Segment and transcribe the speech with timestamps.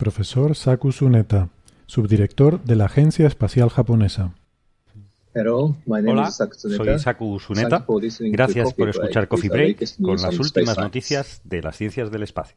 [0.00, 1.50] Profesor Saku Tsuneta,
[1.84, 4.32] subdirector de la Agencia Espacial Japonesa.
[5.34, 7.84] Hola, soy Saku Tsuneta.
[8.32, 12.56] Gracias por escuchar Coffee Break con las últimas noticias de las ciencias del espacio.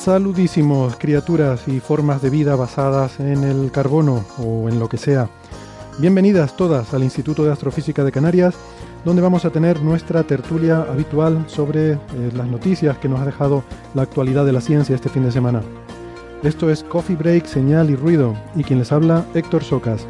[0.00, 5.28] Saludísimos, criaturas y formas de vida basadas en el carbono o en lo que sea.
[5.98, 8.54] Bienvenidas todas al Instituto de Astrofísica de Canarias,
[9.04, 11.98] donde vamos a tener nuestra tertulia habitual sobre eh,
[12.34, 13.62] las noticias que nos ha dejado
[13.92, 15.60] la actualidad de la ciencia este fin de semana.
[16.42, 20.06] Esto es Coffee Break, Señal y Ruido, y quien les habla, Héctor Socas.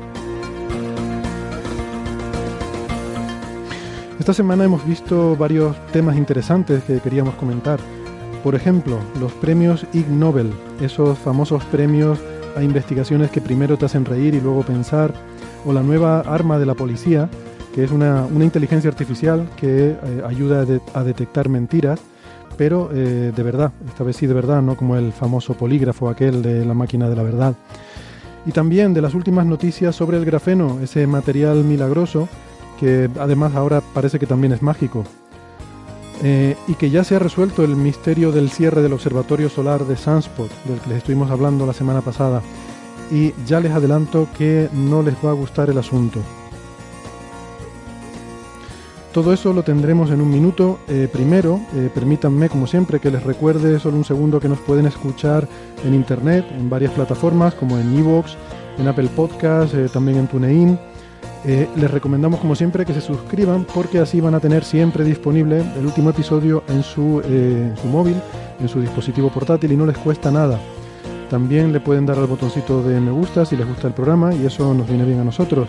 [4.20, 7.80] Esta semana hemos visto varios temas interesantes que queríamos comentar.
[8.42, 12.18] Por ejemplo, los premios Ig Nobel, esos famosos premios
[12.56, 15.12] a investigaciones que primero te hacen reír y luego pensar,
[15.66, 17.28] o la nueva arma de la policía,
[17.74, 20.64] que es una, inteligencia artificial que eh, ayuda
[20.94, 22.00] a detectar mentiras,
[22.56, 26.42] pero eh, de verdad, esta vez sí de verdad, no como el famoso polígrafo aquel
[26.42, 27.54] de la máquina de la verdad.
[28.46, 32.28] Y también de las últimas noticias sobre el grafeno, ese material milagroso
[32.78, 35.04] que además ahora parece que también es mágico.
[36.22, 39.96] Eh, y que ya se ha resuelto el misterio del cierre del observatorio solar de
[39.96, 42.42] Sunspot, del que les estuvimos hablando la semana pasada.
[43.10, 46.20] Y ya les adelanto que no les va a gustar el asunto.
[49.12, 50.78] Todo eso lo tendremos en un minuto.
[50.86, 54.86] Eh, primero, eh, permítanme, como siempre, que les recuerde solo un segundo que nos pueden
[54.86, 55.48] escuchar
[55.84, 58.36] en internet, en varias plataformas, como en Evox,
[58.78, 60.78] en Apple Podcast, eh, también en TuneIn.
[61.46, 65.62] Eh, les recomendamos, como siempre, que se suscriban porque así van a tener siempre disponible
[65.78, 68.16] el último episodio en su, eh, su móvil,
[68.60, 70.60] en su dispositivo portátil y no les cuesta nada.
[71.30, 74.44] También le pueden dar al botoncito de me gusta si les gusta el programa y
[74.44, 75.68] eso nos viene bien a nosotros.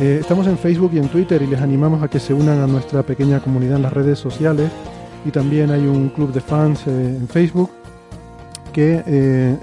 [0.00, 2.66] Eh, estamos en Facebook y en Twitter y les animamos a que se unan a
[2.66, 4.70] nuestra pequeña comunidad en las redes sociales
[5.24, 7.70] y también hay un club de fans en Facebook
[8.72, 8.96] que,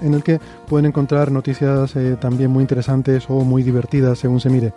[0.02, 4.72] en el que pueden encontrar noticias también muy interesantes o muy divertidas según se mire.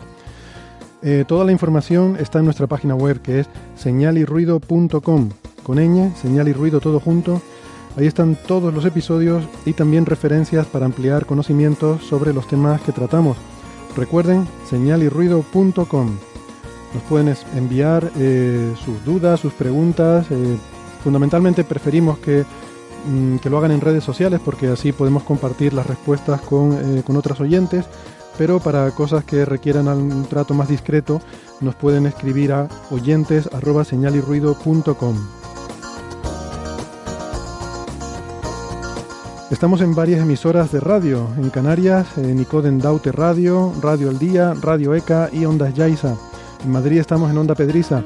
[1.07, 5.29] Eh, toda la información está en nuestra página web que es señalirruido.com
[5.61, 7.43] con ñ, señal y ruido todo junto.
[7.95, 12.91] Ahí están todos los episodios y también referencias para ampliar conocimientos sobre los temas que
[12.91, 13.37] tratamos.
[13.95, 16.17] Recuerden, señalirruido.com.
[16.95, 20.25] Nos pueden enviar eh, sus dudas, sus preguntas.
[20.31, 20.57] eh,
[21.03, 22.45] fundamentalmente preferimos que,
[23.05, 27.15] mm, que lo hagan en redes sociales porque así podemos compartir las respuestas con, con
[27.15, 27.85] otras oyentes.
[28.37, 31.21] Pero para cosas que requieran un trato más discreto,
[31.61, 35.15] nos pueden escribir a oyentes@señalirruido.com.
[39.51, 44.95] Estamos en varias emisoras de radio, en Canarias, en Daute Radio, Radio El Día, Radio
[44.95, 46.15] ECA y Ondas Yaiza.
[46.63, 48.03] En Madrid estamos en Onda Pedriza,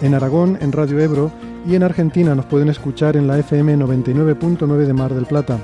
[0.00, 1.30] en Aragón en Radio Ebro
[1.66, 5.58] y en Argentina nos pueden escuchar en la FM 99.9 de Mar del Plata.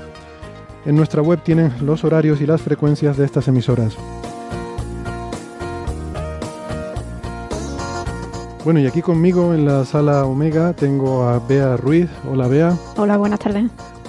[0.85, 3.95] En nuestra web tienen los horarios y las frecuencias de estas emisoras.
[8.63, 12.09] Bueno, y aquí conmigo en la sala Omega tengo a Bea Ruiz.
[12.29, 13.65] Hola Bea, Hola, buenas tardes.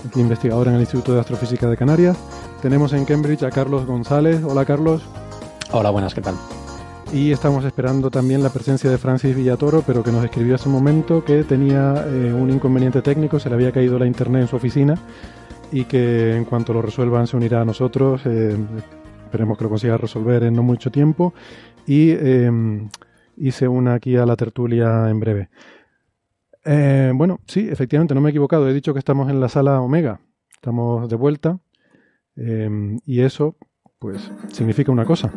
[0.07, 2.17] aquí investigadora en el Instituto de Astrofísica de Canarias.
[2.63, 4.43] Tenemos en Cambridge a Carlos González.
[4.45, 5.03] Hola Carlos.
[5.73, 6.35] Hola, buenas, ¿qué tal?
[7.13, 10.75] Y estamos esperando también la presencia de Francis Villatoro, pero que nos escribió hace un
[10.75, 14.57] momento que tenía eh, un inconveniente técnico, se le había caído la internet en su
[14.57, 14.95] oficina
[15.73, 18.23] y que en cuanto lo resuelvan se unirá a nosotros.
[18.27, 18.57] eh,
[19.25, 21.33] esperemos que lo consiga resolver en no mucho tiempo
[21.87, 22.51] y, eh,
[23.37, 25.49] y se una aquí a la tertulia en breve.
[26.65, 28.69] Eh, bueno, sí, efectivamente, no me he equivocado.
[28.69, 30.21] He dicho que estamos en la sala Omega.
[30.53, 31.59] Estamos de vuelta.
[32.37, 33.57] Y eso,
[33.99, 35.31] pues, significa una cosa.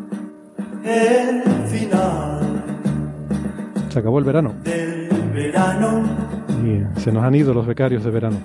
[0.85, 2.63] El final.
[3.89, 4.55] Se acabó el verano.
[5.33, 6.03] verano.
[6.63, 8.37] Y se nos han ido los becarios de verano.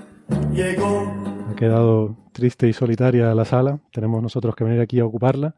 [0.52, 1.38] Llegó.
[1.58, 3.81] Quedado triste y solitaria la sala.
[3.90, 5.56] Tenemos nosotros que venir aquí a ocuparla.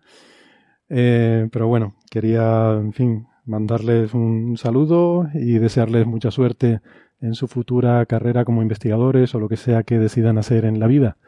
[0.88, 6.80] Eh, pero bueno, quería, en fin, mandarles un saludo y desearles mucha suerte
[7.20, 10.86] en su futura carrera como investigadores o lo que sea que decidan hacer en la
[10.86, 11.18] vida.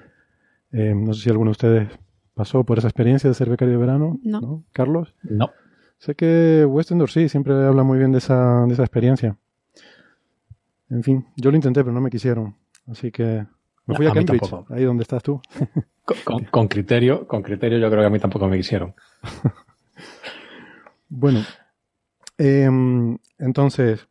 [0.73, 1.89] Eh, no sé si alguno de ustedes
[2.33, 4.19] pasó por esa experiencia de ser becario de verano.
[4.23, 4.65] No.
[4.73, 5.15] ¿Carlos?
[5.23, 5.51] No.
[5.99, 9.37] Sé que Westendor sí, siempre habla muy bien de esa, de esa experiencia.
[10.89, 12.57] En fin, yo lo intenté, pero no me quisieron.
[12.87, 13.47] Así que
[13.87, 15.41] me fui a, Cambridge, ahí donde estás tú.
[16.51, 18.95] con, criterio, con criterio yo creo que a mí tampoco me quisieron.
[21.09, 21.41] bueno,
[22.39, 24.07] em, entonces,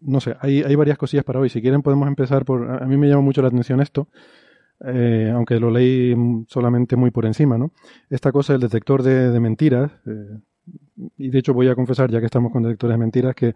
[0.00, 1.48] no sé, hay, hay varias cosillas para hoy.
[1.48, 2.82] Si quieren podemos empezar por...
[2.82, 4.08] A mí me llama mucho la atención esto,
[4.84, 6.14] eh, aunque lo leí
[6.48, 7.72] solamente muy por encima, ¿no?
[8.10, 10.38] Esta cosa del detector de, mentiras, eh,
[11.16, 13.54] y de hecho voy a confesar, ya que estamos con detectores de mentiras, que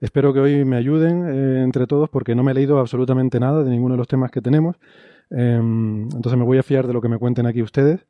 [0.00, 3.62] espero que hoy me ayuden eh, entre todos porque no me he leído absolutamente nada
[3.62, 4.76] de ninguno de los temas que tenemos.
[5.30, 8.06] Em, entonces me voy a fiar de lo que me cuenten aquí ustedes.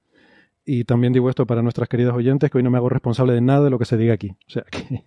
[0.64, 3.40] Y también digo esto para nuestras queridas oyentes, que hoy no me hago responsable de
[3.40, 4.36] nada de lo que se diga aquí.
[4.46, 5.04] O sea que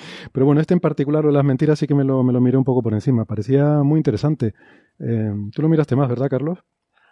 [0.32, 2.56] pero bueno, este en particular, o las mentiras, sí que me lo, me lo miré
[2.56, 3.24] un poco por encima.
[3.24, 4.54] Parecía muy interesante.
[4.98, 6.58] Eh, tú lo miraste más, ¿verdad, Carlos?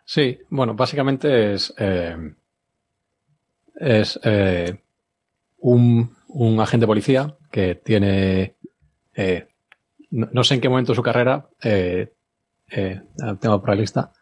[0.05, 2.17] Sí, bueno, básicamente es, eh,
[3.75, 4.79] es eh,
[5.59, 8.56] un, un, agente policía que tiene,
[10.11, 14.13] no, sé en qué momento de su carrera, tengo por la lista,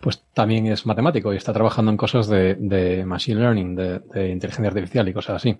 [0.00, 4.28] pues también es matemático y está trabajando en cosas de, de machine learning, de, de
[4.28, 5.58] inteligencia artificial y cosas así.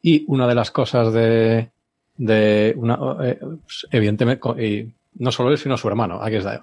[0.00, 1.70] Y una de las cosas de,
[2.16, 6.22] de una, eh, pues, evidentemente, y no solo él, sino su hermano.
[6.22, 6.62] Aquí está.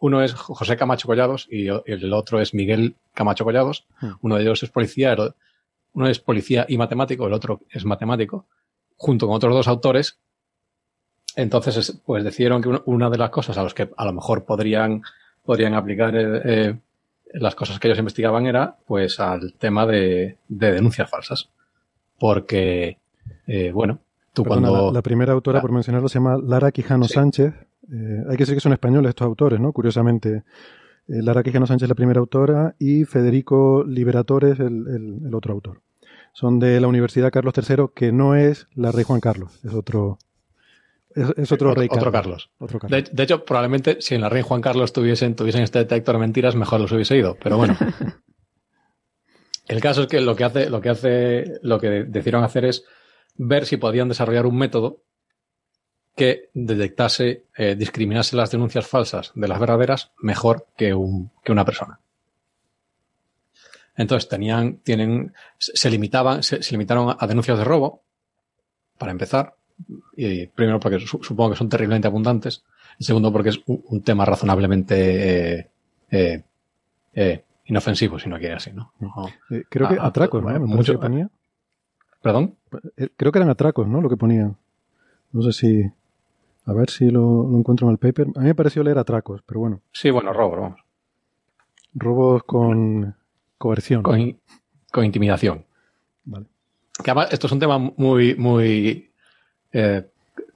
[0.00, 3.86] uno es José Camacho Collados y el otro es Miguel Camacho Collados.
[4.00, 4.12] Hmm.
[4.22, 5.16] Uno de ellos es policía,
[5.92, 8.46] uno es policía y matemático, el otro es matemático,
[8.96, 10.18] junto con otros dos autores.
[11.36, 15.02] Entonces, pues decidieron que una de las cosas a las que a lo mejor podrían,
[15.44, 16.78] podrían aplicar eh, eh,
[17.34, 21.48] las cosas que ellos investigaban era, pues, al tema de, de denuncias falsas
[22.22, 22.98] porque,
[23.48, 23.98] eh, bueno,
[24.32, 24.92] tú cuando...
[24.92, 27.52] La, primera autora, por mencionarlo, se llama Lara Quijano Sánchez.
[27.92, 29.72] Eh, hay que decir que son españoles estos autores, ¿no?
[29.72, 30.44] Curiosamente.
[31.08, 35.80] Lara Quijano Sánchez es la primera autora y Federico Liberatores el, el, otro autor.
[36.32, 40.18] Son de la Universidad Carlos III, que no es la Rey Juan Carlos, es otro,
[41.14, 42.50] es, otro, rey otro Carlos.
[42.88, 46.56] De, hecho, probablemente si en la Rey Juan Carlos tuviesen, tuviesen este detector de mentiras,
[46.56, 47.36] mejor los hubiese ido.
[47.42, 47.76] Pero bueno.
[49.68, 52.84] El caso es que lo que hace, lo que hace, lo que decidieron hacer es
[53.36, 55.02] ver si podían desarrollar un método
[56.16, 61.64] que detectase, eh, discriminase las denuncias falsas de las verdaderas mejor que, un, que una
[61.64, 62.00] persona.
[63.96, 68.02] Entonces tenían, tienen, se limitaban, se, limitaron a denuncias de robo,
[68.98, 69.54] para empezar,
[70.16, 72.64] y primero porque supongo que son terriblemente abundantes,
[72.98, 75.70] y segundo porque es un, tema razonablemente eh,
[76.10, 76.42] eh,
[77.14, 78.92] eh inofensivo, si no quiere así, ¿no?
[79.68, 80.60] Creo que atracos, ¿no?
[80.66, 81.30] Mucho, ponía.
[82.20, 82.56] ¿Perdón?
[83.16, 84.00] Creo que eran atracos, ¿no?
[84.00, 84.52] Lo que ponía.
[85.32, 85.82] No sé si.
[86.64, 88.28] A ver si lo, encuentro en el paper.
[88.36, 89.80] A mí me pareció leer atracos, pero bueno.
[89.92, 90.80] Sí, bueno, robos, vamos.
[91.94, 93.14] Robos con
[93.62, 94.02] coerción.
[94.02, 94.40] Con,
[94.90, 95.64] con intimidación.
[96.24, 96.46] Vale.
[97.02, 99.12] Que además, esto es un tema muy, muy
[99.72, 100.02] eh,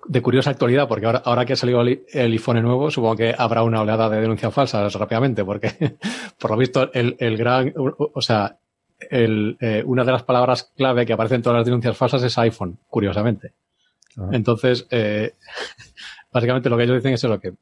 [0.08, 3.62] de curiosa actualidad, porque ahora, ahora que ha salido el, iPhone nuevo, supongo que habrá
[3.62, 5.96] una oleada de denuncias falsas rápidamente, porque
[6.38, 8.58] por lo visto el, el gran, o sea,
[8.98, 12.36] el, eh, una de las palabras clave que aparece en todas las denuncias falsas es
[12.38, 13.52] iPhone, curiosamente.
[14.16, 14.30] Ah.
[14.32, 15.34] Entonces, eh,
[16.32, 17.54] básicamente lo que ellos dicen es lo que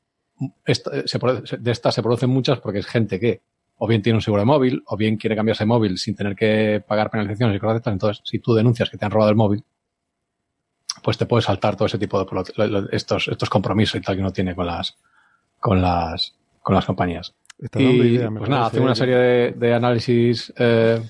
[0.67, 1.19] se,
[1.59, 3.43] de estas se producen muchas porque es gente que
[3.77, 6.37] o bien tiene un seguro de móvil, o bien quiere cambiarse de móvil sin tener
[6.37, 7.93] que pagar penalizaciones y cosas de estas.
[7.93, 9.65] Entonces, si tú denuncias que te han robado el móvil,
[11.03, 14.33] pues te puedes saltar todo ese tipo de estos, estos compromisos y tal que uno
[14.33, 14.97] tiene con las,
[15.61, 17.35] con las, con las compañías.
[17.59, 21.01] y, pues nada, hace una serie de, análisis, eh,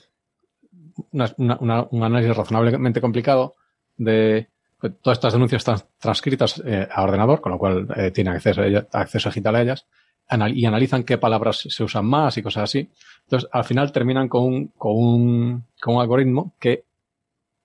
[1.12, 3.54] un análisis razonablemente complicado
[3.97, 4.49] de
[4.80, 8.62] pues, todas estas denuncias están transcritas eh, a ordenador, con lo cual eh, tiene acceso,
[8.92, 9.87] acceso digital a ellas,
[10.31, 12.90] y analizan qué palabras se usan más y cosas así.
[13.25, 16.85] Entonces, al final terminan con un, con un, con un algoritmo que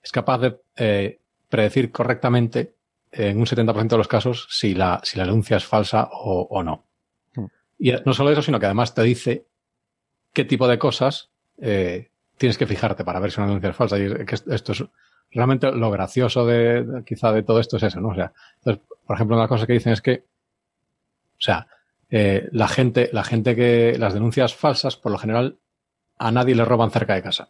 [0.01, 2.73] es capaz de predecir correctamente
[3.11, 6.85] en un 70% de los casos si la, si la denuncia es falsa o, no.
[7.35, 7.45] Hmm.
[7.77, 9.45] Y no solo eso, sino que además te dice
[10.33, 13.97] qué tipo de cosas eh, tienes que fijarte para ver si una denuncia es falsa.
[13.97, 14.83] Y que esto es
[15.31, 18.09] realmente lo gracioso de, quizá de todo esto es eso, ¿no?
[18.09, 21.67] O sea, entonces, por ejemplo, una cosa que dicen es que, o sea,
[22.09, 25.59] eh, la gente, la gente que, las denuncias falsas, por lo general,
[26.17, 27.49] a nadie le roban cerca de casa.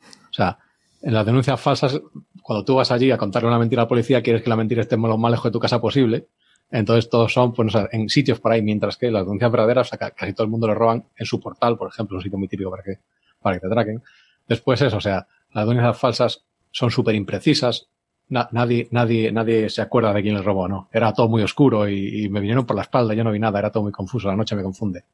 [0.00, 0.58] O sea,
[1.02, 2.00] en las denuncias falsas,
[2.42, 4.82] cuando tú vas allí a contarle una mentira a la policía, quieres que la mentira
[4.82, 6.28] esté lo más lejos de tu casa posible.
[6.70, 10.10] Entonces todos son pues, en sitios por ahí, mientras que las denuncias verdaderas, o sea,
[10.10, 12.70] casi todo el mundo le roban en su portal, por ejemplo, un sitio muy típico
[12.70, 12.98] para que,
[13.40, 14.02] para que te traquen.
[14.48, 17.88] Después eso, o sea, las denuncias falsas son súper imprecisas.
[18.28, 20.88] Nadie, nadie, nadie se acuerda de quién les robó, ¿no?
[20.92, 23.70] Era todo muy oscuro y, me vinieron por la espalda, yo no vi nada, era
[23.70, 25.04] todo muy confuso, la noche me confunde.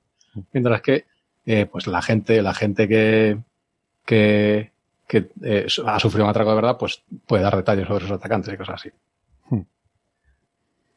[0.53, 1.07] Mientras que,
[1.47, 3.39] eh, pues la gente, la gente que,
[4.05, 4.71] que,
[5.07, 8.55] que eh, ha sufrido un atraco de verdad, pues puede dar detalles sobre esos atacantes
[8.55, 8.91] y cosas así.
[9.49, 9.63] Hmm.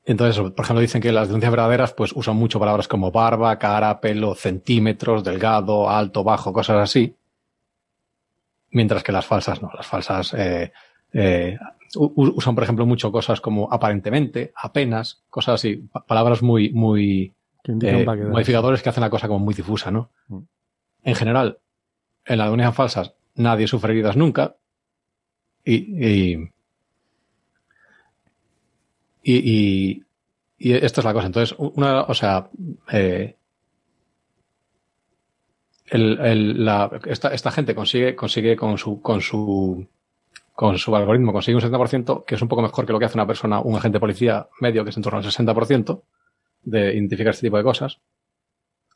[0.06, 4.00] Entonces, por ejemplo, dicen que las denuncias verdaderas pues usan mucho palabras como barba, cara,
[4.00, 7.16] pelo, centímetros, delgado, alto, bajo, cosas así.
[8.70, 9.72] Mientras que las falsas no.
[9.74, 10.72] Las falsas eh,
[11.14, 11.58] eh,
[11.96, 17.34] usan, por ejemplo, mucho cosas como aparentemente, apenas, cosas así, palabras muy, muy
[17.68, 20.12] modificadores que hacen la cosa como muy difusa, ¿no?
[20.28, 20.42] Hmm.
[21.04, 21.60] En general,
[22.26, 24.56] en las denuncias falsas nadie sufre heridas nunca.
[25.66, 26.50] Y, y,
[29.24, 30.04] y,
[30.60, 31.28] esta es la cosa.
[31.28, 32.50] Entonces, una, o sea,
[32.92, 33.38] eh,
[35.88, 39.88] el, la, esta, esta, gente consigue, consigue con su, con su,
[40.54, 43.18] con su algoritmo, consigue un 70%, que es un poco mejor que lo que hace
[43.18, 46.04] una persona, un agente policía medio, que es en torno al 60%,
[46.62, 48.00] de identificar este tipo de cosas.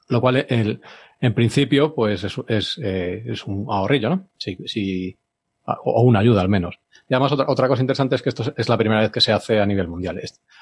[0.09, 0.81] Lo cual, el,
[1.19, 4.27] en principio, pues es, es, eh, es un ahorrillo, ¿no?
[4.37, 5.17] Si, si,
[5.65, 6.79] o una ayuda al menos.
[7.09, 9.33] Y además, otra, otra cosa interesante es que esto es la primera vez que se
[9.33, 10.21] hace a nivel mundial.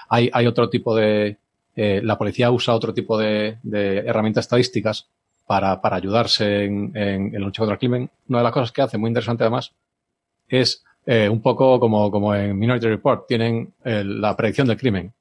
[0.10, 1.38] Hay, hay otro tipo de.
[1.76, 5.10] Eh, la policía usa otro tipo de, de herramientas estadísticas
[5.46, 8.10] para, para ayudarse en, en, el lucha contra el crimen.
[8.30, 9.74] Una de las cosas que hace, muy interesante además,
[10.48, 15.14] es eh, un poco como, como en Minority Report, tienen la predicción del crimen.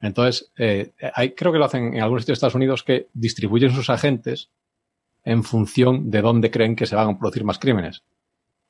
[0.00, 3.70] Entonces, eh, hay, creo que lo hacen en algunos sitios de Estados Unidos que distribuyen
[3.70, 4.50] sus agentes
[5.24, 8.02] en función de dónde creen que se van a producir más crímenes,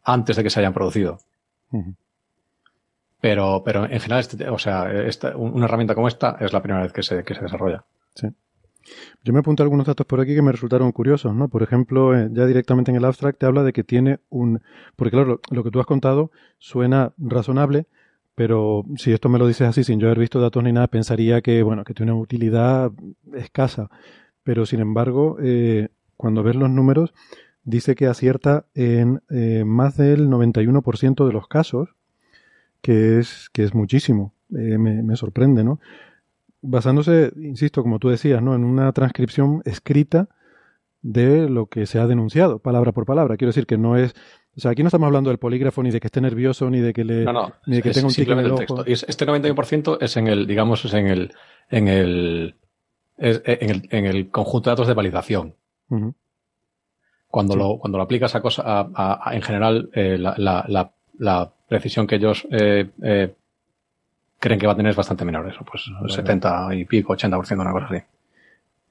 [0.05, 1.21] antes de que se hayan producido.
[3.21, 6.83] Pero, pero en general, este, o sea, esta, una herramienta como esta es la primera
[6.83, 7.83] vez que se, que se desarrolla.
[8.15, 8.29] Sí.
[9.25, 11.49] Yo me apunté algunos datos por aquí que me resultaron curiosos, ¿no?
[11.49, 14.61] Por ejemplo, eh, ya directamente en el abstract te habla de que tiene un...
[14.97, 17.87] Porque claro, lo que tú has contado suena razonable,
[18.35, 21.43] pero si esto me lo dices así sin yo haber visto datos ni nada, pensaría
[21.43, 22.91] que, bueno, que tiene una utilidad
[23.35, 23.91] escasa.
[24.43, 27.13] Pero sin embargo, eh, cuando ves los números,
[27.65, 31.95] dice que acierta en eh, más del 91% de los casos,
[32.81, 34.35] que es, que es muchísimo.
[34.51, 35.81] Eh, me, me, sorprende, ¿no?
[36.63, 38.55] Basándose, insisto, como tú decías, ¿no?
[38.55, 40.29] En una transcripción escrita
[41.03, 43.37] de lo que se ha denunciado, palabra por palabra.
[43.37, 44.15] Quiero decir que no es
[44.55, 46.93] o sea, aquí no estamos hablando del polígrafo ni de que esté nervioso ni de
[46.93, 48.85] que le no, no, ni de que tenga un tique en el ojo.
[48.85, 51.33] Este 91% es en el, digamos, es en el
[51.71, 52.55] en el
[53.17, 55.55] en el, en el conjunto de datos de validación.
[57.29, 61.53] Cuando lo cuando lo aplicas a cosa a, a, en general eh, la, la, la,
[61.67, 63.35] precisión que ellos eh, eh,
[64.43, 67.71] creen que va a tener es bastante menor, eso, pues 70 y pico, 80%, una
[67.71, 68.05] cosa así.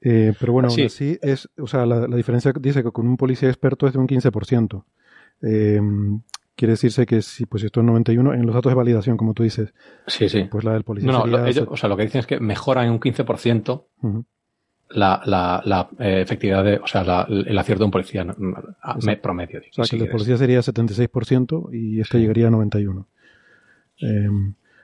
[0.00, 3.50] Eh, pero bueno, así es, o sea, la, la, diferencia dice que con un policía
[3.50, 4.82] experto es de un 15%.
[5.42, 5.80] Eh,
[6.56, 9.42] quiere decirse que si pues esto es 91 en los datos de validación, como tú
[9.42, 9.74] dices.
[10.06, 10.44] Sí, sí.
[10.44, 11.12] Pues la del policía.
[11.12, 13.84] No, no, ellos, o sea, lo que dicen es que mejora en un 15%
[14.90, 19.16] la, la, la eh, efectividad de, o sea, la, el acierto de un policía me,
[19.18, 19.60] promedio.
[19.60, 23.06] o sea, que el de policía sería 76% y este llegaría a 91.
[24.00, 24.28] Eh,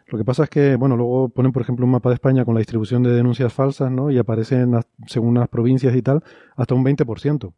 [0.09, 2.55] lo que pasa es que, bueno, luego ponen, por ejemplo, un mapa de España con
[2.55, 4.11] la distribución de denuncias falsas, ¿no?
[4.11, 4.75] Y aparecen,
[5.07, 6.23] según las provincias y tal,
[6.57, 7.53] hasta un 20%.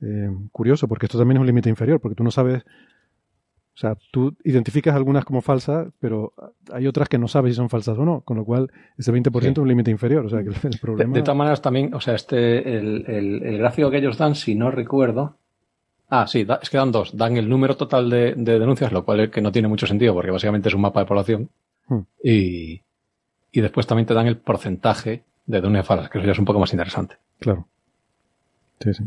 [0.00, 2.64] Eh, curioso, porque esto también es un límite inferior, porque tú no sabes,
[3.74, 6.32] o sea, tú identificas algunas como falsas, pero
[6.72, 9.52] hay otras que no sabes si son falsas o no, con lo cual ese 20%
[9.52, 11.14] es un límite inferior, o sea, que el problema...
[11.14, 14.70] De, todas maneras también, o sea, este, el, el, gráfico que ellos dan, si no
[14.70, 15.38] recuerdo,
[16.14, 17.16] Ah, sí, es que dan dos.
[17.16, 20.30] Dan el número total de, denuncias, lo cual es que no tiene mucho sentido porque
[20.30, 21.48] básicamente es un mapa de población.
[21.88, 22.00] Hmm.
[22.22, 22.82] Y,
[23.50, 26.44] y, después también te dan el porcentaje de denuncias falsas, que eso ya es un
[26.44, 27.16] poco más interesante.
[27.38, 27.66] Claro.
[28.80, 29.04] Sí, sí.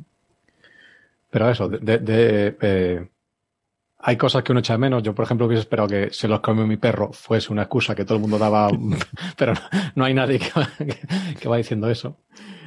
[1.29, 3.07] Pero eso, de, de, eh,
[4.07, 5.01] hay cosas que uno echa de menos.
[5.01, 8.05] Yo, por ejemplo, hubiese esperado que se los comió mi perro fuese una excusa que
[8.05, 8.69] todo el mundo daba,
[9.37, 9.53] pero
[9.95, 10.69] no, hay nadie que va,
[11.39, 12.15] que, va, diciendo eso.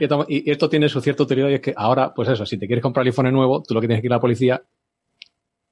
[0.01, 2.83] Y esto, tiene su cierta utilidad y es que ahora, pues eso, si te quieres
[2.83, 4.61] comprar el iPhone nuevo, tú lo que tienes que ir a la policía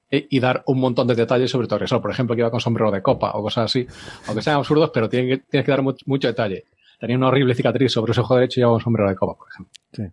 [0.09, 2.01] y, dar un montón de detalles sobre tu agresor.
[2.01, 3.85] Por ejemplo, que iba con sombrero de copa o cosas así,
[4.27, 6.63] aunque sean absurdos, pero tienes que, tienes que dar mucho, mucho, detalle.
[6.97, 9.47] Tenía una horrible cicatriz sobre su ojo derecho y llevaba un sombrero de copa, por
[9.49, 9.73] ejemplo.
[9.91, 10.03] Sí.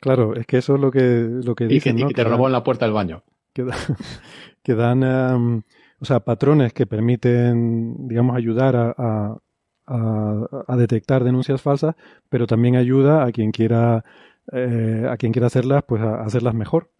[0.00, 2.64] Claro, es que eso es lo que, lo que dicen, y, te robó en la
[2.64, 3.22] puerta del baño.
[4.62, 5.62] Que, dan,
[6.00, 9.38] o sea, patrones que permiten, digamos, ayudar a,
[9.86, 11.94] a, detectar denuncias falsas,
[12.28, 14.04] pero también ayuda a quien quiera,
[14.52, 16.90] eh, a quien quiera hacerlas, pues a hacerlas mejor,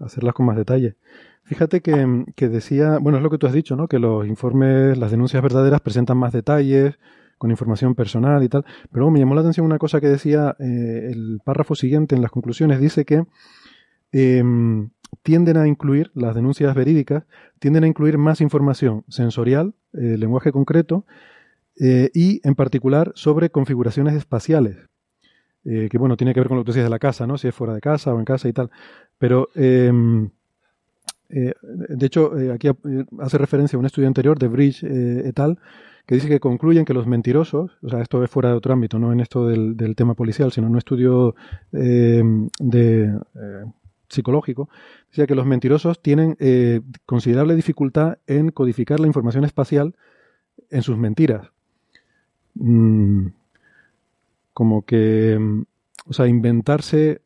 [0.00, 0.96] hacerlas con más detalle.
[1.44, 3.86] Fíjate que, que, decía, bueno, es lo que tú has dicho, ¿no?
[3.86, 6.98] Que los informes, las denuncias verdaderas presentan más detalles,
[7.38, 8.64] con información personal y tal.
[8.90, 12.30] Pero me llamó la atención una cosa que decía eh, el párrafo siguiente en las
[12.30, 12.80] conclusiones.
[12.80, 13.24] Dice que
[14.12, 14.90] em,
[15.22, 17.24] tienden a incluir, las denuncias verídicas,
[17.58, 21.04] tienden a incluir más información sensorial, eh, lenguaje concreto,
[21.78, 24.76] eh, y en particular sobre configuraciones espaciales.
[25.64, 27.38] que bueno, tiene que ver con lo que tú decías de la casa, ¿no?
[27.38, 28.70] Si es fuera de casa o en casa y tal.
[29.18, 30.30] Pero em,
[31.28, 32.68] de hecho, aquí
[33.18, 35.58] hace referencia a un estudio anterior de Bridge et al
[36.06, 38.98] que dice que concluyen que los mentirosos, o sea, esto es fuera de otro ámbito,
[38.98, 41.34] no en esto del, tema policial, sino en un estudio
[41.72, 42.22] eh,
[42.60, 43.64] de, eh,
[44.08, 44.68] psicológico,
[45.10, 49.94] dice que los mentirosos tienen eh, considerable dificultad en codificar la información espacial
[50.70, 51.48] en sus mentiras.
[52.54, 53.28] Mm,
[54.52, 55.38] como que,
[56.06, 57.20] o sea, inventarse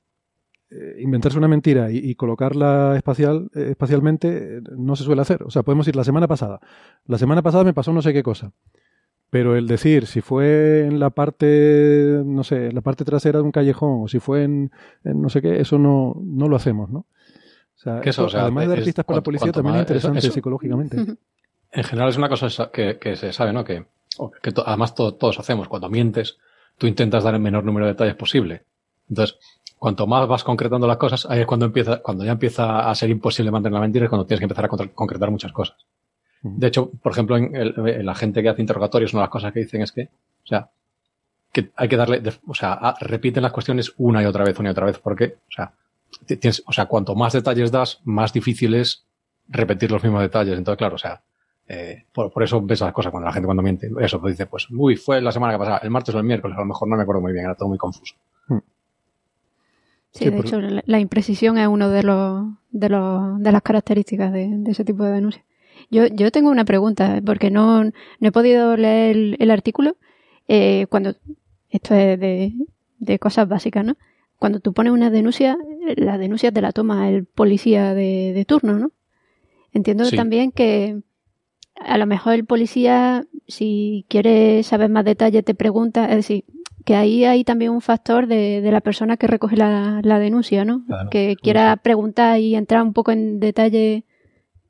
[0.99, 5.43] inventarse una mentira y, colocarla espacial, espacialmente no se suele hacer.
[5.43, 6.61] O sea, podemos ir la semana pasada.
[7.07, 8.53] La semana pasada me pasó no sé qué cosa.
[9.31, 13.45] Pero el decir si fue en la parte, no sé, en la parte trasera de
[13.45, 14.73] un callejón o si fue en,
[15.05, 17.01] no sé qué, eso no, no lo hacemos, ¿no?
[17.01, 20.97] O sea, eso, además de artistas para la policía, también es interesante psicológicamente.
[21.73, 23.65] En general es una cosa que, que se sabe, ¿no?
[23.65, 23.87] Que,
[24.43, 25.69] que además todos hacemos.
[25.69, 26.37] Cuando mientes,
[26.77, 28.65] tú intentas dar el menor número de detalles posible.
[29.09, 29.39] Entonces,
[29.79, 33.09] cuanto más vas concretando las cosas, ahí es cuando empieza, cuando ya empieza a ser
[33.11, 35.77] imposible mantener la mentira, es cuando tienes que empezar a concretar muchas cosas.
[36.43, 39.61] De hecho, por ejemplo, en la gente que hace interrogatorios, una de las cosas que
[39.61, 40.05] dicen es que,
[40.45, 40.71] o sea,
[41.53, 44.73] que hay que darle, o sea, repiten las cuestiones una y otra vez, una y
[44.73, 45.73] otra vez, porque, o sea,
[46.27, 49.05] tienes, o sea, cuanto más detalles das, más difícil es
[49.49, 50.57] repetir los mismos detalles.
[50.57, 51.23] Entonces, claro, o sea,
[51.69, 53.91] eh, por, eso ves las cosas cuando la gente cuando miente.
[54.01, 56.57] Eso, pues dice, pues, uy, fue la semana que pasaba, el martes o el miércoles,
[56.57, 58.15] a lo mejor no me acuerdo muy bien, era todo muy confuso.
[58.47, 58.59] Hmm.
[60.13, 64.49] Sí, de hecho, la, imprecisión es uno de los, de los, de las características de,
[64.50, 65.45] de ese tipo de denuncias.
[65.91, 69.97] Yo, yo tengo una pregunta, porque no, no he podido leer el, artículo.
[70.49, 71.15] Eh, cuando
[71.69, 72.53] esto es de,
[72.99, 73.97] de, cosas básicas, ¿no?
[74.39, 75.59] Cuando tú pones una denuncia,
[75.97, 78.93] la denuncia te la toma el policía de, de turno, ¿no?
[79.73, 81.03] Entiendo también que
[81.81, 86.45] a lo mejor el policía, si quiere saber más detalles, te pregunta, es decir,
[86.85, 90.65] que ahí hay también un factor de, de la persona que recoge la, la denuncia,
[90.65, 90.85] ¿no?
[91.11, 94.05] que quiera preguntar y entrar un poco en detalle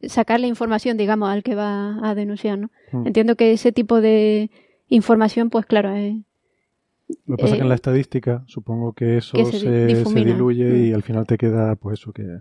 [0.08, 2.70] sacar la información, digamos, al que va a denunciar, ¿no?
[2.92, 3.06] Hmm.
[3.06, 4.50] Entiendo que ese tipo de
[4.88, 6.16] información, pues claro, es...
[7.26, 10.92] Lo que pasa es que en la eh, estadística supongo que eso se, diluye y
[10.92, 10.94] hmm.
[10.94, 12.40] al final te queda, pues eso, que,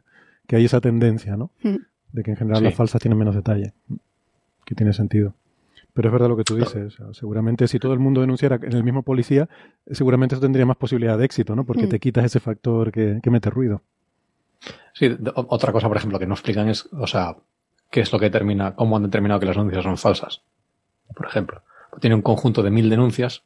[0.55, 1.51] hay esa tendencia, ¿no?
[1.63, 1.77] Hmm.
[2.11, 3.73] De que en general las falsas tienen menos detalle,
[4.65, 5.33] que tiene sentido.
[5.93, 6.97] Pero es verdad lo que tú dices.
[7.11, 9.49] seguramente si todo el mundo denunciara en el mismo policía,
[9.91, 11.65] seguramente eso tendría más posibilidad de éxito, ¿no?
[11.65, 13.81] Porque te quitas ese factor que, que mete ruido.
[14.93, 17.37] Sí, otra cosa, por ejemplo, que no explican es, o sea,
[17.89, 20.41] qué es lo que determina, cómo han determinado que las denuncias son falsas.
[21.15, 21.63] Por ejemplo,
[21.99, 23.43] tiene un conjunto de mil denuncias,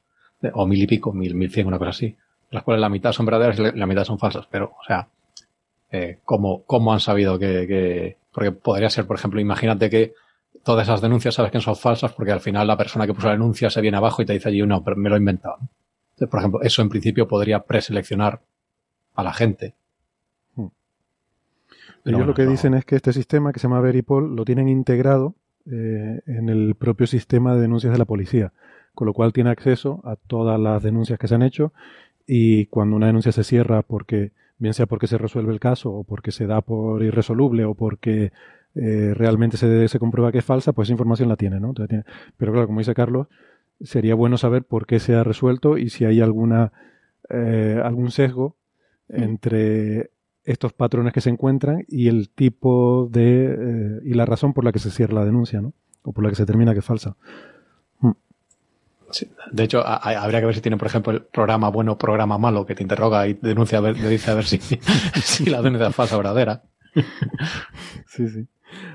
[0.54, 2.18] o mil y pico, mil, mil cien, una cosa así,
[2.52, 4.48] las cuales la mitad son verdaderas y la mitad son falsas.
[4.52, 5.08] Pero, o sea,
[5.92, 10.14] eh, ¿cómo, ¿cómo, han sabido que, que, porque podría ser, por ejemplo, imagínate que
[10.64, 13.34] todas esas denuncias sabes que son falsas porque al final la persona que puso la
[13.34, 15.58] denuncia se viene abajo y te dice allí, no, pero me lo he inventado.
[16.12, 18.42] Entonces, por ejemplo, eso en principio podría preseleccionar
[19.16, 19.76] a la gente
[22.06, 25.36] ellos lo que dicen es que este sistema que se llama Veripol lo tienen integrado
[25.66, 28.52] eh, en el propio sistema de denuncias de la policía,
[28.94, 31.72] con lo cual tiene acceso a todas las denuncias que se han hecho
[32.28, 36.04] y cuando una denuncia se cierra porque bien sea porque se resuelve el caso o
[36.04, 38.32] porque se da por irresoluble o porque
[38.76, 41.74] eh, realmente se, se, comprueba que es falsa, pues esa información la tiene, ¿no?
[41.74, 43.28] Pero claro, como dice Carlos,
[43.82, 46.72] sería bueno saber por qué se ha resuelto y si hay alguna
[47.30, 48.58] eh, algún sesgo
[49.10, 49.24] mm.
[49.24, 50.12] entre
[50.44, 54.72] estos patrones que se encuentran y el tipo de eh, y la razón por la
[54.72, 55.74] que se cierra la denuncia, ¿no?
[56.04, 57.16] O por la que se termina que es falsa.
[58.00, 58.12] Hmm.
[59.52, 62.76] De hecho, habría que ver si tiene, por ejemplo, el programa bueno, programa malo, que
[62.76, 64.58] te interroga y denuncia, a ver, le dice a ver si,
[65.24, 66.64] si la denuncia es falsa o verdadera.
[68.06, 68.48] Sí, sí.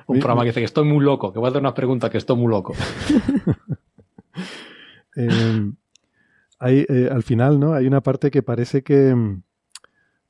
[0.06, 2.18] Un programa que dice que estoy muy loco, que voy a hacer una pregunta que
[2.18, 2.74] estoy muy loco.
[5.16, 5.74] Em,
[6.61, 7.74] hay, eh, al final, ¿no?
[7.74, 9.42] Hay una parte que parece que, o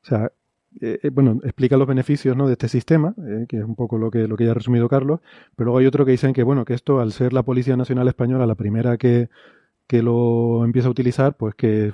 [0.01, 0.33] sea,
[0.81, 2.47] eh, eh, bueno, explica los beneficios ¿no?
[2.47, 4.89] de este sistema, eh, que es un poco lo que, lo que ya ha resumido
[4.89, 5.21] Carlos,
[5.57, 8.09] pero luego hay otro que dicen que, bueno, que esto, al ser la Policía Nacional
[8.09, 9.29] Española la primera que,
[9.87, 11.93] que lo empieza a utilizar, pues que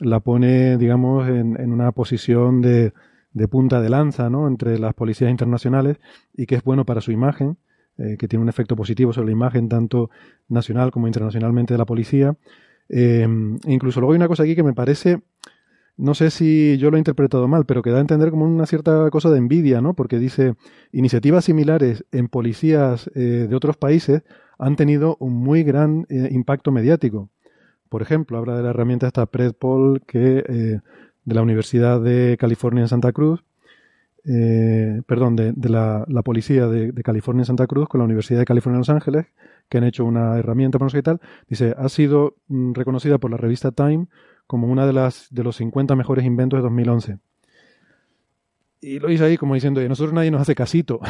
[0.00, 2.92] la pone, digamos, en, en una posición de,
[3.32, 4.46] de, punta de lanza, ¿no?
[4.48, 5.98] Entre las policías internacionales
[6.34, 7.58] y que es bueno para su imagen,
[7.96, 10.08] que tiene un efecto positivo sobre la imagen tanto
[10.48, 12.36] nacional como internacionalmente de la policía.
[12.88, 13.26] Eh,
[13.66, 15.20] incluso luego hay una cosa aquí que me parece,
[15.98, 18.66] no sé si yo lo he interpretado mal, pero que da a entender como una
[18.66, 19.94] cierta cosa de envidia, ¿no?
[19.94, 20.54] Porque dice,
[20.92, 24.22] iniciativas similares en policías de otros países
[24.58, 27.30] han tenido un muy gran impacto mediático.
[27.88, 30.80] Por ejemplo, habla de la herramienta esta Predpol que
[31.28, 33.44] de la Universidad de California en Santa Cruz,
[34.24, 38.76] eh, perdón, de, la, policía de, California en Santa Cruz con la Universidad de California
[38.76, 39.26] en Los Ángeles,
[39.68, 43.30] que han hecho una herramienta para nosotros y tal, dice, ha sido mm, reconocida por
[43.30, 44.06] la revista Time
[44.48, 47.18] como una de las de los 50 mejores inventos de 2011.
[48.80, 51.00] Y lo dice ahí como diciendo, y nosotros nadie nos hace casito.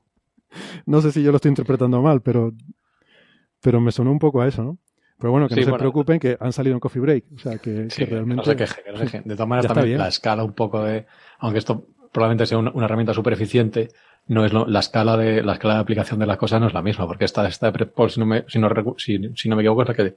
[0.86, 2.52] no sé si yo lo estoy interpretando mal, pero,
[3.60, 4.78] pero me sonó un poco a eso, ¿no?
[5.18, 7.24] Pero bueno, que no se preocupen que han salido en Coffee Break.
[7.34, 8.36] O sea, que, realmente...
[8.36, 9.22] no se queje, que no se queje.
[9.24, 11.06] De todas maneras, también la escala un poco de...
[11.40, 13.88] Aunque esto probablemente sea una, herramienta súper eficiente,
[14.28, 16.82] no es la escala de la escala de aplicación de las cosas no es la
[16.82, 19.88] misma, porque esta, esta de si no me, si no, si, no me equivoco, es
[19.88, 20.16] la que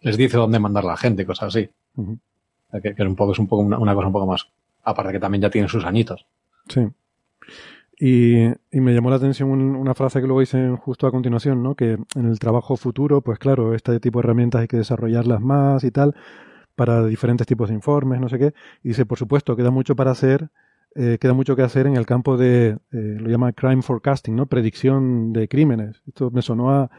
[0.00, 1.70] les dice dónde mandar la gente, cosas así.
[2.82, 4.48] que, es un poco, es un poco una, una, cosa un poco más.
[4.82, 6.26] Aparte que también ya tiene sus añitos.
[6.68, 6.88] Sí.
[8.02, 11.74] Y, me llamó la atención una frase que luego dicen justo a continuación, ¿no?
[11.74, 15.84] Que en el trabajo futuro, pues claro, este tipo de herramientas hay que desarrollarlas más
[15.84, 16.14] y tal,
[16.74, 18.54] para diferentes tipos de informes, no sé qué.
[18.82, 20.48] Y dice, por supuesto, queda mucho para hacer,
[20.94, 24.46] eh, queda mucho que hacer en el campo de, eh, lo llama crime forecasting, ¿no?
[24.46, 26.02] Predicción de crímenes.
[26.06, 26.90] Esto me sonó a,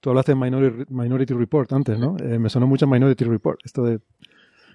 [0.00, 2.16] tú hablaste de Minority, Report antes, ¿no?
[2.18, 3.60] Eh, me sonó mucho Minority Report.
[3.64, 4.00] Esto de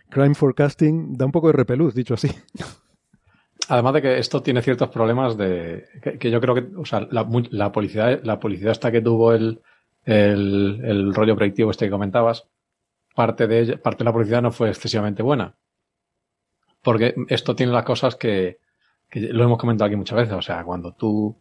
[0.10, 2.30] crime forecasting da un poco de repelús, dicho así.
[3.70, 5.86] Además de que esto tiene ciertos problemas de
[6.20, 9.62] que, yo creo que, o sea, la, la, publicidad, la publicidad hasta que tuvo el,
[10.04, 12.46] el, rollo predictivo este que comentabas,
[13.16, 15.56] parte de parte de la publicidad no fue excesivamente buena.
[16.82, 18.58] Porque esto tiene las cosas que,
[19.10, 20.34] que lo hemos comentado aquí muchas veces.
[20.34, 21.34] O sea, cuando tú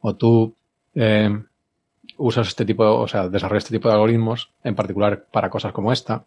[0.00, 0.54] o tú
[0.94, 1.30] eh,
[2.20, 5.92] usas este tipo, o sea, desarrollas este tipo de algoritmos, en particular para cosas como
[5.92, 6.24] esta,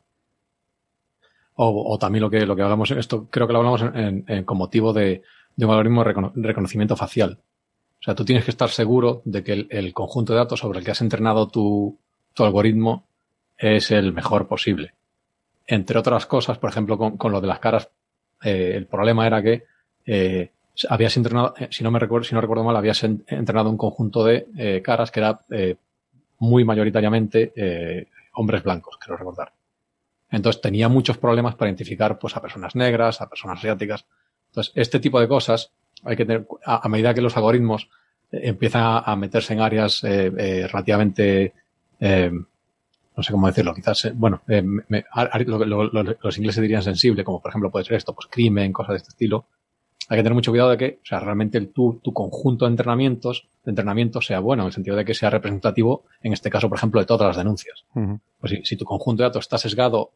[1.55, 4.57] o, o también lo que, lo que hablamos, esto creo que lo hablamos en, con
[4.57, 5.21] motivo de,
[5.55, 7.39] de un algoritmo de reconocimiento facial.
[7.99, 10.85] O sea, tú tienes que estar seguro de que el, conjunto de datos sobre el
[10.85, 11.97] que has entrenado tu,
[12.33, 13.05] tu, algoritmo
[13.57, 14.93] es el mejor posible.
[15.67, 17.89] Entre otras cosas, por ejemplo, con, con lo de las caras,
[18.43, 19.63] eh, el problema era que
[20.05, 20.51] eh,
[20.89, 24.23] habías entrenado, eh, si no me recuerdo, si no recuerdo mal, habías entrenado un conjunto
[24.23, 25.75] de eh, caras que era eh,
[26.39, 29.53] muy mayoritariamente hombres blancos, quiero recordar.
[30.31, 34.05] Entonces tenía muchos problemas para identificar pues, a personas negras, a personas asiáticas.
[34.49, 35.71] Entonces, este tipo de cosas
[36.03, 37.87] hay que tener, a, medida que los algoritmos
[38.31, 41.53] empiezan a, meterse en áreas relativamente,
[41.99, 47.97] no sé cómo decirlo, quizás, bueno, los ingleses dirían sensible, como por ejemplo puede ser
[47.97, 49.45] esto, pues crimen, cosas de este estilo.
[50.09, 52.71] Hay que tener mucho cuidado de que, o sea, realmente el, tu, tu conjunto de
[52.71, 56.67] entrenamientos, de entrenamiento sea bueno, en el sentido de que sea representativo, en este caso,
[56.67, 57.85] por ejemplo, de todas las denuncias.
[58.39, 60.11] Pues si, si, tu conjunto de datos está sesgado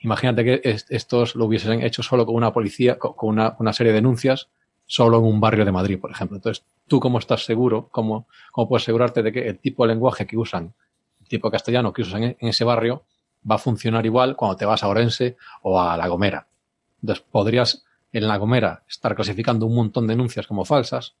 [0.00, 3.98] imagínate que estos lo hubiesen hecho solo con una policía, con una, una, serie de
[3.98, 4.48] denuncias,
[4.86, 6.36] solo en un barrio de Madrid, por ejemplo.
[6.36, 7.88] Entonces, ¿tú cómo estás seguro?
[7.90, 10.74] ¿Cómo, cómo puedes asegurarte de que el tipo de lenguaje que usan,
[11.20, 13.04] el tipo de castellano que usan en, ese barrio,
[13.48, 16.46] va a funcionar igual cuando te vas a Orense o a La Gomera?
[17.02, 21.16] Entonces, podrías en La Gomera estar clasificando un montón de denuncias como falsas,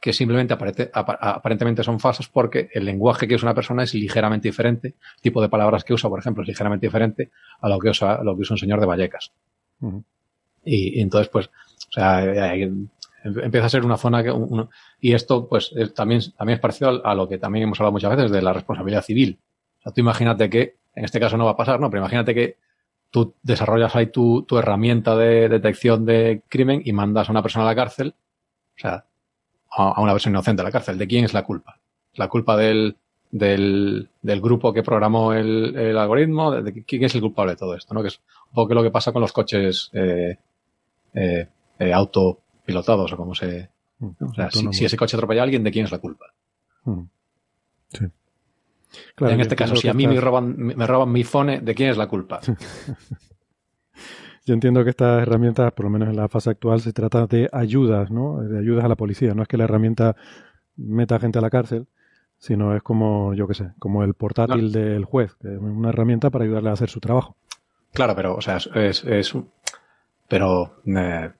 [0.00, 4.88] que simplemente aparentemente son falsos porque el lenguaje que usa una persona es ligeramente diferente,
[4.88, 8.22] el tipo de palabras que usa, por ejemplo, es ligeramente diferente a lo que usa,
[8.22, 9.32] lo que usa un señor de Vallecas.
[10.64, 12.72] y, entonces, pues, o sea, eh,
[13.24, 14.32] empieza a ser una zona que,
[15.00, 18.30] y esto, pues, también, también es parecido a, lo que también hemos hablado muchas veces
[18.30, 19.38] de la responsabilidad civil.
[19.80, 22.34] O sea, tú imagínate que, en este caso no va a pasar, no, pero imagínate
[22.34, 22.56] que
[23.10, 27.64] tú desarrollas ahí tu, tu herramienta de detección de crimen y mandas a una persona
[27.64, 28.14] a la cárcel.
[28.76, 29.04] O sea,
[29.70, 30.98] a, una persona inocente a la cárcel.
[30.98, 31.78] ¿De quién es la culpa?
[32.14, 32.96] ¿La culpa del,
[33.30, 36.52] del, del grupo que programó el, el algoritmo?
[36.52, 37.94] ¿De, quién es el culpable de todo esto?
[37.94, 38.02] ¿no?
[38.02, 40.38] Que es un poco lo que pasa con los coches eh,
[41.14, 43.70] eh, eh autopilotados o como se...
[43.98, 46.26] Mm, o sea, si, ese coche atropella a alguien, ¿de quién es la culpa?
[46.84, 47.02] Mm.
[47.88, 48.04] Sí.
[49.14, 51.90] Claro, en este caso, si a mí me roban, me roban mi phone, ¿de quién
[51.90, 52.40] es la culpa?
[54.46, 57.50] Yo entiendo que estas herramientas, por lo menos en la fase actual, se trata de
[57.52, 58.40] ayudas, ¿no?
[58.40, 59.34] De ayudas a la policía.
[59.34, 60.16] No es que la herramienta
[60.76, 61.86] meta gente a la cárcel,
[62.38, 66.30] sino es como, yo qué sé, como el portátil del juez, que es una herramienta
[66.30, 67.36] para ayudarle a hacer su trabajo.
[67.92, 69.34] Claro, pero, o sea, es, es,
[70.28, 71.30] pero, eh,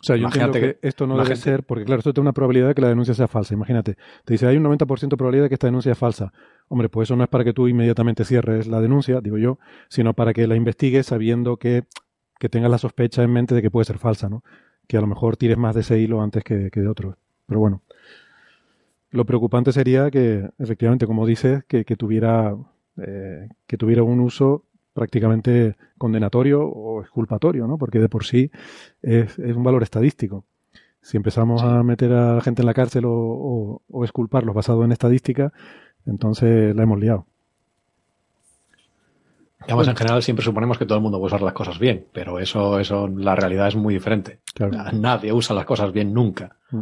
[0.00, 2.68] o sea, yo entiendo que, esto no debe ser, porque claro, esto tiene una probabilidad
[2.68, 3.52] de que la denuncia sea falsa.
[3.52, 6.32] Imagínate, te dice, hay un 90% de probabilidad de que esta denuncia es falsa.
[6.72, 10.14] Hombre, pues eso no es para que tú inmediatamente cierres la denuncia, digo yo, sino
[10.14, 11.84] para que la investigues sabiendo que
[12.40, 14.42] que tengas la sospecha en mente de que puede ser falsa, ¿no?
[14.88, 17.16] Que a lo mejor tires más de ese hilo antes que, de otro.
[17.46, 17.82] Pero bueno.
[19.10, 22.56] Lo preocupante sería que, efectivamente, como dices, que, tuviera,
[22.96, 27.76] eh, que tuviera un uso prácticamente condenatorio o exculpatorio, ¿no?
[27.76, 28.50] Porque de por sí
[29.02, 30.46] es, un valor estadístico.
[31.02, 34.82] Si empezamos a meter a la gente en la cárcel o, o, o exculparlos basado
[34.84, 35.52] en estadística,
[36.06, 37.26] entonces la hemos liado.
[39.66, 42.38] Digamos, en general siempre suponemos que todo el mundo puede usar las cosas bien, pero
[42.38, 44.40] eso, eso, la realidad es muy diferente.
[44.92, 46.56] Nadie usa las cosas bien nunca.
[46.70, 46.80] Mm.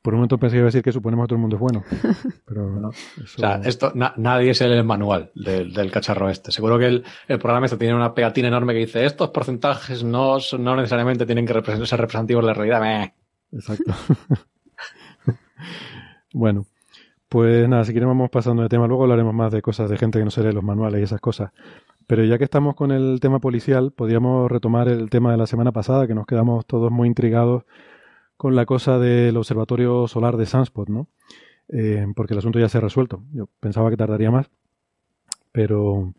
[0.00, 1.60] Por un momento pensé que iba a decir que suponemos que todo el mundo es
[1.60, 1.82] bueno.
[2.46, 2.88] Pero no.
[2.88, 6.52] O sea, esto, nadie es el manual del, cacharro este.
[6.52, 7.04] Seguro que el,
[7.38, 11.54] programa este tiene una pegatina enorme que dice estos porcentajes no, no necesariamente tienen que
[11.86, 13.12] ser representativos de la realidad.
[13.50, 13.94] Exacto.
[16.34, 16.66] bueno,
[17.34, 18.86] pues nada, si queremos vamos pasando de tema.
[18.86, 21.20] Luego hablaremos más de cosas de gente que no se lee los manuales y esas
[21.20, 21.50] cosas.
[22.06, 25.72] Pero ya que estamos con el tema policial, podríamos retomar el tema de la semana
[25.72, 27.64] pasada, que nos quedamos todos muy intrigados
[28.36, 31.08] con la cosa del observatorio solar de Sunspot, ¿no?
[31.70, 33.24] Eh, porque el asunto ya se ha resuelto.
[33.32, 34.48] Yo pensaba que tardaría más,
[35.50, 36.14] pero,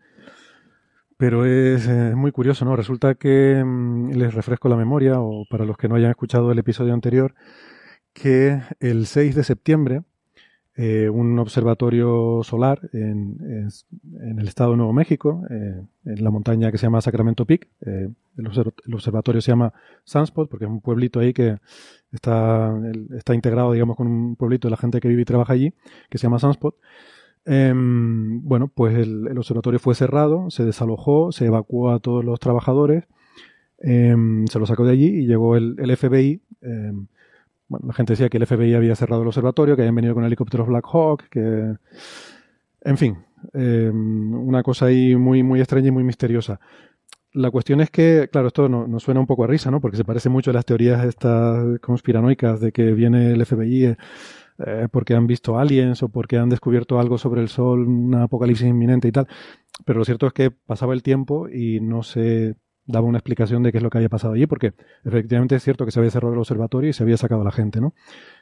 [1.15, 2.75] pero es, muy curioso, ¿no?
[2.75, 6.59] Resulta que mm, les refresco la memoria, o para los que no hayan escuchado el
[6.59, 7.35] episodio anterior,
[8.11, 10.01] que el 6 de septiembre
[10.77, 13.71] eh, un observatorio solar en,
[14.37, 17.67] el estado de Nuevo México, eh, en la montaña que se llama Sacramento Peak.
[17.85, 19.71] Eh, el, observatorio se llama
[20.03, 21.59] Sunspot porque es un pueblito ahí que
[22.11, 22.77] está,
[23.15, 25.73] está integrado, digamos, con un pueblito de la gente que vive y trabaja allí,
[26.09, 26.75] que se llama Sunspot.
[27.45, 33.05] Em, bueno, pues el, observatorio fue cerrado, se desalojó, se evacuó a todos los trabajadores,
[33.79, 37.07] em, se lo sacó de allí y llegó el, el FBI em,
[37.67, 40.23] bueno, la gente decía que el FBI había cerrado el observatorio, que habían venido con
[40.23, 41.75] helicópteros Black Hawk, que...
[42.81, 43.17] En fin,
[43.53, 46.59] em, una cosa ahí muy, muy extraña y muy misteriosa.
[47.33, 49.81] La cuestión es que, claro, esto nos suena un poco a risa, ¿no?
[49.81, 53.97] Porque se parece mucho a las teorías estas conspiranoicas de que viene el FBI
[54.57, 58.67] eh, porque han visto aliens o porque han descubierto algo sobre el Sol, una apocalipsis
[58.67, 59.27] inminente y tal.
[59.83, 63.71] Pero lo cierto es que pasaba el tiempo y no se daba una explicación de
[63.71, 66.33] qué es lo que había pasado allí, porque efectivamente es cierto que se había cerrado
[66.33, 67.93] el observatorio y se había sacado a la gente, ¿no?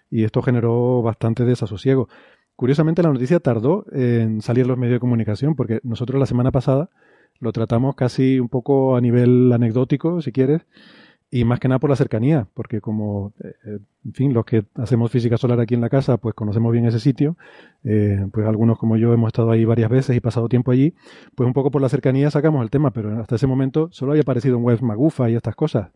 [0.09, 2.09] Y esto generó bastante desasosiego.
[2.55, 6.89] Curiosamente, la noticia tardó en salir los medios de comunicación, porque nosotros la semana pasada
[7.39, 10.65] lo tratamos casi un poco a nivel anecdótico, si quieres,
[11.35, 14.65] y más que nada por la cercanía, porque como, eh, eh, en fin, los que
[14.75, 17.37] hacemos física solar aquí en la casa, pues conocemos bien ese sitio,
[17.83, 20.93] eh, pues algunos como yo hemos estado ahí varias veces y pasado tiempo allí,
[21.33, 24.21] pues un poco por la cercanía sacamos el tema, pero hasta ese momento solo había
[24.21, 25.89] aparecido en webs Magufa y estas cosas.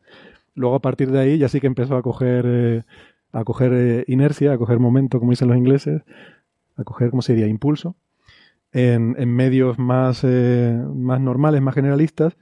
[0.55, 2.83] Luego a partir de ahí ya sí que empezó a coger,
[3.31, 6.01] a coger inercia, a coger momento, como dicen los ingleses,
[6.77, 7.95] a coger, ¿cómo se diría?, impulso,
[8.71, 12.35] en, en medios más, más normales, más generalistas,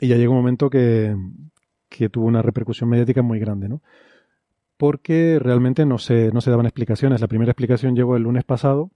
[0.00, 1.16] y ya llegó un momento que,
[1.92, 3.82] que tuvo una repercusión mediática muy grande, ¿no?
[4.76, 7.20] Porque realmente no se, no se daban explicaciones.
[7.20, 8.90] La primera explicación llegó el lunes pasado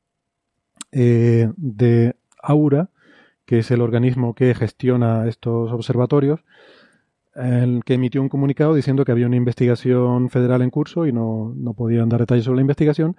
[0.91, 2.91] eh, de Aura,
[3.45, 6.41] que es el organismo que gestiona estos observatorios,
[7.35, 11.53] el que emitió un comunicado diciendo que había una investigación federal en curso y no,
[11.55, 13.17] no podían dar detalles sobre la investigación,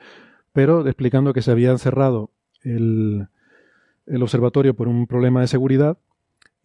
[0.51, 2.31] pero explicando que se habían cerrado
[2.63, 3.27] el,
[4.07, 5.97] el observatorio por un problema de seguridad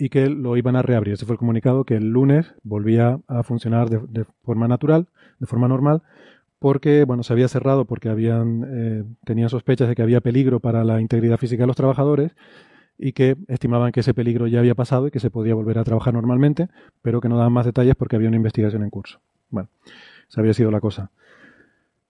[0.02, 1.14] y que lo iban a reabrir.
[1.14, 5.06] Ese fue el comunicado que el lunes volvía a funcionar de, forma natural,
[5.38, 6.02] de forma normal,
[6.58, 10.82] porque bueno, se había cerrado porque habían eh, tenían sospechas de que había peligro para
[10.82, 12.34] la integridad física de los trabajadores
[12.98, 15.84] y que estimaban que ese peligro ya había pasado y que se podía volver a
[15.84, 16.66] trabajar normalmente,
[17.00, 19.20] pero que no daban más detalles porque había una investigación en curso.
[19.50, 19.68] Bueno,
[20.28, 21.12] esa había sido la cosa.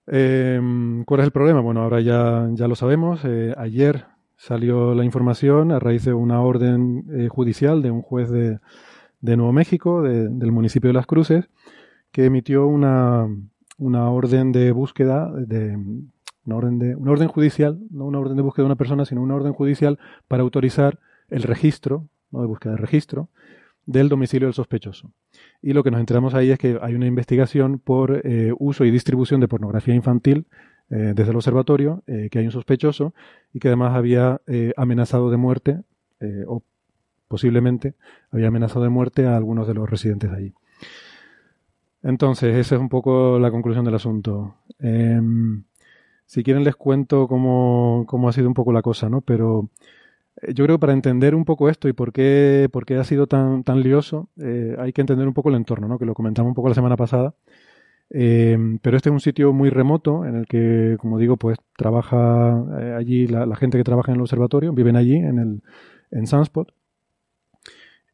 [0.06, 1.60] Em, ¿Cuál es el problema?
[1.60, 3.20] Bueno, ahora ya, ya lo sabemos.
[3.24, 4.06] Eh, ayer
[4.42, 8.58] salió la información a raíz de una orden eh, judicial de un juez de,
[9.20, 11.48] Nuevo México, del municipio de Las Cruces,
[12.10, 13.28] que emitió una,
[13.78, 15.76] una orden de búsqueda, de,
[16.44, 19.22] una, orden de, una orden judicial, no una orden de búsqueda de una persona, sino
[19.22, 20.98] una orden judicial para autorizar
[21.30, 23.28] el registro, no de búsqueda de registro,
[23.86, 25.12] del domicilio del sospechoso.
[25.62, 28.90] Y lo que nos enteramos ahí es que hay una investigación por eh, uso y
[28.90, 30.46] distribución de pornografía infantil
[30.90, 33.14] eh, desde el observatorio eh, que hay un sospechoso
[33.52, 35.80] y que además había eh, amenazado de muerte
[36.46, 36.62] o
[37.26, 37.96] posiblemente
[38.30, 40.54] había amenazado de muerte a algunos de los residentes allí.
[42.04, 44.54] Entonces, esa es un poco la conclusión del asunto.
[44.78, 45.64] Em,
[46.26, 49.20] si quieren les cuento cómo, cómo, ha sido un poco la cosa, ¿no?
[49.20, 49.68] Pero
[50.54, 53.26] yo creo que para entender un poco esto y por qué, por qué ha sido
[53.26, 54.28] tan, tan lioso,
[54.78, 55.98] hay que entender un poco el entorno, ¿no?
[55.98, 57.34] Que lo comentamos un poco la semana pasada.
[58.14, 62.62] Eh, pero este es un sitio muy remoto en el que, como digo, pues trabaja
[62.78, 65.62] eh, allí la, gente que trabaja en el observatorio, viven allí en, el,
[66.10, 66.74] en Sunspot.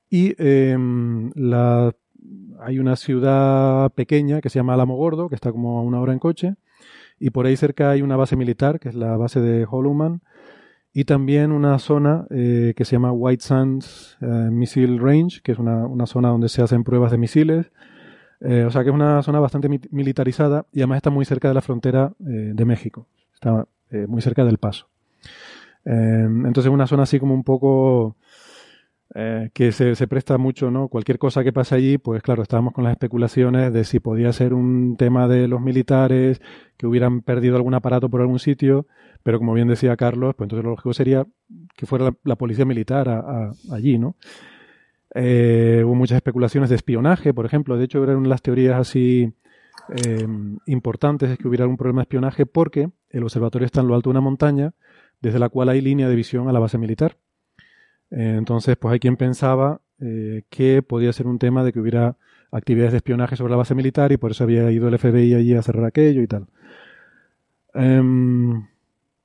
[0.09, 1.93] Y em, la,
[2.61, 6.21] hay una ciudad pequeña que se llama Gordo, que está como a una hora en
[6.21, 6.55] coche.
[7.19, 10.23] y por ahí cerca hay una base militar, que es la base de Holloman,
[10.93, 15.59] y también una zona eh, que se llama White Sands eh, Missile Range, que es
[15.59, 17.71] una, una, zona donde se hacen pruebas de misiles.
[18.41, 21.55] Eh, o sea que es una zona bastante militarizada y además está muy cerca de
[21.55, 23.07] la frontera de México.
[23.35, 23.67] Está
[24.07, 24.89] muy cerca del paso.
[25.85, 28.17] entonces es una zona así como un poco
[29.15, 30.89] eh, que se, se, presta mucho, ¿no?
[30.89, 34.53] Cualquier cosa que pase allí, pues claro, estábamos con las especulaciones de si podía ser
[34.53, 36.43] un tema de los militares,
[36.77, 38.87] que hubieran perdido algún aparato por algún sitio,
[39.23, 41.27] pero como bien decía Carlos, pues entonces lo lógico sería
[41.75, 43.25] que fuera la, policía militar
[43.73, 44.15] allí, ¿no?
[45.21, 49.33] Eh, hubo muchas especulaciones de espionaje, por ejemplo, de hecho una de las teorías así
[49.89, 50.29] eh,
[50.67, 54.11] importantes es que hubiera algún problema de espionaje porque el observatorio está en lo alto
[54.11, 54.75] de una montaña,
[55.21, 57.17] desde la cual hay línea de visión a la base militar.
[58.13, 62.17] Eh, entonces, pues hay quien pensaba que podía ser un tema de que hubiera
[62.53, 65.55] actividades de espionaje sobre la base militar y por eso había ido el FBI allí
[65.57, 66.47] a cerrar aquello y tal.
[67.75, 68.69] Em,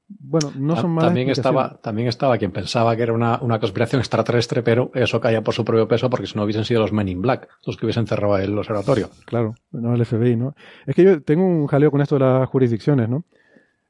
[0.07, 4.61] bueno, no son malas también estaba También estaba quien pensaba que era una, conspiración extraterrestre,
[4.61, 7.21] pero eso caía por su propio peso porque si no hubiesen sido los Men in
[7.21, 9.09] Black los que hubiesen cerrado el observatorio.
[9.25, 10.55] Claro, no el FBI, ¿no?
[10.85, 13.23] Es que yo tengo un jaleo con esto de las jurisdicciones, ¿no?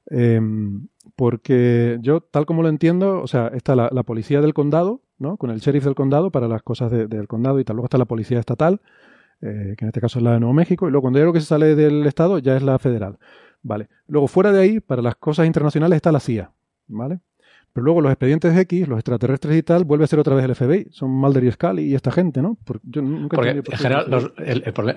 [0.09, 0.39] Eh,
[1.15, 5.37] porque yo, tal como lo entiendo, o sea, está la, policía del condado, ¿no?
[5.37, 7.75] Con el sheriff del condado para las cosas del condado y tal.
[7.75, 8.81] Luego está la policía estatal,
[9.41, 11.33] eh, que en este caso es la de Nuevo México, y luego cuando hay algo
[11.33, 13.17] que se sale del estado ya es la federal.
[13.63, 13.87] Vale.
[14.07, 16.51] Luego, fuera de ahí, para las cosas internacionales está la CIA,
[16.87, 17.19] ¿vale?
[17.73, 20.53] Pero luego los expedientes X, los extraterrestres y tal, vuelve a ser otra vez el
[20.53, 20.89] FBI.
[20.91, 22.55] Son Mulder y Scully y esta gente, ¿no?
[22.63, 22.83] Porque,
[23.49, 24.33] en general,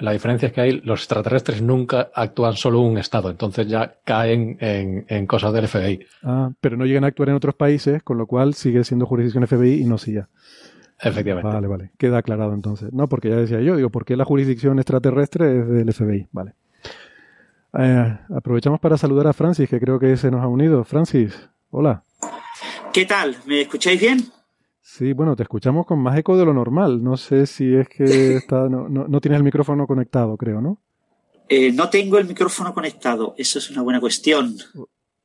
[0.01, 3.95] la diferencia es que hay, los extraterrestres nunca actúan solo en un estado, entonces ya
[4.05, 6.01] caen en, cosas del FBI.
[6.23, 9.47] Ah, pero no llegan a actuar en otros países, con lo cual sigue siendo jurisdicción
[9.47, 10.29] FBI y no CIA.
[11.01, 11.49] Efectivamente.
[11.51, 11.91] Vale, vale.
[11.97, 12.93] Queda aclarado entonces.
[12.93, 16.29] No, porque ya decía yo, digo, ¿por qué la jurisdicción extraterrestre es del FBI?
[16.31, 16.53] Vale.
[17.79, 20.85] Eh, aprovechamos para saludar a Francis, que creo que se nos ha unido.
[20.85, 21.35] Francis,
[21.71, 22.05] hola.
[22.93, 23.37] ¿Qué tal?
[23.47, 24.25] ¿Me escucháis bien?
[24.81, 27.03] Sí, bueno, te escuchamos con más eco de lo normal.
[27.03, 28.05] No sé si es que
[28.37, 30.81] está, no, tienes el micrófono conectado, creo, ¿no?
[31.49, 33.35] Eh, no tengo el micrófono conectado.
[33.37, 34.57] Eso es una buena cuestión.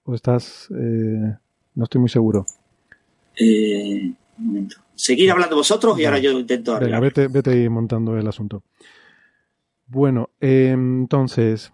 [0.04, 0.68] ¿O, estás...?
[0.72, 1.36] Eh,
[1.74, 2.46] no estoy muy seguro.
[3.40, 4.78] Un momento.
[4.94, 8.62] Seguir hablando vosotros y ahora yo intento Venga, vete, vete ahí montando el asunto.
[9.88, 11.72] Bueno, entonces...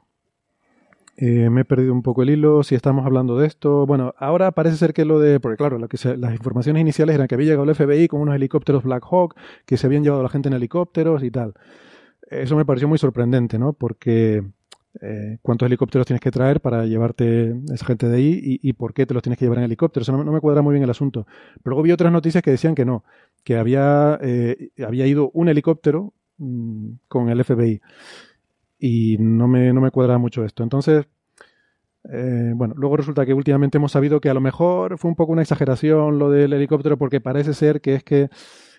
[1.19, 3.87] Eh, me he perdido un poco el hilo, si estamos hablando de esto.
[3.87, 7.27] Bueno, ahora parece ser que lo de, porque claro, lo que las informaciones iniciales eran
[7.27, 10.23] que había llegado el FBI con unos helicópteros Black Hawk, que se habían llevado a
[10.23, 11.55] la gente en helicópteros y tal.
[12.29, 13.73] Eso me pareció muy sorprendente, ¿no?
[13.73, 14.43] Porque
[15.01, 19.07] eh, cuántos helicópteros tienes que traer para llevarte esa gente de ahí y, por qué
[19.07, 20.03] te los tienes que llevar en helicóptero.
[20.03, 21.25] Eso no, me cuadra muy bien el asunto.
[21.63, 23.03] Pero luego vi otras noticias que decían que no,
[23.43, 27.81] que había, eh, había ido un helicóptero mm, con el FBI
[28.79, 30.63] y no me, no me cuadra mucho esto.
[30.63, 31.07] Entonces,
[32.11, 35.33] eh, bueno, luego resulta que últimamente hemos sabido que a lo mejor fue un poco
[35.33, 38.29] una exageración lo del helicóptero porque parece ser que es que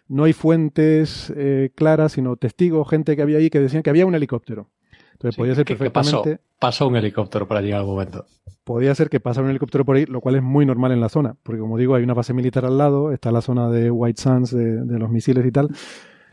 [0.09, 4.07] no hay fuentes eh, claras, sino testigos, gente que había ahí que decían que había
[4.07, 4.71] un helicóptero.
[5.13, 6.39] Entonces podía ser perfectamente.
[6.61, 8.25] pasó, un helicóptero para llegar al momento.
[8.63, 11.09] Podía ser que pasara un helicóptero por ahí, lo cual es muy normal en la
[11.09, 14.21] zona, porque como digo, hay una base militar al lado, está la zona de White
[14.21, 15.71] Sands de los misiles y tal.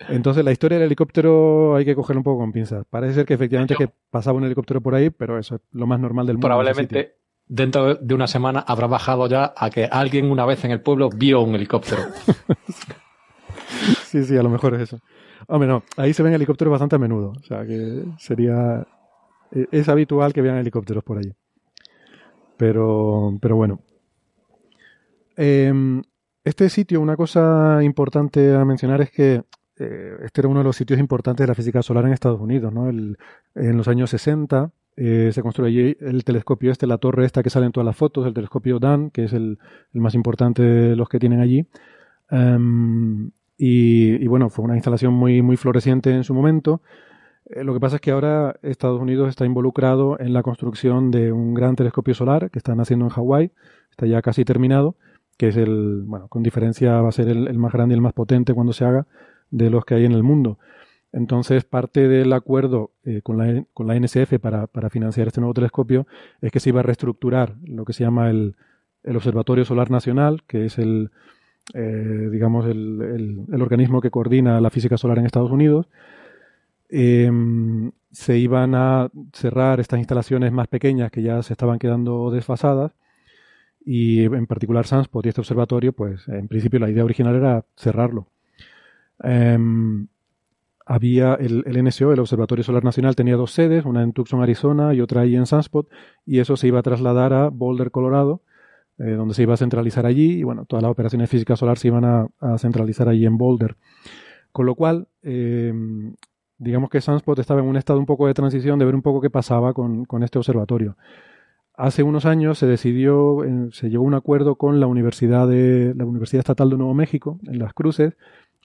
[0.10, 2.86] Entonces, la historia del helicóptero hay que cogerlo un poco con pinzas.
[2.90, 6.00] Parece ser que efectivamente que pasaba un helicóptero por ahí, pero eso es lo más
[6.00, 6.48] normal del mundo.
[6.48, 7.16] Probablemente
[7.48, 11.10] dentro de una semana habrá bajado ya a que alguien una vez en el pueblo
[11.10, 12.04] vio un helicóptero.
[14.06, 15.00] sí, sí, a lo mejor es eso.
[15.48, 17.34] Hombre, no, ahí se ven helicópteros bastante a menudo.
[17.40, 18.86] O sea, que sería.
[19.52, 21.34] E, es habitual que vean helicópteros por allí.
[22.58, 23.80] Pero, pero bueno.
[25.38, 26.02] Em,
[26.44, 29.44] este sitio, una cosa importante a mencionar es que
[29.80, 32.74] eh, este era uno de los sitios importantes de la física solar en Estados Unidos.
[32.74, 32.90] ¿no?
[32.90, 33.18] en
[33.78, 37.72] los años 60 eh, se construyó el telescopio este, la torre esta que sale en
[37.74, 39.60] todas las fotos, el telescopio Dan, que es el,
[39.94, 41.68] más importante de los que tienen allí.
[42.30, 46.82] Em, y, bueno, fue una instalación muy, muy floreciente en su momento.
[47.46, 51.32] Eh, lo que pasa es que ahora Estados Unidos está involucrado en la construcción de
[51.32, 53.52] un gran telescopio solar que están haciendo en Hawái,
[53.92, 54.96] está ya casi terminado,
[55.38, 58.14] que es el, bueno, con diferencia va a ser el más grande y el más
[58.14, 59.08] potente cuando se haga,
[59.56, 60.60] de los que hay en el mundo.
[61.14, 65.54] Entonces, parte del acuerdo eh, con, la, con, la, NSF para, para, financiar este nuevo
[65.54, 66.08] telescopio
[66.42, 68.56] es que se iba a reestructurar lo que se llama el,
[69.04, 71.12] el Observatorio Solar Nacional, que es el,
[71.74, 75.88] eh, digamos, el, el, organismo que coordina la física solar en Estados Unidos.
[76.90, 82.92] Em, se iban a cerrar estas instalaciones más pequeñas que ya se estaban quedando desfasadas
[83.86, 88.28] y en particular Sunspot y este observatorio, pues en principio la idea original era cerrarlo.
[89.24, 90.08] Em,
[90.86, 95.02] había el, NSO, el Observatorio Solar Nacional, tenía dos sedes, una en Tucson, Arizona y
[95.02, 95.88] otra ahí en Sunspot,
[96.26, 98.44] y eso se iba a trasladar a Boulder, Colorado,
[99.00, 101.80] eh, donde se iba a centralizar allí, y bueno, todas las operaciones de física solar
[101.80, 102.28] se iban a,
[102.60, 103.76] centralizar allí en Boulder.
[104.52, 105.74] Con lo cual, eh,
[106.58, 109.22] digamos que Sunspot estaba en un estado un poco de transición de ver un poco
[109.22, 110.98] qué pasaba con, este observatorio.
[111.74, 113.40] Hace unos años se decidió,
[113.72, 117.40] se llegó a un acuerdo con la Universidad, de, la Universidad Estatal de Nuevo México,
[117.44, 118.16] en Las Cruces,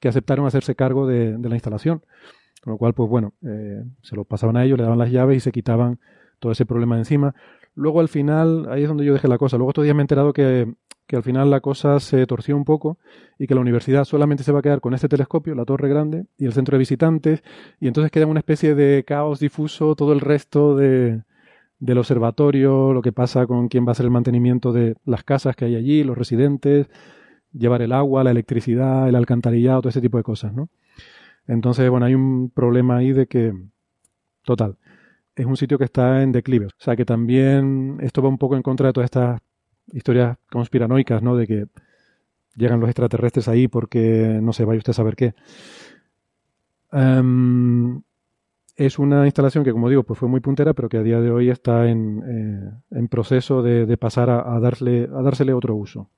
[0.00, 2.02] que aceptaron hacerse cargo de, la instalación.
[2.62, 5.36] Con lo cual, pues bueno, eh, se lo pasaban a ellos, le daban las llaves
[5.38, 5.98] y se quitaban
[6.38, 7.34] todo ese problema de encima.
[7.74, 9.56] Luego al final, ahí es donde yo dejé la cosa.
[9.56, 10.74] Luego estos días me he enterado que,
[11.06, 12.98] que al final la cosa se torció un poco
[13.38, 16.26] y que la universidad solamente se va a quedar con este telescopio, la torre grande,
[16.38, 17.42] y el centro de visitantes,
[17.80, 21.22] y entonces queda una especie de caos difuso todo el resto de,
[21.80, 25.56] del observatorio, lo que pasa con quién va a hacer el mantenimiento de las casas
[25.56, 26.88] que hay allí, los residentes,
[27.52, 30.68] llevar el agua, la electricidad, el alcantarillado, todo ese tipo de cosas, ¿no?
[31.46, 33.52] Entonces, bueno, hay un problema ahí de que,
[34.44, 34.76] total,
[35.34, 36.66] es un sitio que está en declive.
[36.66, 39.40] O sea que también esto va un poco en contra de todas estas
[39.92, 41.36] historias conspiranoicas, ¿no?
[41.36, 41.66] De que
[42.56, 45.34] llegan los extraterrestres ahí porque, no sé, vaya usted a saber qué.
[46.92, 48.02] Em,
[48.76, 51.30] es una instalación que, como digo, pues fue muy puntera, pero que a día de
[51.30, 56.08] hoy está en, eh, proceso de, pasar a, darle, a dársele otro uso.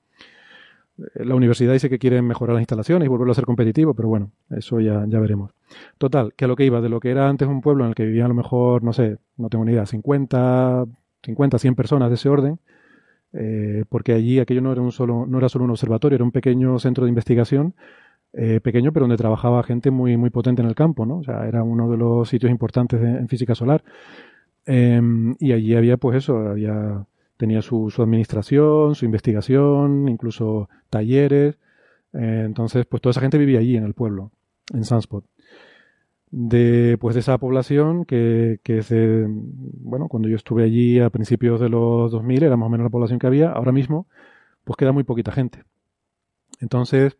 [0.97, 4.31] La universidad dice que quiere mejorar las instalaciones y volverlo a ser competitivo, pero bueno,
[4.51, 5.51] eso ya, ya veremos.
[5.97, 7.95] Total, que a lo que iba, de lo que era antes un pueblo en el
[7.95, 10.85] que vivían a lo mejor, no sé, no tengo ni idea, 50,
[11.23, 12.59] 50 100 personas de ese orden,
[13.33, 16.31] eh, porque allí aquello no era, un solo, no era solo un observatorio, era un
[16.31, 17.73] pequeño centro de investigación,
[18.33, 21.17] eh, pequeño, pero donde trabajaba gente muy, muy potente en el campo, ¿no?
[21.17, 23.83] O sea, era uno de los sitios importantes en física solar.
[24.65, 27.05] Em, y allí había, pues eso, había
[27.37, 31.57] tenía su, administración, su investigación, incluso talleres.
[32.13, 34.31] Eh, entonces, pues toda esa gente vivía allí en el pueblo,
[34.73, 35.25] en Sunspot.
[36.31, 38.81] De, pues de esa población que, que
[39.27, 42.89] bueno, cuando yo estuve allí a principios de los 2000 era más o menos la
[42.89, 44.07] población que había, ahora mismo
[44.63, 45.63] pues queda muy poquita gente.
[46.59, 47.17] Entonces,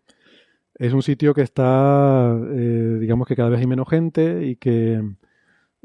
[0.76, 5.02] es un sitio que está, eh, digamos que cada vez hay menos gente y que,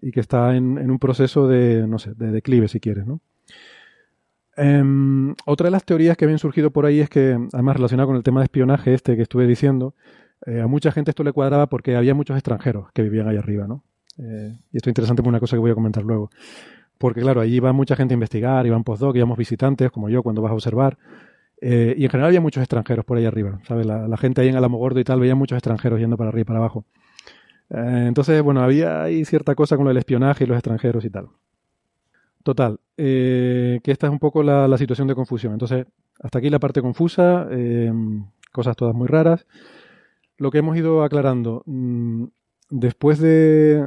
[0.01, 3.20] y que está en, en, un proceso de, no sé, de declive si quieres, ¿no?
[4.61, 8.16] Em, otra de las teorías que habían surgido por ahí es que, además relacionado con
[8.16, 9.94] el tema de espionaje este que estuve diciendo,
[10.46, 13.68] eh, a mucha gente esto le cuadraba porque había muchos extranjeros que vivían ahí arriba,
[13.68, 13.84] ¿no?
[14.18, 16.30] Eh, y esto es interesante por una cosa que voy a comentar luego.
[16.98, 20.42] Porque, claro, allí va mucha gente a investigar, iban postdoc, íbamos visitantes, como yo, cuando
[20.42, 20.98] vas a observar.
[21.61, 23.86] Eh, y en general había muchos extranjeros por ahí arriba, ¿sabes?
[23.86, 26.59] La, gente ahí en Alamogordo y tal veía muchos extranjeros yendo para arriba y para
[26.59, 26.84] abajo.
[27.70, 31.28] entonces, bueno, había ahí cierta cosa con el espionaje y los extranjeros y tal.
[32.49, 35.53] Total, eh, que esta es un poco la, situación de confusión.
[35.53, 35.84] Entonces,
[36.18, 37.92] hasta aquí la parte confusa, eh,
[38.53, 39.46] cosas todas muy raras.
[40.38, 42.24] Lo que hemos ido aclarando, mm,
[42.70, 43.86] después de,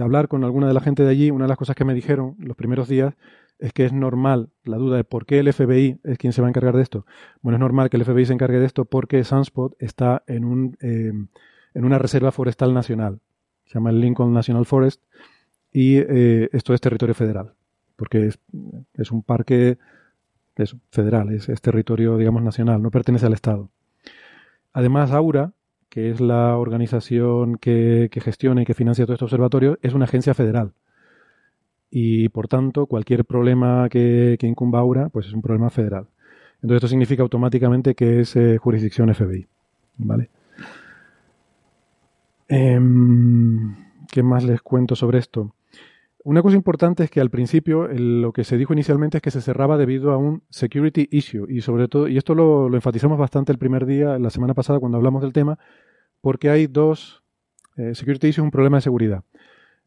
[0.00, 2.36] hablar con alguna de la gente de allí, una de las cosas que me dijeron
[2.38, 3.14] los primeros días
[3.58, 6.46] es que es normal, la duda de por qué el FBI es quien se va
[6.46, 7.04] a encargar de esto.
[7.40, 10.76] Bueno, es normal que el FBI se encargue de esto porque Sunspot está en, un,
[10.82, 11.10] eh,
[11.74, 13.18] en una reserva forestal nacional.
[13.64, 15.02] Se llama el Lincoln National Forest
[15.72, 17.54] y esto es territorio federal
[18.02, 18.30] porque
[18.98, 19.78] es, un parque
[20.90, 23.70] federal, es, territorio, digamos, nacional, no pertenece al Estado.
[24.72, 25.52] Además, Aura,
[25.88, 30.34] que es la organización que, gestiona y que financia todo este observatorio, es una agencia
[30.34, 30.72] federal.
[31.92, 36.08] Y por tanto, cualquier problema que, incumba Aura, pues es un problema federal.
[36.56, 39.46] Entonces, esto significa automáticamente que es eh, jurisdicción FBI.
[39.98, 40.28] ¿Vale?
[42.48, 43.76] Em,
[44.10, 45.54] ¿Qué más les cuento sobre esto?
[46.24, 49.40] Una cosa importante es que al principio lo que se dijo inicialmente es que se
[49.40, 53.58] cerraba debido a un security issue y sobre todo, y esto lo, enfatizamos bastante el
[53.58, 55.58] primer día, la semana pasada cuando hablamos del tema,
[56.20, 57.24] porque hay dos,
[57.76, 59.24] eh, security issue es un problema de seguridad.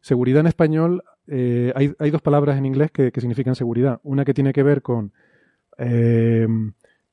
[0.01, 4.01] Seguridad en español, eh, hay, dos palabras en inglés que, significan seguridad.
[4.03, 5.13] Una que tiene que ver con,
[5.77, 6.47] eh,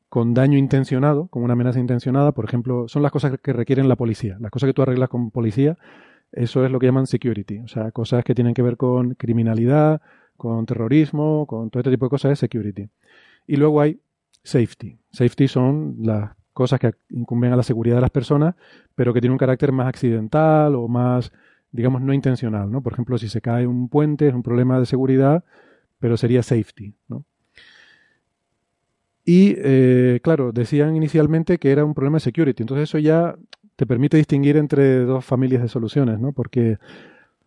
[0.09, 3.97] con daño intencionado, con una amenaza intencionada, por ejemplo, son las cosas que requieren la
[3.97, 4.37] policía.
[4.41, 5.79] Las cosas que tú arreglas con policía
[6.33, 10.01] eso es lo que llaman security, o sea, cosas que tienen que ver con criminalidad,
[10.37, 12.89] con terrorismo, con todo este tipo de cosas es security.
[13.47, 14.01] Y luego hay
[14.43, 14.99] safety.
[15.11, 18.55] Safety son las cosas que incumben a la seguridad de las personas,
[18.95, 21.33] pero que tienen un carácter más accidental o más,
[21.70, 22.83] digamos, no intencional, ¿no?
[22.83, 25.45] Por ejemplo, si se cae un puente es un problema de seguridad,
[25.99, 27.24] pero sería safety, ¿no?
[29.24, 32.64] Y, eh, claro, decían inicialmente que era un problema de security.
[32.64, 33.37] Entonces eso ya
[33.83, 36.30] te permite distinguir entre dos familias de soluciones, ¿no?
[36.33, 36.78] Porque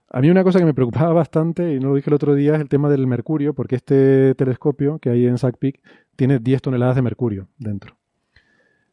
[0.10, 2.56] a mí una cosa que me preocupaba bastante, y no lo dije el otro día,
[2.56, 5.80] es el tema del mercurio, porque este telescopio que hay en Sac Peak
[6.18, 7.98] tiene 10 toneladas de mercurio dentro,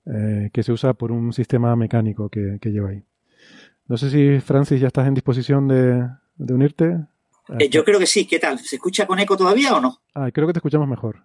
[0.06, 3.02] eh, que se usa por un sistema mecánico que, lleva ahí.
[3.88, 6.96] No sé si, Francis, ya estás en disposición de, unirte.
[7.58, 8.24] Eh, yo creo que sí.
[8.24, 8.60] ¿Qué tal?
[8.60, 9.98] ¿Se escucha con eco todavía o no?
[10.14, 11.24] Ah, creo que te escuchamos mejor.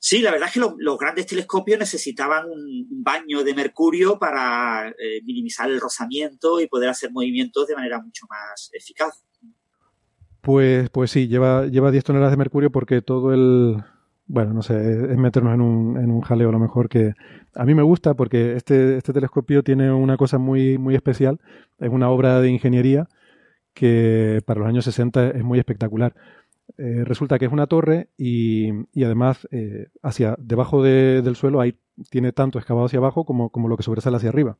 [0.00, 5.22] Sí, la verdad es que los, grandes telescopios necesitaban un baño de mercurio para eh,
[5.24, 9.24] minimizar el rozamiento y poder hacer movimientos de manera mucho más eficaz.
[10.40, 13.82] Pues, pues sí, lleva, lleva 10 toneladas de mercurio porque todo el,
[14.26, 17.14] bueno, no sé, es meternos en un, en un jaleo a lo mejor que
[17.54, 21.40] a mí me gusta porque este, este telescopio tiene una cosa muy, muy especial,
[21.80, 23.08] es una obra de ingeniería
[23.74, 26.14] que para los años 60 es muy espectacular.
[26.76, 31.76] Eh, resulta que es una torre y, y además eh, hacia debajo del suelo hay,
[32.10, 34.58] tiene tanto excavado hacia abajo como, como lo que sobresale hacia arriba.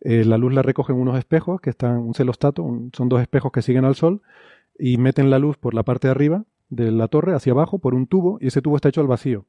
[0.00, 3.62] Eh, la luz la recogen unos espejos que están, un celostato, son dos espejos que
[3.62, 4.22] siguen al sol
[4.78, 7.94] y meten la luz por la parte de arriba de la torre hacia abajo por
[7.94, 9.46] un tubo y ese tubo está hecho al vacío.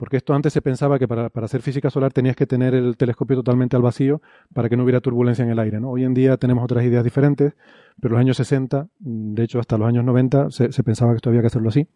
[0.00, 3.36] Porque esto antes se pensaba que para, hacer física solar tenías que tener el telescopio
[3.36, 4.22] totalmente al vacío
[4.54, 5.78] para que no hubiera turbulencia en el aire.
[5.78, 5.90] ¿no?
[5.90, 7.52] Hoy en día tenemos otras ideas diferentes,
[8.00, 11.28] pero en los años 60, de hecho hasta los años 90, se, pensaba que esto
[11.28, 11.86] había que hacerlo así.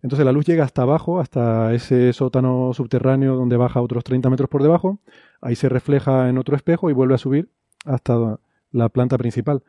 [0.00, 4.48] Entonces la luz llega hasta abajo, hasta ese sótano subterráneo donde baja otros 30 metros
[4.48, 5.00] por debajo,
[5.40, 7.48] ahí se refleja en otro espejo y vuelve a subir
[7.84, 8.38] hasta
[8.70, 9.64] la planta principal.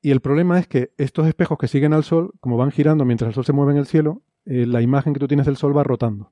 [0.00, 3.30] Y el problema es que estos espejos que siguen al Sol, como van girando mientras
[3.30, 5.76] el Sol se mueve en el cielo, eh, la imagen que tú tienes del Sol
[5.76, 6.30] va rotando.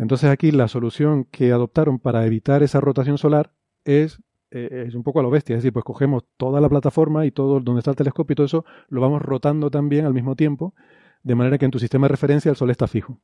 [0.00, 3.52] Entonces aquí la solución que adoptaron para evitar esa rotación solar
[3.84, 4.18] es,
[4.50, 7.30] eh, es un poco a lo bestia, es decir, pues cogemos toda la plataforma y
[7.30, 10.74] todo donde está el telescopio y todo eso lo vamos rotando también al mismo tiempo,
[11.22, 13.18] de manera que en tu sistema de referencia el Sol está fijo.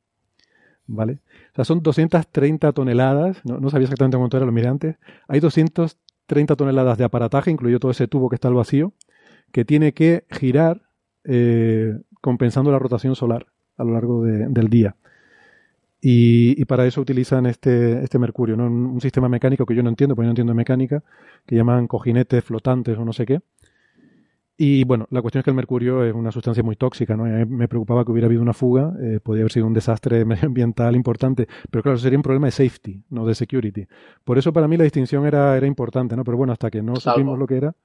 [0.85, 1.19] ¿Vale?
[1.53, 4.97] O sea, son 230 toneladas, no, sabía exactamente cuánto era, lo miré antes,
[5.27, 8.93] hay 230 toneladas de aparataje, incluido todo ese tubo que está al vacío,
[9.51, 10.83] que tiene que girar
[11.23, 13.47] eh, compensando la rotación solar
[13.77, 14.95] a lo largo del día.
[15.99, 18.65] Y, para eso utilizan este, este mercurio, ¿no?
[18.65, 21.03] un, sistema mecánico que yo no entiendo, porque yo no entiendo mecánica,
[21.45, 23.41] que llaman cojinetes flotantes o no sé qué.
[24.59, 27.25] Y bueno, la cuestión es que el mercurio es una sustancia muy tóxica, ¿no?
[27.25, 31.47] me preocupaba que hubiera habido una fuga, eh, podría haber sido un desastre medioambiental importante,
[31.69, 33.87] pero claro, sería un problema de safety, no de security.
[34.23, 36.23] Por eso para mí la distinción era, era importante, ¿no?
[36.23, 37.75] Pero bueno, hasta que no supimos lo que era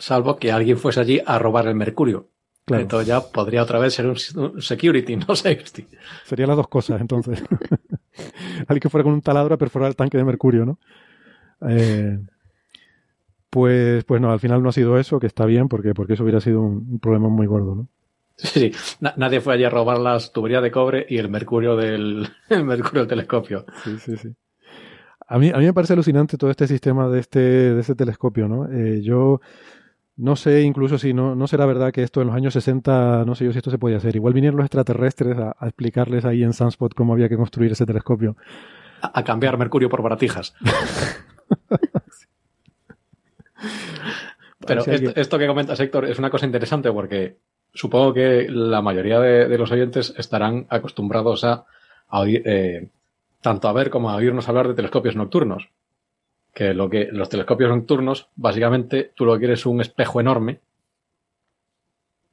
[0.00, 2.29] salvo que alguien fuese allí a robar el mercurio.
[2.78, 5.86] Entonces ya podría otra vez ser un security, no safety.
[6.24, 7.42] Serían las dos cosas, entonces.
[8.66, 10.78] alguien que fuera con un taladro a perforar el tanque de mercurio, ¿no?
[11.68, 12.18] Eh,
[13.50, 16.22] pues, pues no, al final no ha sido eso, que está bien, porque, porque eso
[16.22, 17.88] hubiera sido un, problema muy gordo, ¿no?
[18.36, 18.96] Sí, sí.
[19.16, 22.26] nadie fue allí a robar las tuberías de cobre y el mercurio del,
[22.64, 23.66] mercurio del telescopio.
[23.84, 24.34] Sí, sí, sí.
[25.26, 28.48] A mí, a mí me parece alucinante todo este sistema de este, de este telescopio,
[28.48, 28.66] ¿no?
[28.72, 29.40] Eh, yo
[30.20, 33.34] no sé incluso si no, no será verdad que esto en los años 60, no
[33.34, 34.14] sé yo si esto se podía hacer.
[34.16, 38.36] Igual vinieron los extraterrestres a, explicarles ahí en Sunspot cómo había que construir ese telescopio.
[39.00, 40.54] A, cambiar mercurio por baratijas.
[44.66, 47.38] Pero esto, que comentas, Héctor, es una cosa interesante porque
[47.72, 51.64] supongo que la mayoría de, los oyentes estarán acostumbrados a,
[52.10, 52.90] oír, eh,
[53.40, 55.70] tanto a ver como a oírnos hablar de telescopios nocturnos
[56.52, 60.60] que lo que los telescopios nocturnos, básicamente, tú lo que quieres es un espejo enorme,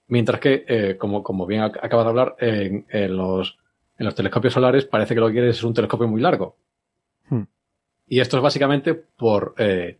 [0.07, 3.57] mientras que, eh, como, como bien acabas de hablar, en, los,
[3.97, 6.55] en los telescopios solares parece que lo que quieres es un telescopio muy largo.
[7.29, 7.43] Hmm.
[8.07, 9.99] Y esto es básicamente por, eh,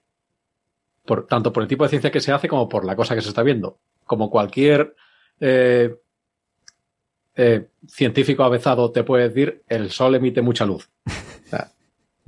[1.06, 3.22] por, tanto por el tipo de ciencia que se hace como por la cosa que
[3.22, 3.78] se está viendo.
[4.06, 4.96] Como cualquier
[5.40, 5.96] eh,
[7.88, 10.90] científico avezado te puede decir, el Sol emite mucha luz.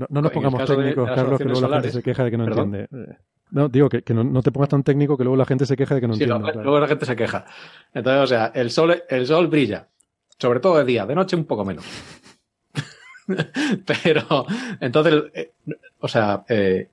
[0.07, 2.83] No, nos pongamos técnicos, Carlos, que luego la gente se queja de que no entiende.
[2.83, 3.17] Eh,
[3.51, 6.01] no, digo que, no, te pongas tan técnico que luego la gente se queja de
[6.01, 6.53] que no sí, entiende.
[6.53, 7.45] Luego la gente se queja.
[7.93, 9.87] Entonces, o sea, el sol, el sol brilla.
[10.37, 11.85] Sobre todo de día, de noche un poco menos.
[14.03, 14.45] Pero,
[14.79, 15.51] entonces, eh,
[15.99, 16.87] o sea, eh,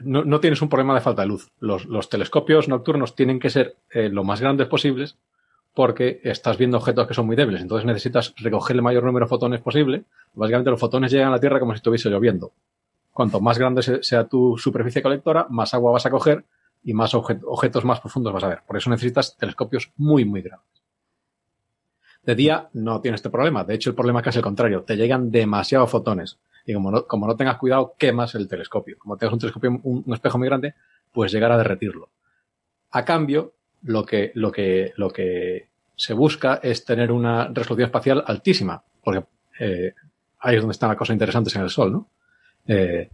[0.00, 1.50] no, tienes un problema de falta de luz.
[1.60, 5.18] Los, telescopios nocturnos tienen que ser lo más grandes posibles
[5.76, 7.60] porque estás viendo objetos que son muy débiles.
[7.60, 10.04] Entonces necesitas recoger el mayor número de fotones posible.
[10.32, 12.52] Básicamente los fotones llegan a la Tierra como si estuviese lloviendo.
[13.12, 16.46] Cuanto más grande sea tu superficie colectora, más agua vas a coger
[16.82, 18.62] y más objetos más profundos vas a ver.
[18.66, 20.82] Por eso necesitas telescopios muy, muy grandes.
[22.22, 23.62] De día no tienes este problema.
[23.62, 24.82] De hecho, el problema es casi el contrario.
[24.82, 26.38] Te llegan demasiados fotones.
[26.64, 28.96] Y como no, como no tengas cuidado, quemas el telescopio.
[28.98, 30.74] Como tengas un telescopio, un, un espejo muy grande,
[31.12, 32.08] puedes llegar a derretirlo.
[32.92, 33.52] A cambio,
[33.86, 39.24] lo que, lo que, lo que se busca es tener una resolución espacial altísima, porque
[39.58, 39.94] eh,
[40.40, 42.08] ahí es donde están las cosas interesantes en el Sol, ¿no?
[42.66, 43.08] Eh,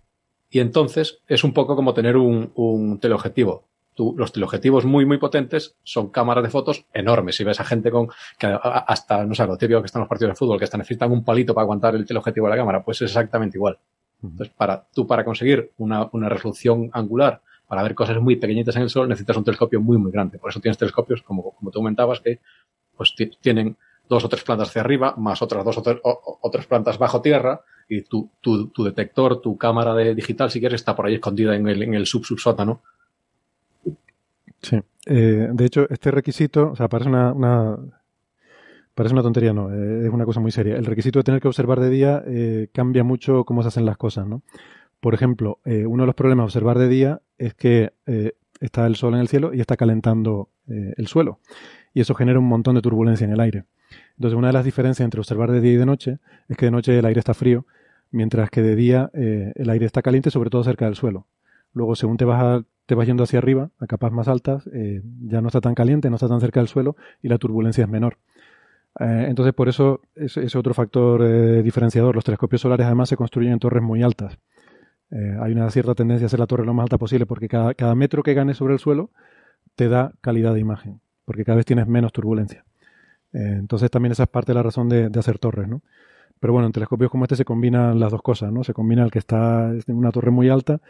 [0.50, 3.64] y entonces es un poco como tener un, un teleobjetivo.
[3.96, 7.36] los teleobjetivos muy, muy potentes son cámaras de fotos enormes.
[7.36, 8.08] Si ves a gente con,
[8.38, 11.24] que hasta, no sé, lo típico que están los partidos de fútbol, que necesitan un
[11.24, 13.78] palito para aguantar el teleobjetivo de la cámara, pues es exactamente igual.
[14.22, 17.40] Entonces, para, tú para conseguir una, una resolución angular
[17.72, 20.36] para ver cosas muy pequeñitas en el Sol necesitas un telescopio muy, muy grande.
[20.36, 22.38] Por eso tienes telescopios, como, como tú comentabas, que
[22.94, 27.22] pues tienen dos o tres plantas hacia arriba, más otras dos o, tres plantas bajo
[27.22, 31.14] tierra, y tu, tu, tu, detector, tu cámara de digital, si quieres, está por ahí
[31.14, 32.82] escondida en el, en el sub subsótano.
[34.60, 34.78] Sí.
[35.06, 37.78] Eh, de hecho, este requisito, o sea, parece una, una
[38.94, 40.76] parece una tontería, no, eh, es una cosa muy seria.
[40.76, 43.96] El requisito de tener que observar de día eh, cambia mucho cómo se hacen las
[43.96, 44.42] cosas, ¿no?
[45.00, 47.92] Por ejemplo, uno de los problemas de observar de día es que
[48.60, 51.40] está el sol en el cielo y está calentando el suelo.
[51.94, 53.64] Y eso genera un montón de turbulencia en el aire.
[54.16, 56.18] Entonces, una de las diferencias entre observar de día y de noche
[56.48, 57.66] es que de noche el aire está frío,
[58.10, 61.26] mientras que de día eh, el aire está caliente, sobre todo cerca del suelo.
[61.72, 65.40] Luego, según te vas, te vas yendo hacia arriba, a capas más altas, eh, ya
[65.40, 68.18] no está tan caliente, no está tan cerca del suelo y la turbulencia es menor.
[69.00, 72.14] Eh, entonces, por eso es, es otro factor diferenciador.
[72.14, 74.38] Los telescopios solares además se construyen en torres muy altas.
[75.12, 77.94] Hay una cierta tendencia a hacer la torre lo más alta posible porque cada, cada
[77.94, 79.10] metro que ganes sobre el suelo
[79.74, 82.64] te da calidad de imagen, porque cada vez tienes menos turbulencia.
[83.32, 85.82] Eh, entonces también esa es parte de la razón de, hacer torres, ¿no?
[86.40, 88.64] Pero bueno, en telescopios como este se combinan las dos cosas, ¿no?
[88.64, 90.80] Se combina el que está en una torre muy alta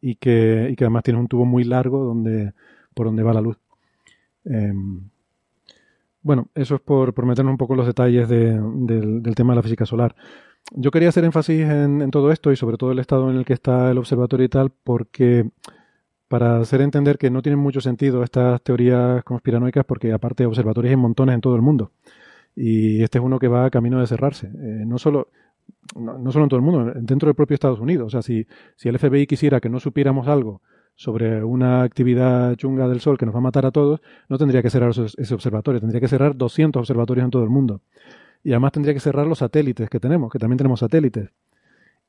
[0.00, 2.52] y que, y que además tiene un tubo muy largo donde,
[2.94, 3.58] por donde va la luz.
[4.44, 5.10] Em,
[6.22, 9.62] bueno, eso es por, por meternos un poco en los detalles del, tema de la
[9.62, 10.14] física solar.
[10.72, 13.44] Yo quería hacer énfasis en, en, todo esto y sobre todo el estado en el
[13.44, 15.50] que está el observatorio y tal, porque
[16.28, 20.90] para hacer entender que no tienen mucho sentido estas teorías conspiranoicas porque aparte de observatorios
[20.90, 21.90] hay montones en todo el mundo.
[22.54, 24.46] Y este es uno que va camino de cerrarse.
[24.46, 25.28] Eh, no solo
[25.96, 28.06] no, solo en todo el mundo, dentro del propio Estados Unidos.
[28.06, 28.46] O sea, si,
[28.76, 30.62] si el FBI quisiera que no supiéramos algo
[30.94, 34.62] sobre una actividad chunga del Sol que nos va a matar a todos, no tendría
[34.62, 37.80] que cerrar ese observatorio, tendría que cerrar 200 observatorios en todo el mundo.
[38.42, 41.30] Y además tendría que cerrar los satélites que tenemos, que también tenemos satélites.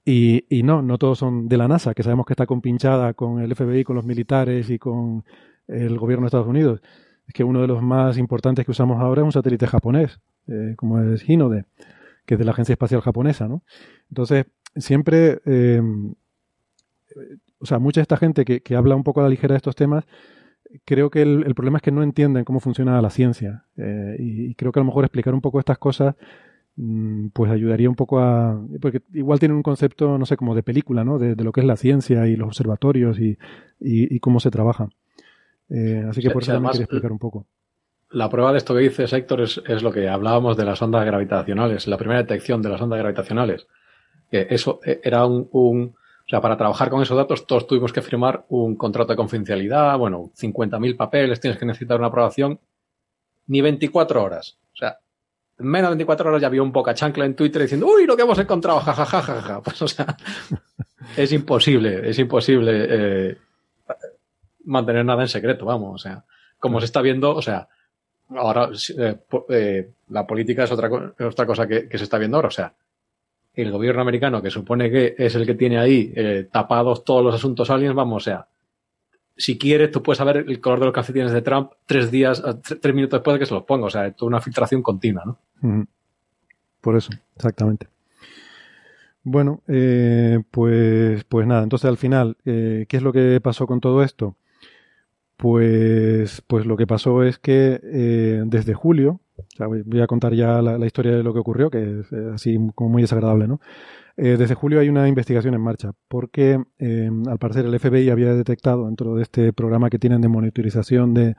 [0.04, 3.40] Y, y, no, no todos son de la NASA, que sabemos que está compinchada con
[3.40, 5.24] el FBI, con los militares y con
[5.68, 6.82] el gobierno de Estados Unidos.
[7.28, 10.74] Es que uno de los más importantes que usamos ahora es un satélite japonés, eh,
[10.76, 11.66] como es Hinode,
[12.26, 13.64] que es de la Agencia Espacial Japonesa, ¿no?
[14.10, 15.82] Entonces, siempre, eh,
[17.60, 19.58] o sea, mucha de esta gente que, que, habla un poco a la ligera de
[19.58, 20.06] estos temas,
[20.86, 23.66] creo que el, el problema es que no entienden cómo funciona la ciencia.
[23.78, 26.16] Eh, y, y creo que a lo mejor explicar un poco estas cosas
[26.78, 28.60] Mm, pues ayudaría un poco a...
[28.82, 31.20] Porque igual tienen un concepto, no sé, como de película, ¿no?
[31.20, 33.38] De, lo que es la ciencia y los observatorios y,
[33.80, 34.90] y, cómo se trabaja.
[35.70, 37.46] Eh, así que por eso también quería explicar un poco.
[38.10, 41.06] La prueba de esto que dices, Héctor, es, es, lo que hablábamos de las ondas
[41.06, 43.68] gravitacionales, la primera detección de las ondas gravitacionales.
[44.30, 45.96] Que eso eh, era un,
[46.32, 50.32] sea, para trabajar con esos datos todos tuvimos que firmar un contrato de confidencialidad, bueno,
[50.40, 52.60] 50.000 papeles, tienes que necesitar una aprobación,
[53.48, 54.58] ni 24 horas.
[54.74, 54.98] O sea,
[55.60, 58.16] en menos de 24 horas ya había un poca chancla en Twitter diciendo, uy, lo
[58.16, 59.62] que hemos encontrado, jajajaja.
[59.64, 60.16] Pues, o sea,
[61.18, 63.38] es imposible, es imposible eh,
[64.64, 66.24] mantener nada en secreto, vamos, o sea,
[66.60, 67.68] como se está viendo, o sea,
[68.30, 69.18] ahora eh,
[69.50, 72.74] eh, la política es otra, otra cosa que, se está viendo ahora, o sea,
[73.54, 76.14] el gobierno americano, que supone que es el que tiene ahí
[76.52, 78.48] tapados todos los asuntos aliens, vamos, o sea,
[79.42, 82.76] si quieres, tú puedes saber el color de los calcetines de Trump tres días, eh,
[82.80, 83.88] tres minutos después de que se los ponga.
[83.88, 85.88] O sea, es toda una filtración continua, ¿no?
[86.80, 87.88] Por eso, exactamente.
[89.24, 93.80] Bueno, eh, pues, pues nada, entonces al final, eh, ¿qué es lo que pasó con
[93.80, 94.36] todo esto?
[95.38, 97.80] Pues, pues lo que pasó es que
[98.46, 99.22] desde julio,
[99.86, 103.02] voy a contar ya la, historia de lo que ocurrió, que es así como muy
[103.02, 103.48] desagradable.
[104.18, 108.34] Eh, desde julio hay una investigación en marcha porque em, al parecer el FBI había
[108.34, 111.36] detectado dentro de este programa que tienen de monitorización de,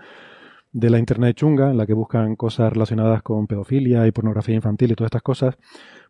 [0.72, 4.92] de la Internet chunga, en la que buscan cosas relacionadas con pedofilia y pornografía infantil
[4.92, 5.56] y todas estas cosas,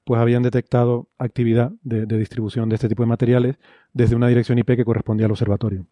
[0.04, 3.56] pues habían detectado actividad de, distribución de este tipo de materiales
[3.92, 5.86] desde una dirección IP que correspondía al observatorio.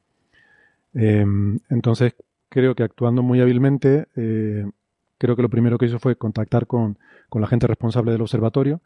[0.94, 2.14] Em, entonces,
[2.48, 4.66] creo que actuando muy hábilmente, eh,
[5.21, 6.99] creo que lo primero que hizo fue contactar con,
[7.29, 8.81] con la gente responsable del observatorio,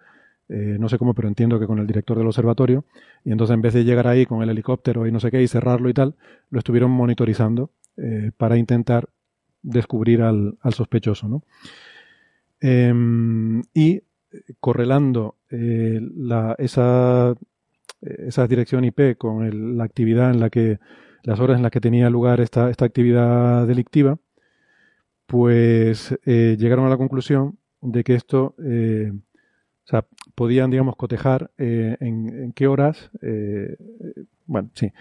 [0.49, 2.85] eh, no sé cómo, pero entiendo que con el director del observatorio,
[3.25, 5.49] y entonces en vez de llegar ahí con el helicóptero y no sé qué y
[5.49, 6.17] cerrarlo y tal,
[6.51, 9.09] lo estuvieron monitorizando eh, para intentar
[9.63, 11.29] descubrir al, sospechoso.
[11.29, 11.43] ¿no?
[12.61, 14.03] Em, y
[14.59, 17.35] correlando eh, la, esa,
[18.03, 20.81] esa dirección IP con la actividad en la que,
[21.23, 24.19] las horas en las que tenía lugar esta, esta actividad delictiva,
[25.27, 28.55] pues llegaron a la conclusión de que esto
[29.85, 33.77] o sea, podían, digamos, cotejar eh, en, qué horas, eh,
[34.47, 34.93] bueno, sí,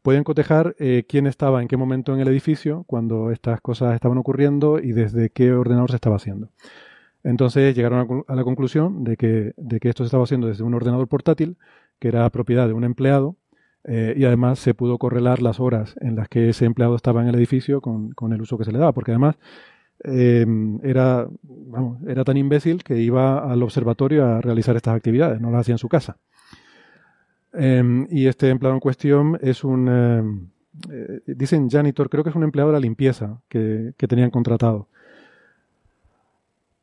[0.00, 4.16] podían cotejar eh, quién estaba en qué momento en el edificio cuando estas cosas estaban
[4.16, 6.50] ocurriendo y desde qué ordenador se estaba haciendo.
[7.22, 10.72] Entonces llegaron a, la conclusión de que, de que esto se estaba haciendo desde un
[10.72, 11.58] ordenador portátil,
[11.98, 13.36] que era propiedad de un empleado
[13.84, 17.28] eh, y además se pudo correlar las horas en las que ese empleado estaba en
[17.28, 19.36] el edificio con, el uso que se le daba, porque además
[20.04, 25.50] em, era, vamos, era tan imbécil que iba al observatorio a realizar estas actividades, no
[25.50, 26.18] las hacía en su casa.
[27.52, 30.50] Em, y este empleado en cuestión es un, em,
[30.90, 34.88] eh, dicen janitor, creo que es un empleado de la limpieza que, tenían contratado.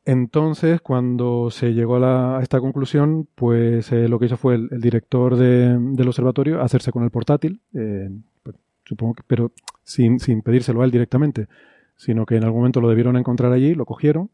[0.08, 5.36] Entonces, cuando se llegó a, esta conclusión, pues eh, lo que hizo fue el, director
[5.36, 8.08] del observatorio hacerse con el portátil, eh,
[8.42, 8.56] pues,
[8.86, 9.52] supongo que, pero
[9.84, 11.46] sin, pedírselo a él directamente,
[11.94, 14.30] sino que en algún momento lo debieron encontrar allí, lo cogieron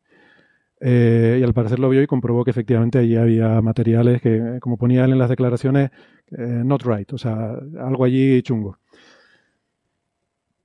[0.81, 5.05] y al parecer lo vio y comprobó que efectivamente allí había materiales que, como ponía
[5.05, 5.91] él en las declaraciones,
[6.31, 8.79] not right, o sea, algo allí chungo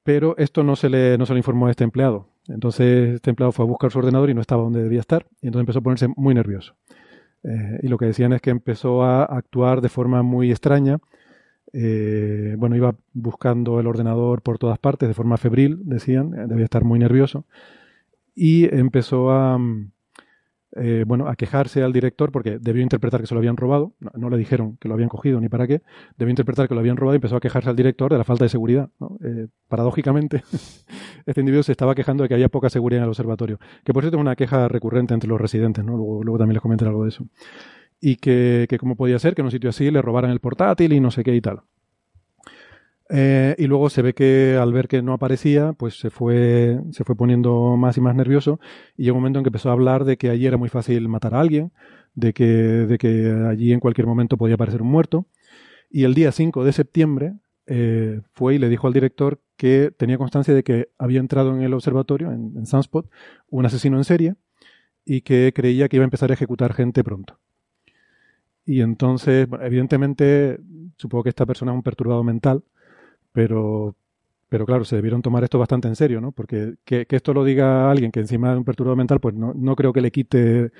[0.04, 2.29] pero esto no se, le, no se le informó a este empleado.
[2.50, 5.48] Entonces este empleado fue a buscar su ordenador y no estaba donde debía estar y
[5.48, 6.76] entonces empezó a ponerse muy nervioso.
[7.44, 11.00] Eh, y lo que decían es que empezó a actuar de forma muy extraña.
[11.72, 16.84] Eh, bueno, iba buscando el ordenador por todas partes de forma febril, decían, debía estar
[16.84, 17.46] muy nervioso.
[18.36, 19.92] Y empezó a, mm,
[20.76, 24.30] eh, bueno, a quejarse al director porque debió interpretar que se lo habían robado, no,
[24.30, 25.82] le dijeron que lo habían cogido ni para qué,
[26.18, 28.46] debió interpretar que lo habían robado y empezó a quejarse al director de la falta
[28.46, 28.90] de seguridad.
[29.24, 30.44] Eh, paradójicamente,
[31.26, 34.04] este individuo se estaba quejando de que había poca seguridad en el observatorio, que por
[34.04, 35.98] cierto es una queja recurrente entre los residentes, ¿no?
[35.98, 37.26] luego, luego también les comentaré algo de eso.
[38.00, 40.94] Y que, que cómo podía ser que en un sitio así le robaran el portátil
[40.94, 41.62] y no sé qué y tal.
[43.12, 47.04] Eh, y luego se ve que al ver que no aparecía, pues se fue, se
[47.04, 48.60] fue poniendo más y más nervioso
[48.96, 51.08] y llegó un momento en que empezó a hablar de que allí era muy fácil
[51.10, 51.72] matar a alguien,
[52.14, 55.26] de que, de que allí en cualquier momento podía aparecer un muerto.
[55.90, 57.34] Y el día 5 de septiembre
[57.66, 61.64] eh, fue y le dijo al director que tenía constancia de que había entrado en
[61.64, 63.10] el observatorio, en, en Sunspot,
[63.50, 64.36] un asesino en serie
[65.04, 67.40] y que creía que iba a empezar a ejecutar gente pronto.
[68.66, 70.60] Y entonces, evidentemente,
[70.98, 72.64] supongo que esta persona es un perturbado mental
[73.40, 73.96] pero,
[74.50, 76.34] pero claro, se debieron tomar esto bastante en serio, ¿no?
[76.34, 79.78] Porque que, esto lo diga alguien que encima de un perturbado mental, pues no, no
[79.78, 80.74] creo que le quite,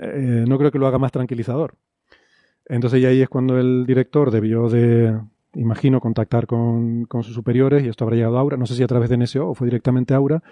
[0.00, 1.74] eh, no creo que lo haga más tranquilizador.
[2.66, 5.18] Entonces ya ahí es cuando el director debió de,
[5.54, 8.84] imagino, contactar con, con, sus superiores y esto habrá llegado a Aura, no sé si
[8.84, 10.44] a través de NSO o fue directamente a Aura,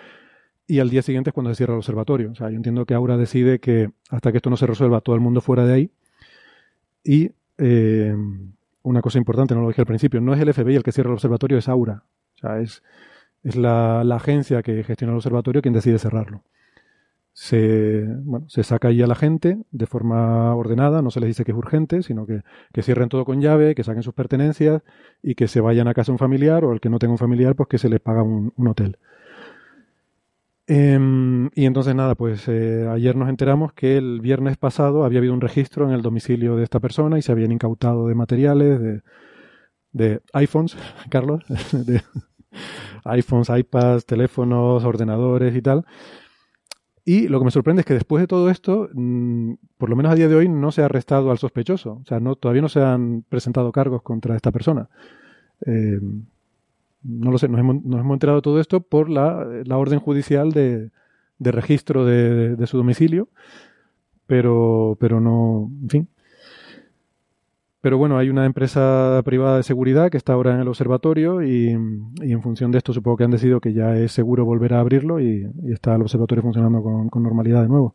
[0.66, 2.32] y al día siguiente es cuando se cierra el observatorio.
[2.32, 5.14] O sea, yo entiendo que Aura decide que hasta que esto no se resuelva todo
[5.14, 5.90] el mundo fuera de ahí
[7.04, 8.16] y eh,
[8.82, 11.10] una cosa importante, no lo dije al principio, no es el FBI el que cierra
[11.10, 12.04] el observatorio, es Aura.
[12.36, 12.82] O sea, es,
[13.42, 16.42] es la, agencia que gestiona el observatorio quien decide cerrarlo.
[17.32, 21.44] Se, bueno, se saca ahí a la gente de forma ordenada, no se les dice
[21.44, 24.82] que es urgente, sino que, que cierren todo con llave, que saquen sus pertenencias
[25.22, 27.54] y que se vayan a casa un familiar o el que no tenga un familiar,
[27.54, 28.98] pues que se les paga un hotel.
[30.70, 35.32] Em, y entonces nada, pues eh, ayer nos enteramos que el viernes pasado había habido
[35.32, 39.02] un registro en el domicilio de esta persona y se habían incautado de materiales,
[39.92, 40.76] de, iPhones,
[41.10, 41.42] Carlos,
[41.72, 42.02] de
[43.04, 45.86] iPhones, iPads, teléfonos, ordenadores y tal.
[47.02, 50.12] Y lo que me sorprende es que después de todo esto, mm, por lo menos
[50.12, 52.00] a día de hoy, no se ha arrestado al sospechoso.
[52.02, 54.90] O sea, no, todavía no se han presentado cargos contra esta persona.
[55.64, 55.98] Eh,
[57.02, 60.90] no lo sé, nos hemos, enterado todo esto por la, orden judicial de,
[61.38, 63.28] registro de, su domicilio,
[64.26, 66.08] pero, pero no, en fin.
[67.80, 71.68] Pero bueno, hay una empresa privada de seguridad que está ahora en el observatorio y,
[71.68, 75.20] en función de esto supongo que han decidido que ya es seguro volver a abrirlo
[75.20, 77.94] y, está el observatorio funcionando con, normalidad de nuevo.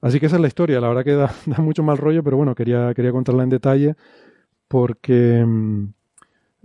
[0.00, 2.36] Así que esa es la historia, la verdad que da, da mucho mal rollo, pero
[2.36, 3.94] bueno, quería, quería contarla en detalle
[4.68, 5.86] porque mm,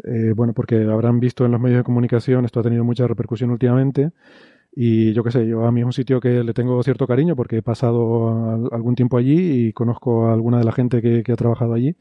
[0.04, 3.52] eh, bueno, porque habrán visto en los medios de comunicación, esto ha tenido mucha repercusión
[3.52, 4.12] últimamente.
[4.74, 7.36] Y yo qué sé, yo a mí es un sitio que le tengo cierto cariño
[7.36, 11.36] porque he pasado algún tiempo allí y conozco a alguna de la gente que, ha
[11.36, 11.96] trabajado allí.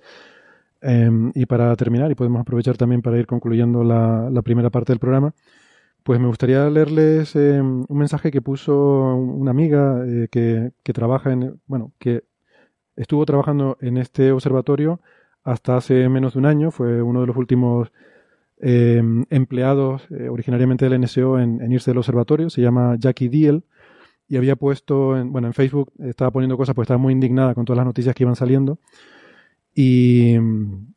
[0.82, 4.98] Em, y para terminar, y podemos aprovechar también para ir concluyendo la, primera parte del
[5.00, 5.34] programa,
[6.04, 11.32] pues me gustaría leerles em, un mensaje que puso una amiga eh, que, que trabaja
[11.32, 12.24] en, bueno, que
[12.96, 15.00] estuvo trabajando en este observatorio
[15.44, 16.70] hasta hace menos de un año.
[16.70, 17.92] Fue uno de los últimos
[18.62, 22.50] eh, empleados eh, originariamente del NSO en, irse del observatorio.
[22.50, 23.64] Se llama Jackie Deal
[24.28, 27.64] y había puesto, en, bueno, en Facebook estaba poniendo cosas, pues estaba muy indignada con
[27.64, 28.78] todas las noticias que iban saliendo.
[29.74, 30.34] Y,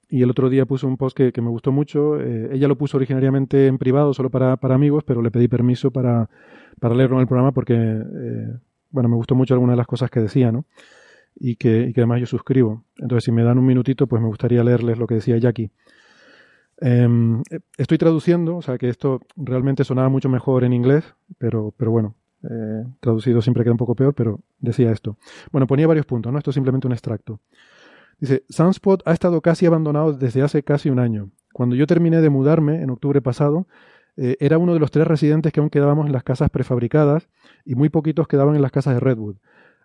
[0.09, 2.19] el otro día puso un post que, me gustó mucho.
[2.19, 6.29] Eh, ella lo puso originariamente en privado, solo para, amigos, pero le pedí permiso para,
[6.79, 7.73] para leerlo en el programa porque,
[8.91, 10.65] bueno, me gustó mucho alguna de las cosas que decía, ¿no?
[11.35, 12.83] Y que, además yo suscribo.
[12.97, 15.71] Entonces, si me dan un minutito, pues me gustaría leerles lo que decía Jackie.
[16.77, 17.41] Em,
[17.77, 22.15] estoy traduciendo, o sea que esto realmente sonaba mucho mejor en inglés, pero, pero bueno,
[22.43, 25.17] eh, traducido siempre queda un poco peor, pero decía esto.
[25.51, 26.37] Bueno, ponía varios puntos, ¿no?
[26.37, 27.39] Esto es simplemente un extracto.
[28.19, 31.31] Dice, Sunspot ha estado casi abandonado desde hace casi un año.
[31.53, 33.67] Cuando yo terminé de mudarme en octubre pasado,
[34.17, 37.29] eh, era uno de los tres residentes que aún quedábamos en las casas prefabricadas
[37.65, 39.37] y muy poquitos quedaban en las casas de Redwood.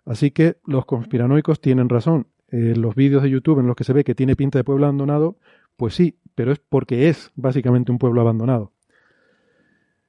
[0.09, 2.25] Así que los conspiranoicos tienen razón.
[2.49, 4.87] Eh, los vídeos de YouTube en los que se ve que tiene pinta de pueblo
[4.87, 5.37] abandonado,
[5.77, 8.71] pues sí, pero es porque es básicamente un pueblo abandonado.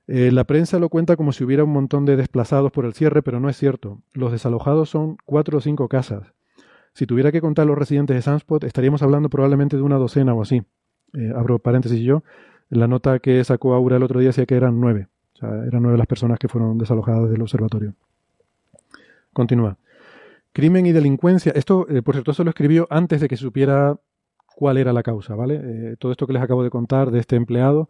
[0.08, 3.20] Eh, la prensa lo cuenta como si hubiera un montón de desplazados por el cierre,
[3.20, 4.00] pero no es cierto.
[4.14, 6.32] Los desalojados son cuatro o cinco casas.
[6.94, 10.40] Si tuviera que contar los residentes de Sunspot, estaríamos hablando probablemente de una docena o
[10.40, 10.62] así.
[11.12, 12.24] Eh, abro paréntesis yo.
[12.70, 15.08] La nota que sacó Aura el otro día decía que eran nueve.
[15.34, 17.92] O sea, eran nueve las personas que fueron desalojadas del observatorio.
[19.34, 19.76] Continúa.
[20.52, 21.52] Crimen y delincuencia.
[21.54, 23.98] Esto, eh, por cierto, se lo escribió antes de que supiera
[24.56, 25.60] cuál era la causa, ¿vale?
[25.62, 27.88] Eh, todo esto que les acabo de contar de este empleado,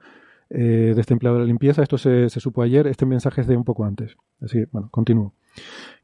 [0.53, 3.63] de este empleado de la limpieza, esto se, supo ayer, este mensaje es de un
[3.63, 4.17] poco antes.
[4.41, 5.33] Así bueno, continúo.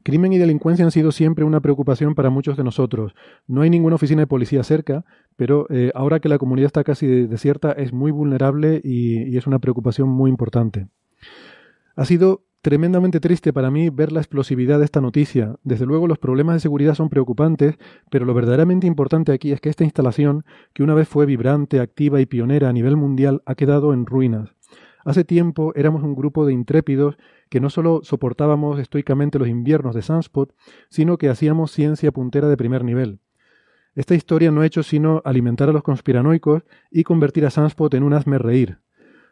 [0.03, 3.13] Crimen y delincuencia han sido siempre una preocupación para muchos de nosotros.
[3.45, 5.03] No hay ninguna oficina de policía cerca,
[5.35, 9.59] pero eh, ahora que la comunidad está casi desierta es muy vulnerable y es una
[9.59, 10.87] preocupación muy importante.
[11.95, 15.55] Ha sido tremendamente triste para mí ver la explosividad de esta noticia.
[15.63, 17.77] Desde luego los problemas de seguridad son preocupantes,
[18.11, 20.43] pero lo verdaderamente importante aquí es que esta instalación,
[20.73, 24.49] que una vez fue vibrante, activa y pionera a nivel mundial, ha quedado en ruinas.
[25.05, 27.15] Hace tiempo éramos un grupo de intrépidos
[27.49, 30.53] que no solo soportábamos estoicamente los inviernos de Sunspot,
[30.89, 33.21] sino que hacíamos ciencia puntera de primer nivel.
[33.95, 38.03] Esta historia no ha hecho sino alimentar a los conspiranoicos y convertir a Sunspot en
[38.03, 38.79] un hazme reír.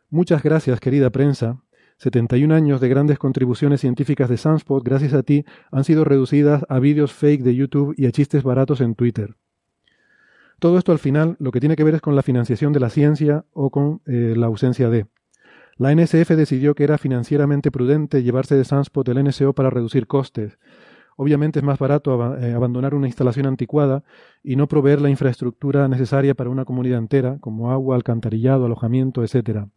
[0.10, 1.65] Muchas gracias, querida prensa.
[1.98, 6.80] 71 años de grandes contribuciones científicas de Sunspot, gracias a ti, han sido reducidas a
[6.80, 9.36] vídeos fake de YouTube y a chistes baratos en Twitter.
[10.60, 12.90] Todo esto al final lo que tiene que ver es con la financiación de la
[12.90, 15.08] ciencia o con eh, la ausencia de.
[15.78, 20.58] La NSF decidió que era financieramente prudente llevarse de Sunspot el NSO para reducir costes.
[21.18, 24.04] Obviamente es más barato eh, abandonar una instalación anticuada
[24.44, 29.68] y no proveer la infraestructura necesaria para una comunidad entera, como agua, alcantarillado, alojamiento, etc.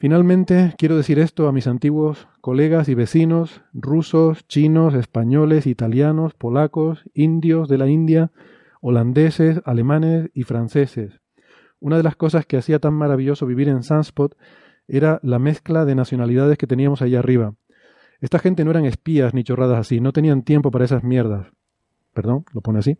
[0.00, 7.04] Finalmente, quiero decir esto a mis antiguos colegas y vecinos rusos, chinos, españoles, italianos, polacos,
[7.12, 8.30] indios de la India,
[8.80, 11.20] holandeses, alemanes y franceses.
[11.80, 14.38] Una de las cosas que hacía tan maravilloso vivir en Sunspot
[14.88, 17.52] era la mezcla de nacionalidades que teníamos allá arriba.
[18.22, 21.48] Esta gente no eran espías ni chorradas así, no tenían tiempo para esas mierdas.
[22.14, 22.96] Perdón, lo pone así.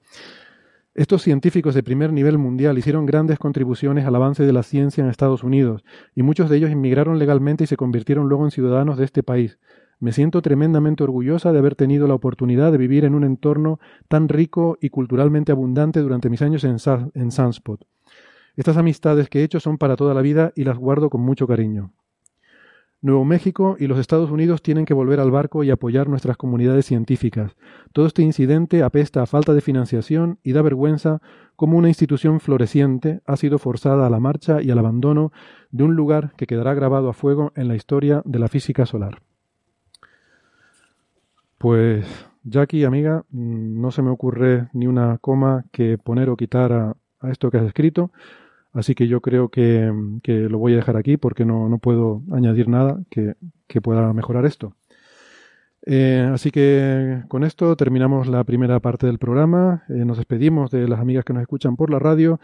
[0.94, 5.08] Estos científicos de primer nivel mundial hicieron grandes contribuciones al avance de la ciencia en
[5.08, 5.84] Estados Unidos,
[6.16, 9.60] y muchos de ellos inmigraron legalmente y se convirtieron luego en ciudadanos de este país.
[10.00, 13.78] Me siento tremendamente orgullosa de haber tenido la oportunidad de vivir en un entorno
[14.08, 16.76] tan rico y culturalmente abundante durante mis años en,
[17.14, 17.86] en Sunspot.
[18.56, 21.46] Estas amistades que he hecho son para toda la vida y las guardo con mucho
[21.46, 21.92] cariño.
[23.02, 26.84] Nuevo México y los Estados Unidos tienen que volver al barco y apoyar nuestras comunidades
[26.84, 27.56] científicas.
[27.94, 31.22] Todo este incidente apesta a falta de financiación y da vergüenza
[31.56, 35.32] como una institución floreciente ha sido forzada a la marcha y al abandono
[35.70, 39.22] de un lugar que quedará grabado a fuego en la historia de la física solar.
[41.56, 42.06] Pues,
[42.44, 46.96] Jackie, amiga, mm, no se me ocurre ni una coma que poner o quitar a,
[47.20, 48.10] a esto que has escrito.
[48.72, 49.90] Así que yo creo que,
[50.26, 53.34] lo voy a dejar aquí porque no, puedo añadir nada que,
[53.80, 54.74] pueda mejorar esto.
[55.86, 59.84] Eh, así que con esto terminamos la primera parte del programa.
[59.88, 62.38] Eh, nos despedimos de las amigas que nos escuchan por la radio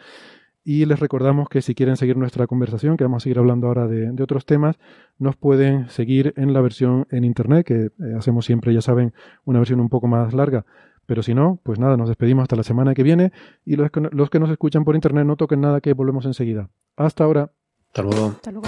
[0.64, 3.86] y les recordamos que si quieren seguir nuestra conversación, que vamos a seguir hablando ahora
[3.86, 4.80] de, otros temas,
[5.16, 9.12] nos pueden seguir en la versión en internet, que eh, hacemos siempre, ya saben,
[9.44, 10.66] una versión un poco más larga
[11.06, 13.32] pero si no, pues nada, nos despedimos hasta la semana que viene
[13.64, 16.68] y los que, los que nos escuchan por internet no toquen nada que volvemos enseguida.
[16.96, 17.50] Hasta ahora.
[17.88, 18.26] Hasta luego.
[18.28, 18.66] Hasta luego.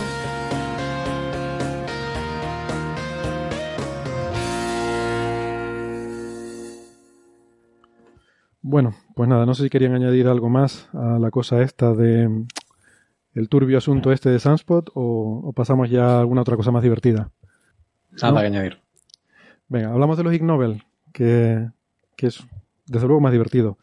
[8.61, 12.45] Bueno, pues nada, no sé si querían añadir algo más a la cosa esta de
[13.33, 17.31] el turbio asunto este de Sunspot o, pasamos ya a alguna otra cosa más divertida.
[18.21, 18.79] Nada que añadir.
[19.69, 20.83] Venga, hablamos de los Ig Nobel,
[21.13, 21.71] que
[22.19, 22.45] que es
[22.87, 23.79] desde luego más divertido.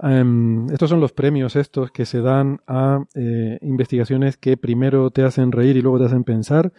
[0.00, 5.22] Em, estos son los premios estos que se dan a eh, investigaciones que primero te
[5.22, 6.72] hacen reír y luego te hacen pensar.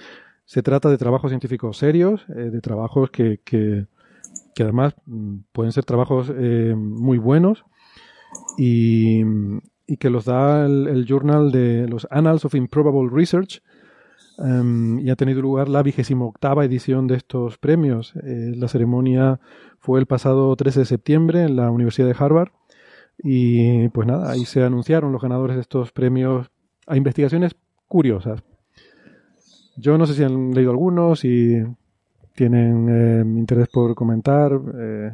[0.45, 3.86] Se trata de trabajos científicos serios, eh, de trabajos que, que,
[4.59, 7.64] además mm, pueden ser trabajos eh, muy buenos
[8.57, 9.22] y,
[9.88, 13.61] y, que los da el, el, journal de los Annals of Improbable Research,
[14.39, 18.13] Em, y ha tenido lugar la vigésima octava edición de estos premios.
[18.23, 19.39] Eh, la ceremonia
[19.79, 22.49] fue el pasado 13 de septiembre en la Universidad de Harvard
[23.19, 26.49] y pues nada, ahí se anunciaron los ganadores de estos premios
[26.88, 27.55] a investigaciones
[27.88, 28.43] curiosas.
[29.77, 31.63] Yo no sé si han leído algunos, si
[32.36, 34.51] tienen em, interés por comentar.
[34.79, 35.11] Eh,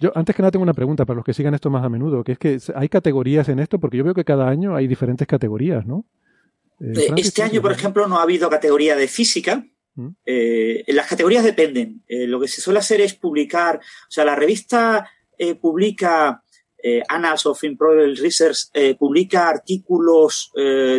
[0.00, 2.24] Yo antes que nada tengo una pregunta para los que sigan esto más a menudo,
[2.24, 5.26] que es que hay categorías en esto, porque yo veo que cada año hay diferentes
[5.26, 6.04] categorías, ¿no?
[6.80, 9.64] Eh, eh, este año, por ejemplo, no ha habido categoría de física.
[9.94, 10.08] ¿Mm?
[10.24, 12.04] Eh, las categorías dependen.
[12.08, 15.10] lo que se suele hacer es publicar, o sea, la revista
[15.60, 16.42] publica
[17.08, 20.52] Annals of Improved Research publica artículos,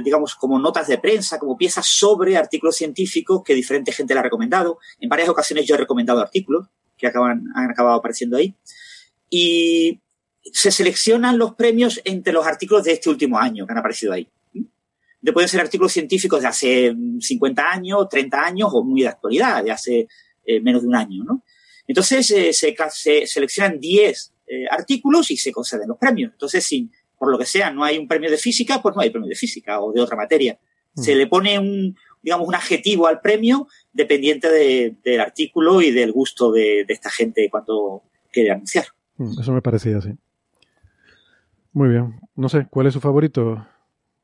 [0.04, 4.24] digamos, como notas de prensa, como piezas sobre artículos científicos que diferente gente le ha
[4.24, 4.80] recomendado.
[5.00, 6.68] En varias ocasiones yo he recomendado artículos
[6.98, 8.56] que acaban, han acabado apareciendo ahí.
[9.30, 10.02] Y
[10.42, 14.30] se seleccionan los premios entre los artículos de este último año que han aparecido ahí.
[15.22, 19.64] De pueden ser artículos científicos de hace 50 años, 30 años o muy de actualidad,
[19.64, 20.08] de hace
[20.46, 21.44] eh, menos de un año, ¿no?
[21.88, 26.32] Entonces eh, se, se, seleccionan 10 eh, artículos y se conceden los premios.
[26.32, 29.10] Entonces, si por lo que sea no hay un premio de física, pues no hay
[29.10, 30.58] premio de física o de otra materia.
[30.94, 31.02] Mm.
[31.02, 36.52] Se le pone un, digamos, un adjetivo al premio dependiente del artículo y del gusto
[36.52, 38.86] de, de esta gente cuando quiere anunciar.
[39.18, 40.12] Mm, eso me parecía así.
[41.74, 42.20] Muy bien.
[42.36, 43.68] No sé, ¿cuál es su favorito?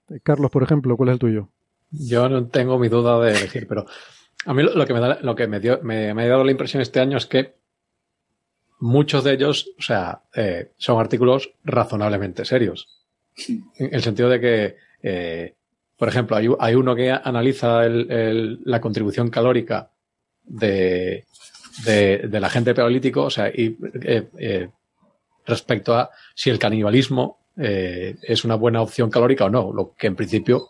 [0.10, 1.50] Eh, Carlos, por ejemplo, ¿cuál es el tuyo?
[1.92, 3.86] Yo no tengo mi duda de elegir, pero
[4.46, 6.82] a mí lo que me, da, lo que me, dio, me, ha dado la impresión
[6.82, 7.56] este año es que
[8.80, 13.04] muchos de ellos, o sea, eh, son artículos razonablemente serios.
[13.48, 15.56] En el sentido de que, eh,
[15.98, 19.92] por ejemplo, hay, hay, uno que analiza la contribución calórica
[20.44, 21.26] de,
[21.86, 23.78] de, del agente paleolítico, o sea, y
[25.46, 30.08] respecto a si el canibalismo eh, es una buena opción calórica o no, lo que
[30.08, 30.68] en principio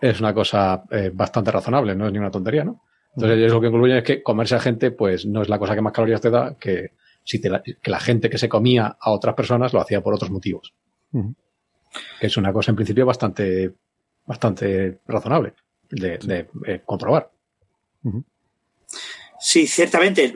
[0.00, 2.82] es una cosa eh, bastante razonable, no es ni una tontería, ¿no?
[3.14, 5.74] Entonces, ellos lo que concluyen es que comerse a gente, pues no es la cosa
[5.74, 6.92] que más calorías te da, que,
[7.24, 10.14] si te la, que la gente que se comía a otras personas lo hacía por
[10.14, 10.72] otros motivos.
[11.12, 13.74] Que es una cosa en principio bastante,
[14.24, 15.54] bastante razonable
[15.90, 17.30] de, de eh, comprobar.
[19.40, 20.34] Sí, ciertamente.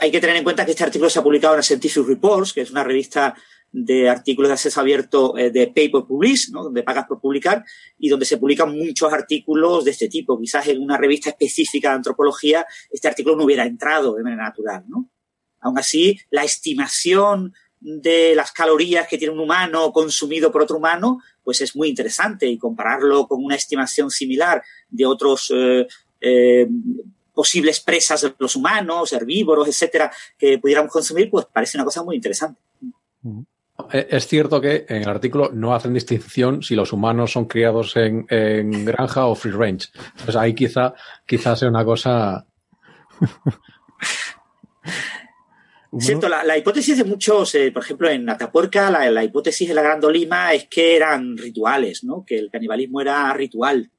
[0.00, 2.62] Hay que tener en cuenta que este artículo se ha publicado en Scientific Reports, que
[2.62, 3.34] es una revista
[3.72, 6.64] de artículos de acceso abierto eh, de Pay per Publish, ¿no?
[6.64, 7.64] donde pagas por publicar,
[7.98, 10.38] y donde se publican muchos artículos de este tipo.
[10.38, 14.84] Quizás en una revista específica de antropología este artículo no hubiera entrado de manera natural.
[14.88, 15.08] ¿no?
[15.60, 21.20] Aún así, la estimación de las calorías que tiene un humano consumido por otro humano,
[21.42, 25.86] pues es muy interesante y compararlo con una estimación similar de otros eh,
[26.20, 26.68] eh,
[27.32, 32.16] posibles presas de los humanos, herbívoros, etcétera, que pudiéramos consumir, pues parece una cosa muy
[32.16, 32.60] interesante.
[33.92, 37.96] Eh, es cierto que en el artículo no hacen distinción si los humanos son criados
[37.96, 38.26] en,
[38.84, 39.88] granja o free range.
[40.24, 40.94] Pues ahí quizá,
[41.26, 42.46] quizá sea una cosa.
[45.98, 50.00] Cierto, la, hipótesis de muchos, eh, por ejemplo, en Atapuerca, la, hipótesis de la Gran
[50.00, 52.24] Dolima es que eran rituales, ¿no?
[52.24, 53.90] Que el canibalismo era ritual.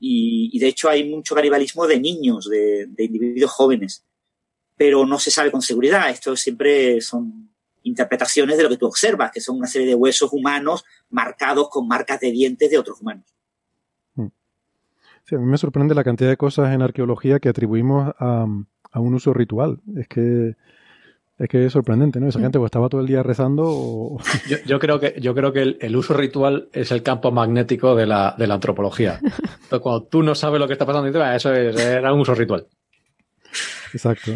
[0.00, 4.04] y, de hecho hay mucho canibalismo de niños, de, de individuos jóvenes.
[4.76, 6.10] Pero no se sabe con seguridad.
[6.10, 7.51] Esto siempre son
[7.84, 11.88] interpretaciones de lo que tú observas, que son una serie de huesos humanos marcados con
[11.88, 13.24] marcas de dientes de otros humanos.
[14.14, 14.26] Mm.
[15.24, 19.14] Sí, a mí me sorprende la cantidad de cosas en arqueología que atribuimos a, un
[19.14, 19.80] uso ritual.
[19.96, 20.54] Es que
[21.38, 22.28] es que es sorprendente, ¿no?
[22.28, 22.42] Esa mm.
[22.42, 24.18] gente pues, estaba todo el día rezando o...
[24.66, 28.34] yo, creo que, yo creo que el, uso ritual es el campo magnético de la,
[28.38, 29.18] de la antropología.
[29.22, 32.66] Entonces, cuando tú no sabes lo que está pasando, eso era un uso ritual.
[33.92, 34.32] Exacto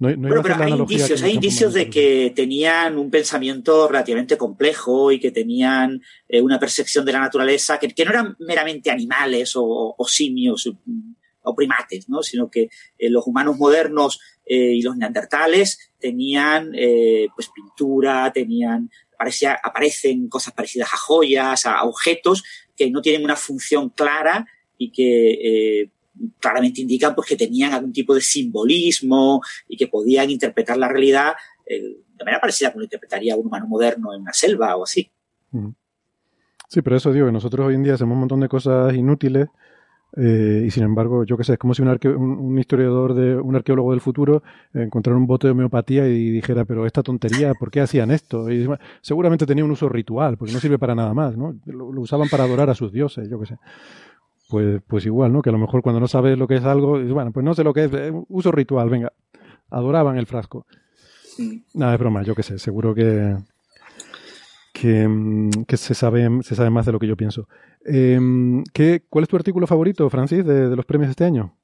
[0.00, 6.02] pero hay indicios, hay indicios de que tenían un pensamiento relativamente complejo y que tenían
[6.28, 10.70] eh, una percepción de la naturaleza que, no eran meramente animales o, simios
[11.42, 12.22] o primates, ¿no?
[12.22, 12.68] sino que
[12.98, 16.72] eh, los humanos modernos eh, y los neandertales tenían
[17.34, 22.44] pues pintura, tenían parecía, aparecen cosas parecidas a joyas, a objetos
[22.76, 24.46] que no tienen una función clara
[24.76, 25.90] y que
[26.38, 31.32] claramente indican pues, que tenían algún tipo de simbolismo y que podían interpretar la realidad
[31.66, 34.84] eh, de manera parecida a como lo interpretaría un humano moderno en una selva o
[34.84, 35.10] así.
[36.68, 39.48] Sí, pero eso digo, que nosotros hoy en día hacemos un montón de cosas inútiles
[40.16, 43.54] eh, y sin embargo, yo qué sé, es como si un, un, historiador, de un
[43.56, 44.42] arqueólogo del futuro
[44.72, 48.46] encontrara un bote de homeopatía y dijera, pero esta tontería, ¿por qué hacían esto?
[49.02, 51.54] Seguramente tenía un uso ritual, porque no sirve para nada más, ¿no?
[51.66, 53.58] Lo usaban para adorar a sus dioses, yo qué sé
[54.48, 55.42] pues, pues igual, ¿no?
[55.42, 57.62] Que a lo mejor cuando no sabes lo que es algo, bueno, pues no sé
[57.62, 59.12] lo que es, eh, uso ritual, venga,
[59.70, 60.66] adoraban el frasco.
[61.74, 63.36] Nada, es broma, yo qué sé, seguro que,
[64.72, 67.48] que, mm, se, sabe, se sabe más de lo que yo pienso.
[67.84, 71.54] Em, ¿qué, ¿Cuál es tu artículo favorito, Francis, de, de los premios de este año?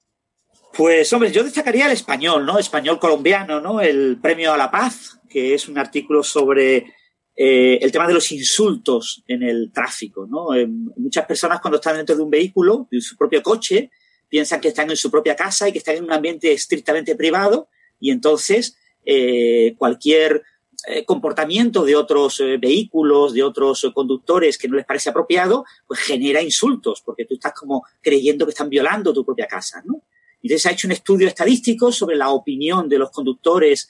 [0.77, 2.59] Pues, hombre, yo destacaría el español, ¿no?
[2.59, 3.81] Español colombiano, ¿no?
[3.81, 6.93] El Premio a la Paz, que es un artículo sobre
[7.37, 10.55] eh, el tema de los insultos en el tráfico, ¿no?
[10.55, 13.91] Eh, muchas personas cuando están dentro de un vehículo, de su propio coche,
[14.29, 17.69] piensan que están en su propia casa y que están en un ambiente estrictamente privado
[18.01, 20.43] y entonces eh, cualquier
[20.87, 26.01] eh, comportamiento de otros eh, vehículos, de otros conductores que no les parece apropiado, pues
[26.01, 30.03] genera insultos, porque tú estás como creyendo que están violando tu propia casa, ¿no?
[30.43, 33.89] Entonces se ha hecho un estudio estadístico sobre la opinión de los conductores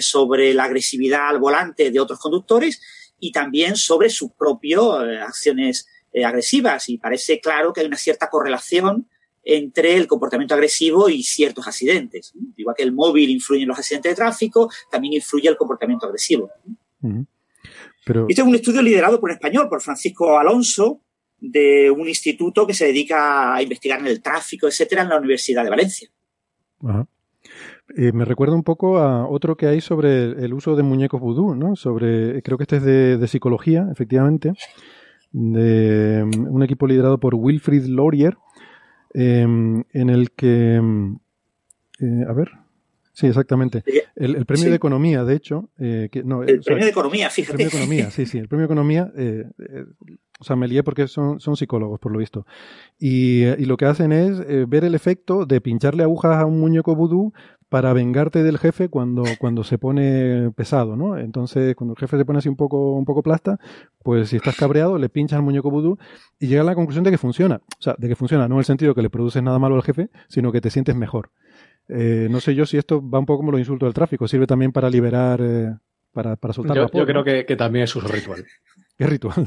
[0.00, 2.80] sobre la agresividad al volante de otros conductores
[3.18, 4.80] y también sobre sus propias
[5.26, 5.86] acciones
[6.24, 6.88] agresivas.
[6.88, 9.08] Y parece claro que hay una cierta correlación
[9.44, 12.32] entre el comportamiento agresivo y ciertos accidentes.
[12.56, 16.50] Igual que el móvil influye en los accidentes de tráfico, también influye el comportamiento agresivo.
[18.04, 18.26] Pero...
[18.28, 21.00] Este es un estudio liderado por un español, por Francisco Alonso,
[21.40, 25.64] de un instituto que se dedica a investigar en el tráfico, etcétera, en la Universidad
[25.64, 26.08] de Valencia.
[27.96, 31.54] Eh, me recuerda un poco a otro que hay sobre el uso de muñecos vudú,
[31.54, 31.76] ¿no?
[31.76, 34.52] Sobre, creo que este es de, de psicología, efectivamente,
[35.32, 38.36] de um, un equipo liderado por Wilfried Laurier,
[39.14, 41.18] Em, en el que, em,
[42.00, 42.50] eh, a ver,
[43.12, 43.84] sí, exactamente.
[44.16, 47.62] El, premio de economía, de hecho, eh, que, no, el premio de economía, fíjate.
[47.62, 49.12] El premio de economía, sí, sí, el premio de economía,
[50.38, 52.46] o sea, me lié porque son, son psicólogos, por lo visto.
[52.98, 56.96] Y, y lo que hacen es ver el efecto de pincharle agujas a un muñeco
[56.96, 57.32] vudú
[57.72, 61.16] para vengarte del jefe cuando, cuando se pone pesado, ¿no?
[61.16, 63.58] Entonces, cuando el jefe se pone así un poco, un poco plasta,
[64.02, 65.96] pues si estás cabreado, le pinchas al muñeco vudú
[66.38, 67.62] y llega a la conclusión de que funciona.
[67.78, 69.82] O sea, de que funciona, no en el sentido que le produces nada malo al
[69.82, 71.30] jefe, sino que te sientes mejor.
[71.88, 74.46] Eh, no sé yo si esto va un poco como los insultos del tráfico, sirve
[74.46, 75.74] también para liberar, eh,
[76.12, 78.44] para, para soltar yo, la Yo creo que, que también es uso ritual.
[79.02, 79.46] Es ritual.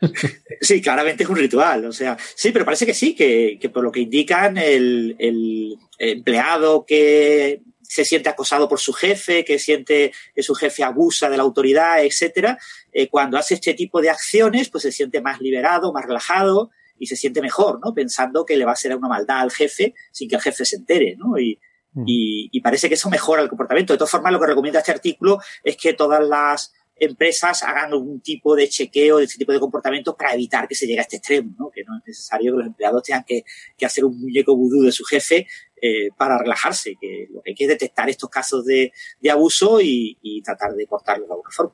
[0.62, 1.84] Sí, claramente es un ritual.
[1.84, 7.62] O sea, sí, pero parece que sí, que, por lo que indican el, empleado que
[7.82, 12.02] se siente acosado por su jefe, que siente que su jefe abusa de la autoridad,
[12.04, 12.58] etcétera,
[12.92, 17.06] eh, cuando hace este tipo de acciones, pues se siente más liberado, más relajado y
[17.06, 17.92] se siente mejor, ¿no?
[17.92, 20.76] Pensando que le va a hacer una maldad al jefe sin que el jefe se
[20.76, 21.38] entere, ¿no?
[21.38, 21.58] Y,
[21.92, 22.04] mm.
[22.06, 23.92] y parece que eso mejora el comportamiento.
[23.92, 28.20] De todas formas, lo que recomienda este artículo es que todas las empresas hagan algún
[28.20, 31.16] tipo de chequeo de este tipo de comportamientos para evitar que se llegue a este
[31.16, 31.70] extremo, ¿no?
[31.70, 33.42] que no es necesario que los empleados tengan que,
[33.84, 35.46] hacer un muñeco vudú de su jefe
[35.80, 38.92] eh, para relajarse, que lo que hay que es detectar estos casos de,
[39.30, 41.72] abuso y, tratar de cortarlos de alguna forma.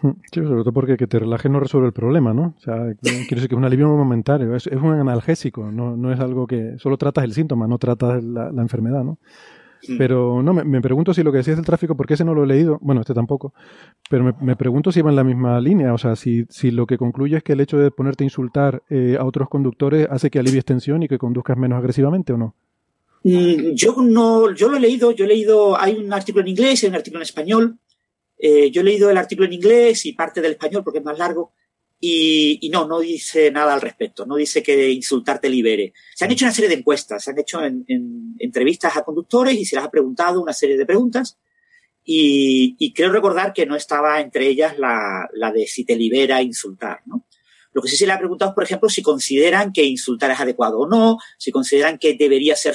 [0.00, 2.54] Hmm, sí, sobre todo porque que te relajes no resuelve el problema, ¿no?
[2.56, 6.20] O sea, quiero decir que es un alivio momentario, es, un analgésico, no, no, es
[6.20, 9.18] algo que solo tratas el síntoma, no tratas la, la enfermedad, ¿no?
[9.88, 9.98] Mm.
[9.98, 12.46] Pero no, me, pregunto si lo que decías del tráfico, porque ese no lo he
[12.46, 13.52] leído, bueno, este tampoco,
[14.08, 16.98] pero me, pregunto si va en la misma línea, o sea, si, si lo que
[16.98, 20.38] concluye es que el hecho de ponerte a insultar eh, a otros conductores hace que
[20.38, 22.54] alivies tensión y que conduzcas menos agresivamente o no.
[23.24, 26.82] Mm, yo no, yo lo he leído, yo he leído, hay un artículo en inglés
[26.82, 27.78] y un artículo en español.
[28.38, 31.18] Eh, yo he leído el artículo en inglés y parte del español porque es más
[31.18, 31.52] largo.
[32.04, 35.92] Y, no, no dice nada al respecto, no dice que insultarte libere.
[36.16, 37.84] Se han hecho una serie de encuestas, se han hecho en,
[38.40, 41.38] entrevistas a conductores y se les ha preguntado una serie de preguntas
[42.04, 47.24] y, creo recordar que no estaba entre ellas la, de si te libera insultar, ¿no?
[47.72, 50.80] Lo que sí se le ha preguntado, por ejemplo, si consideran que insultar es adecuado
[50.80, 52.74] o no, si consideran que debería ser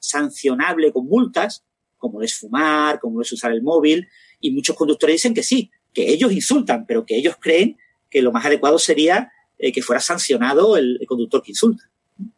[0.00, 1.64] sancionable con multas,
[1.96, 4.08] como es fumar, como es usar el móvil,
[4.40, 7.78] y muchos conductores dicen que sí, que ellos insultan, pero que ellos creen
[8.16, 11.84] que lo más adecuado sería eh, que fuera sancionado el, conductor que insulta.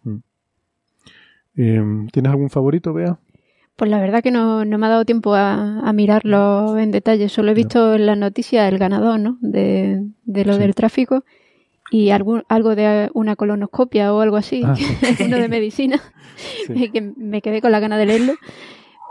[0.03, 0.17] Mm.
[1.55, 3.21] Em, ¿Tienes algún favorito, Bea?
[3.77, 7.29] Pues la verdad que no, me ha dado tiempo a, mirarlo en detalle.
[7.29, 9.39] Solo he visto en las noticias el ganador, ¿no?
[9.41, 11.25] De, lo del tráfico
[11.93, 14.75] y algún, algo de una colonoscopia o algo así, ah.
[15.25, 16.03] uno de medicina,
[16.93, 18.35] que me quedé con la gana de leerlo.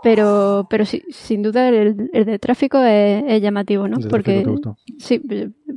[0.03, 3.97] Pero, pero sí, sin duda el, el de tráfico es, llamativo, ¿no?
[4.09, 4.45] Porque
[4.99, 5.21] sí,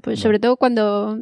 [0.03, 1.19] pues sobre todo cuando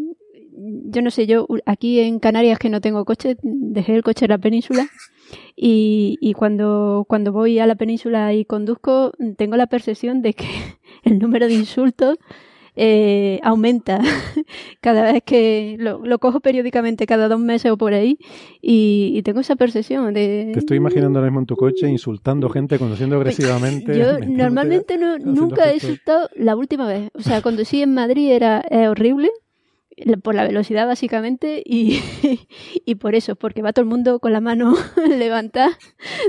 [0.61, 4.31] yo no sé, yo aquí en Canarias que no tengo coche, dejé el coche en
[4.31, 4.89] la península
[5.57, 10.47] y, y cuando, cuando voy a la península y conduzco, tengo la percepción de que
[11.05, 12.19] el número de insultos
[12.81, 13.99] eh, aumenta
[14.81, 18.19] cada vez que lo, cojo periódicamente, cada dos meses o por ahí,
[18.63, 20.53] y, tengo esa percepción de...
[20.55, 23.99] Te estoy imaginando ahora mismo en tu coche insultando gente, conduciendo pues, agresivamente.
[23.99, 27.11] Yo normalmente no, nunca he insultado la última vez.
[27.15, 29.31] O sea, cuando sí en Madrid era horrible,
[30.23, 32.01] por la velocidad básicamente y,
[32.85, 34.75] y, por eso, porque va todo el mundo con la mano
[35.09, 35.77] levantada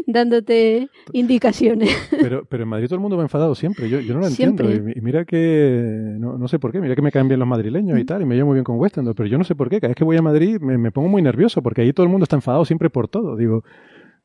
[0.08, 1.96] dándote indicaciones.
[2.10, 4.70] Pero, pero en Madrid todo el mundo va enfadado siempre, yo, yo no lo entiendo.
[4.72, 8.00] Y, mira que, no, no, sé por qué, mira que me caen bien los madrileños
[8.00, 9.80] y tal, y me llevo muy bien con Western, pero yo no sé por qué,
[9.80, 12.12] cada vez que voy a Madrid me, me pongo muy nervioso, porque ahí todo el
[12.12, 13.36] mundo está enfadado siempre por todo.
[13.36, 13.64] Digo,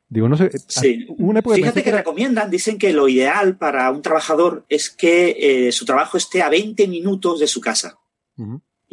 [0.08, 0.50] Digo, no sé.
[0.68, 1.06] Sí.
[1.54, 6.16] Fíjate que, recomiendan, dicen que lo ideal para un trabajador es que eh, su trabajo
[6.18, 7.98] esté a 20 minutos de su casa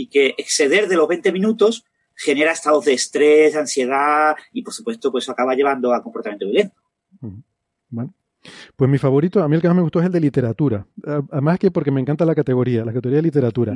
[0.02, 5.12] y que exceder de los 20 minutos genera estados de estrés, ansiedad y por supuesto
[5.12, 6.76] pues eso acaba llevando a comportamiento violento.
[8.76, 10.88] Pues mi favorito, a mí el que más me gustó es el de literatura.
[11.32, 13.76] Además que porque me encanta la categoría, la categoría de literatura.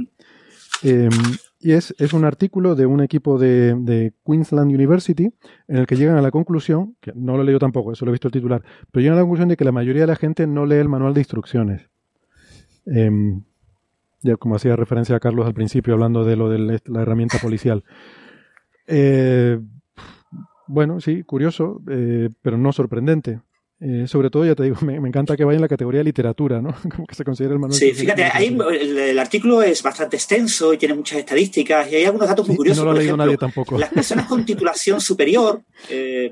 [0.81, 1.11] Em,
[1.60, 5.31] y es, es, un artículo de un equipo de, de, Queensland University
[5.68, 8.11] en el que llegan a la conclusión, que no lo he leído tampoco, eso lo
[8.11, 8.61] he visto el titular,
[8.91, 10.89] pero llegan a la conclusión de que la mayoría de la gente no lee el
[10.89, 11.89] manual de instrucciones.
[12.85, 13.43] Em,
[14.26, 17.84] ya como hacía referencia a Carlos al principio hablando de lo de la herramienta policial.
[18.88, 19.57] Eh,
[20.68, 23.41] bueno, sí, curioso, eh, pero no sorprendente.
[23.80, 26.61] Eh, sobre todo, ya te digo, me, encanta que vaya en la categoría de literatura,
[26.61, 26.76] ¿no?
[26.95, 27.80] Como que se considera el manual.
[27.80, 32.27] Sí, fíjate, ahí el, artículo es bastante extenso y tiene muchas estadísticas y hay algunos
[32.27, 32.85] datos muy curiosos.
[32.85, 33.80] no lo ha leído nadie tampoco.
[33.80, 35.64] Las personas con titulación superior,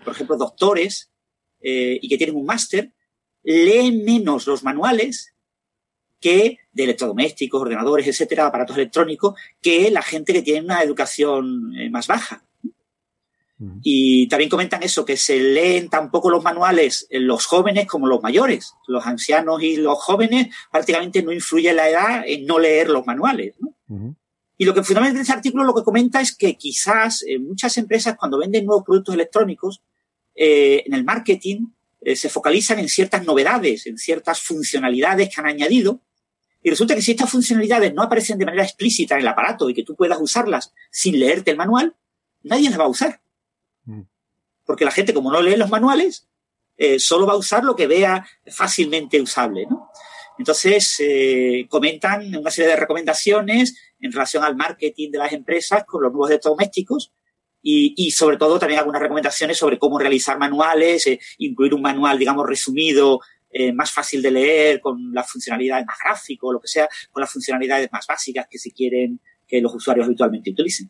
[0.05, 1.11] por ejemplo, doctores,
[1.59, 2.93] y que tienen un máster,
[3.41, 5.33] leen menos los manuales
[6.19, 11.89] que de electrodomésticos, ordenadores, etcétera, aparatos electrónicos, que la gente que tiene una educación eh,
[11.89, 12.43] más baja.
[13.81, 18.73] Y también comentan eso, que se leen tampoco los manuales los jóvenes como los mayores.
[18.87, 23.55] Los ancianos y los jóvenes prácticamente no influye la edad en no leer los manuales.
[24.57, 28.17] Y lo que fundamentalmente este artículo lo que comenta es que quizás eh, muchas empresas
[28.19, 29.81] cuando venden nuevos productos electrónicos,
[30.35, 31.67] eh, en el marketing
[32.15, 36.01] se focalizan en ciertas novedades, en ciertas funcionalidades que han añadido,
[36.63, 39.73] y resulta que si estas funcionalidades no aparecen de manera explícita en el aparato y
[39.73, 41.93] que tú puedas usarlas sin leerte el manual,
[42.41, 43.21] nadie las va a usar.
[43.83, 44.03] Mm.
[44.65, 46.29] Porque la gente, como no lee los manuales,
[46.77, 49.67] eh, solo va a usar lo que vea fácilmente usable.
[50.39, 56.01] Entonces, eh, comentan una serie de recomendaciones en relación al marketing de las empresas con
[56.01, 57.11] los nuevos electrodomésticos
[57.61, 62.17] y, y sobre todo también algunas recomendaciones sobre cómo realizar manuales, eh, incluir un manual,
[62.17, 63.19] digamos, resumido
[63.53, 67.31] eh, más fácil de leer, con las funcionalidades más gráficas, lo que sea, con las
[67.31, 70.89] funcionalidades más básicas que se quieren que los usuarios habitualmente utilicen.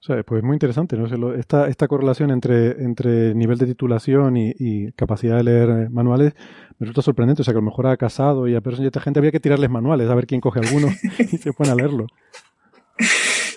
[0.00, 1.34] O sea, pues es muy interesante, ¿no?
[1.34, 6.32] esta, esta correlación entre, entre nivel de titulación y, capacidad de leer eh, manuales
[6.78, 7.42] me resulta sorprendente.
[7.42, 9.18] O sea, que a lo mejor a casado y a personas y a esta gente
[9.18, 10.88] había que tirarles manuales, a ver quién coge alguno
[11.18, 12.06] y se ponen a leerlo.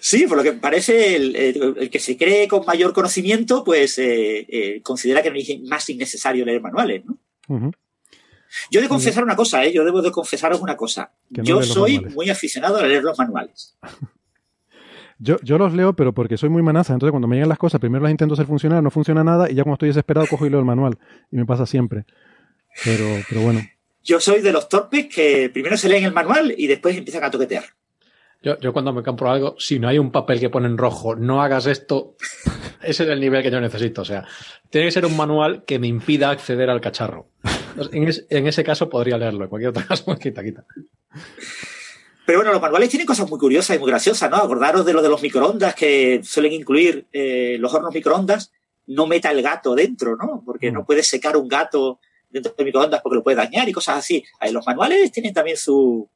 [0.01, 5.23] Sí, por lo que parece, el, que se cree con mayor conocimiento, pues eh, considera
[5.23, 7.71] que no es más innecesario leer manuales, ¿no?
[8.69, 9.73] Yo he de confesar una cosa, ¿eh?
[9.73, 11.11] yo debo de confesaros una cosa.
[11.29, 13.77] yo soy muy aficionado a leer los manuales.
[15.19, 16.91] Yo, yo los leo, pero porque soy muy manaza.
[16.91, 19.55] Entonces, cuando me llegan las cosas, primero las intento hacer funcionar, no funciona nada, y
[19.55, 20.97] ya cuando estoy desesperado, cojo y leo el manual.
[21.31, 22.03] Y me pasa siempre.
[22.83, 23.61] Pero, pero bueno.
[24.03, 27.31] Yo soy de los torpes que primero se leen el manual y después empiezan a
[27.31, 27.63] toquetear.
[28.43, 31.15] Yo, yo cuando me compro algo, si no hay un papel que pone en rojo,
[31.15, 32.17] no hagas esto,
[32.83, 34.01] ese es el nivel que yo necesito.
[34.01, 34.27] O sea,
[34.69, 37.29] tiene que ser un manual que me impida acceder al cacharro.
[37.91, 40.65] En, ese caso podría leerlo, en cualquier otro caso, quita, quita.
[42.25, 44.37] Pero bueno, los manuales tienen cosas muy curiosas y muy graciosas, ¿no?
[44.37, 48.51] Acordaros de lo de los microondas que suelen incluir eh, los hornos microondas.
[48.87, 50.43] No meta el gato dentro, ¿no?
[50.45, 50.85] Porque no mm.
[50.85, 51.99] puedes secar un gato
[52.29, 54.23] dentro del microondas porque lo puede dañar y cosas así.
[54.51, 56.09] Los manuales tienen también su,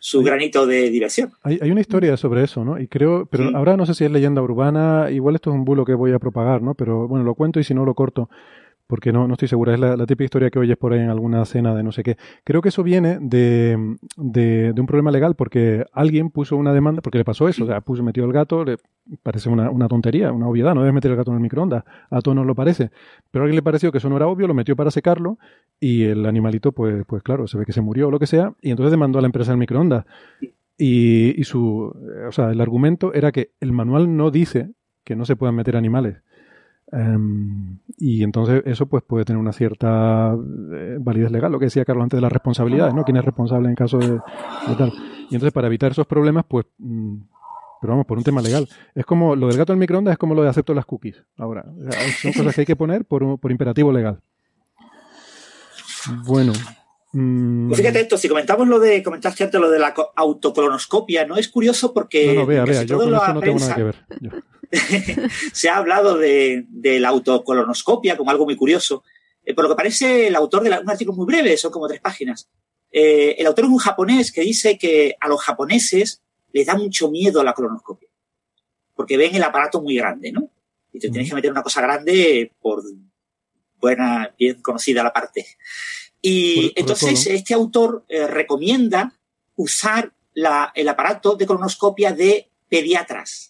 [0.00, 1.32] su granito de diversión.
[1.42, 2.80] Hay, hay, una historia sobre eso, ¿no?
[2.80, 5.84] Y creo, pero ahora no sé si es leyenda urbana, igual esto es un bulo
[5.84, 6.74] que voy a propagar, ¿no?
[6.74, 8.30] Pero bueno, lo cuento y si no lo corto
[8.90, 11.44] porque no, no estoy segura, es la, típica historia que oyes por ahí en alguna
[11.44, 12.16] cena de no sé qué.
[12.42, 17.16] Creo que eso viene de, de, un problema legal, porque alguien puso una demanda, porque
[17.16, 18.78] le pasó eso, o sea, puso, metió el gato, le
[19.22, 22.20] parece una, una tontería, una obviedad, no debes meter el gato en el microondas, a
[22.20, 22.90] todos nos lo parece,
[23.30, 25.38] pero a alguien le pareció que eso no era obvio, lo metió para secarlo,
[25.78, 28.54] y el animalito, pues, pues claro, se ve que se murió o lo que sea,
[28.60, 30.04] y entonces demandó a la empresa del microondas.
[30.76, 31.94] Y, y su,
[32.26, 34.70] o sea, el argumento era que el manual no dice
[35.04, 36.16] que no se puedan meter animales.
[36.92, 41.84] Em, y entonces eso pues puede tener una cierta eh, validez legal, lo que decía
[41.84, 43.04] Carlos antes de las responsabilidades, ¿no?
[43.04, 44.18] ¿Quién es responsable en caso de,
[44.76, 44.92] tal?
[45.30, 47.16] Y entonces para evitar esos problemas, pues, mm,
[47.80, 48.68] pero vamos, por un tema legal.
[48.94, 51.22] Es como lo del gato en microondas es como lo de acepto las cookies.
[51.38, 51.64] Ahora,
[52.20, 54.20] son cosas que hay que poner por, por imperativo legal.
[56.26, 56.52] Bueno.
[57.12, 61.36] Mm, pues fíjate esto, si comentamos lo de, comentaste antes lo de la autocolonoscopia, ¿no?
[61.36, 62.26] Es curioso porque...
[62.34, 63.96] No, no, vea, vea, yo con eso no tengo nada que ver.
[65.52, 69.02] se ha hablado de, la autocolonoscopia como algo muy curioso.
[69.44, 72.00] Eh, por lo que parece, el autor de un artículo muy breve, son como tres
[72.00, 72.48] páginas.
[72.92, 76.22] Eh, el autor es un japonés que dice que a los japoneses
[76.52, 78.08] les da mucho miedo la colonoscopia.
[78.94, 80.50] Porque ven el aparato muy grande, ¿no?
[80.92, 82.82] Y te tienes que meter una cosa grande por
[83.80, 85.46] buena, bien conocida la parte.
[86.20, 89.18] Y entonces este autor eh, recomienda
[89.56, 93.49] usar el aparato de colonoscopia de pediatras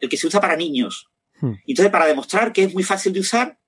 [0.00, 1.08] el que se usa para niños.
[1.40, 1.54] Hmm.
[1.66, 3.58] Entonces, para demostrar que es muy fácil de usar,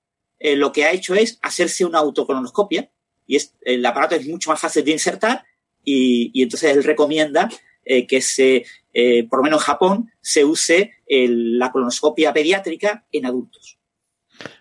[0.43, 2.91] eh, lo que ha hecho es hacerse una autocolonoscopia
[3.25, 5.45] y es, el aparato es mucho más fácil de insertar
[5.85, 7.49] y, entonces él recomienda
[7.85, 13.25] eh, que se, eh, por lo menos en Japón, se use la colonoscopia pediátrica en
[13.25, 13.77] adultos.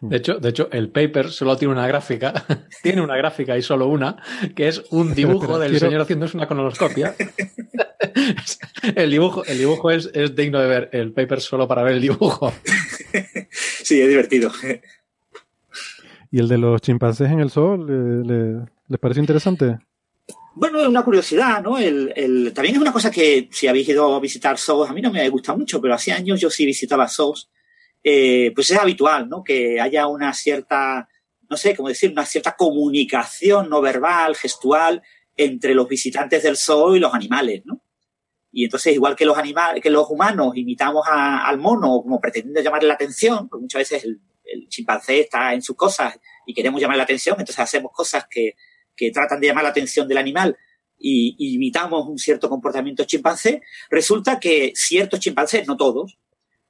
[0.00, 2.32] De hecho, de hecho, el paper solo tiene una gráfica,
[2.82, 4.16] tiene una gráfica y solo una,
[4.54, 7.14] que es un dibujo del señor haciéndose una cronoloscopia.
[8.96, 12.02] el dibujo, el dibujo es, es, digno de ver, el paper solo para ver el
[12.02, 12.52] dibujo.
[13.50, 14.50] sí, es divertido.
[16.30, 17.86] ¿Y el de los chimpancés en el sol,
[18.26, 19.78] le, les parece interesante?
[20.54, 21.78] Bueno, es una curiosidad, ¿no?
[21.78, 25.00] El, el, también es una cosa que si habéis ido a visitar zoos, a mí
[25.00, 27.48] no me gusta mucho, pero hace años yo sí visitaba zoos
[28.04, 29.44] eh, pues es habitual, ¿no?
[29.44, 31.08] Que haya una cierta,
[31.48, 35.02] no sé cómo decir, una cierta comunicación no verbal, gestual,
[35.36, 37.82] entre los visitantes del zoo y los animales, ¿no?
[38.50, 42.88] Y entonces, igual que los animales, que los humanos imitamos al mono como pretendiendo llamarle
[42.88, 44.20] la atención, porque muchas veces el,
[44.68, 48.56] chimpancé está en sus cosas y queremos llamar la atención, entonces hacemos cosas que,
[48.94, 50.58] que tratan de llamar la atención del animal
[50.98, 56.18] y, y, imitamos un cierto comportamiento chimpancé, resulta que ciertos chimpancés, no todos,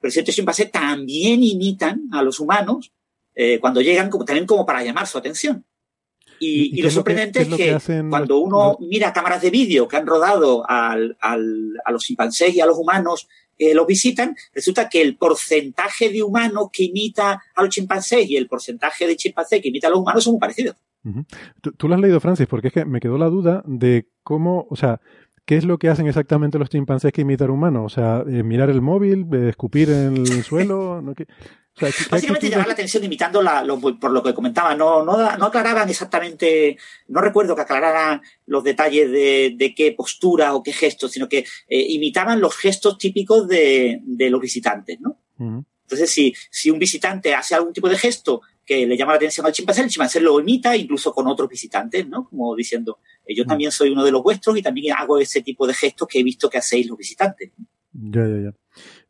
[0.03, 2.91] pero ciertos chimpancés también imitan a los humanos
[3.33, 5.63] eh, cuando llegan como, también como para llamar su atención.
[6.39, 11.15] Y, lo sorprendente es que, cuando uno mira cámaras de vídeo que han rodado al,
[11.21, 16.09] al, a los chimpancés y a los humanos eh, los visitan, resulta que el porcentaje
[16.09, 19.91] de humanos que imita a los chimpancés y el porcentaje de chimpancés que imita a
[19.91, 20.75] los humanos son muy parecidos.
[21.61, 24.67] ¿Tú, tú, lo has leído, Francis, porque es que me quedó la duda de cómo,
[24.69, 24.99] o sea,
[25.45, 27.91] ¿Qué es lo que hacen exactamente los chimpancés que imitan humanos?
[27.91, 31.01] O sea, eh, mirar el móvil, eh, escupir en el suelo.
[31.01, 31.13] ¿no?
[32.09, 33.65] Básicamente llamar la atención imitando la,
[33.99, 34.75] por lo que comentaba.
[34.75, 40.53] No, no, no aclaraban exactamente, no recuerdo que aclararan los detalles de, de qué postura
[40.53, 45.17] o qué gestos, sino que eh, imitaban los gestos típicos de, de los visitantes, ¿no?
[45.39, 49.45] Entonces, si, si un visitante hace algún tipo de gesto que le llama la atención
[49.45, 52.27] al chimpancé, el chimpancé lo imita incluso con otros visitantes, ¿no?
[52.29, 53.47] Como diciendo, eh, yo mm.
[53.47, 56.23] también soy uno de los vuestros y también hago ese tipo de gestos que he
[56.23, 57.51] visto que hacéis los visitantes.
[57.91, 58.53] Ya, ya, ya.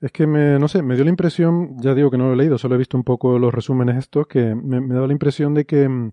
[0.01, 2.37] Es que me, no sé, me dio la impresión, ya digo que no lo he
[2.37, 5.53] leído, solo he visto un poco los resúmenes estos, que me, me da la impresión
[5.53, 6.11] de que mm,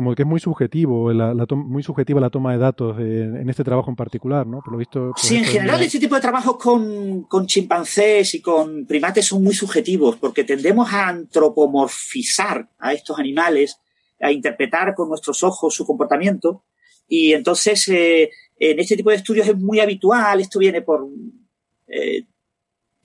[0.00, 3.90] como que es muy subjetivo, la, muy subjetiva la toma de datos en este trabajo
[3.90, 4.62] en particular, ¿no?
[4.62, 5.12] Por lo visto.
[5.14, 9.52] sí, en general este tipo de trabajos con, con, chimpancés y con primates son muy
[9.52, 13.78] subjetivos porque tendemos a antropomorfizar a estos animales,
[14.18, 16.64] a interpretar con nuestros ojos su comportamiento
[17.06, 21.06] y entonces eh, en este tipo de estudios es muy habitual, esto viene por
[21.88, 22.24] eh,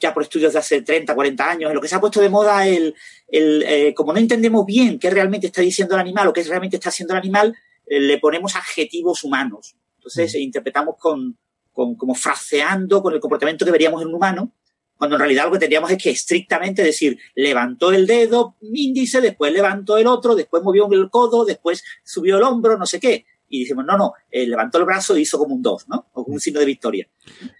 [0.06, 2.30] ya por estudios de hace 30, 40 años, en lo que se ha puesto de
[2.30, 2.96] moda el,
[3.28, 6.78] el eh, como no entendemos bien qué realmente está diciendo el animal o qué realmente
[6.78, 7.56] está haciendo el animal,
[7.88, 9.76] eh, le ponemos adjetivos humanos.
[9.98, 10.38] Entonces mm.
[10.38, 11.38] interpretamos con,
[11.72, 14.52] con, como fraseando con el comportamiento que veríamos en un humano,
[14.98, 19.52] cuando en realidad lo que tendríamos es que estrictamente decir, levantó el dedo índice, después
[19.52, 23.62] levantó el otro, después movió el codo, después subió el hombro, no sé qué y
[23.62, 26.10] decimos, no, no, eh, levantó el brazo y hizo como un 2, ¿no?
[26.14, 27.08] O un signo de victoria.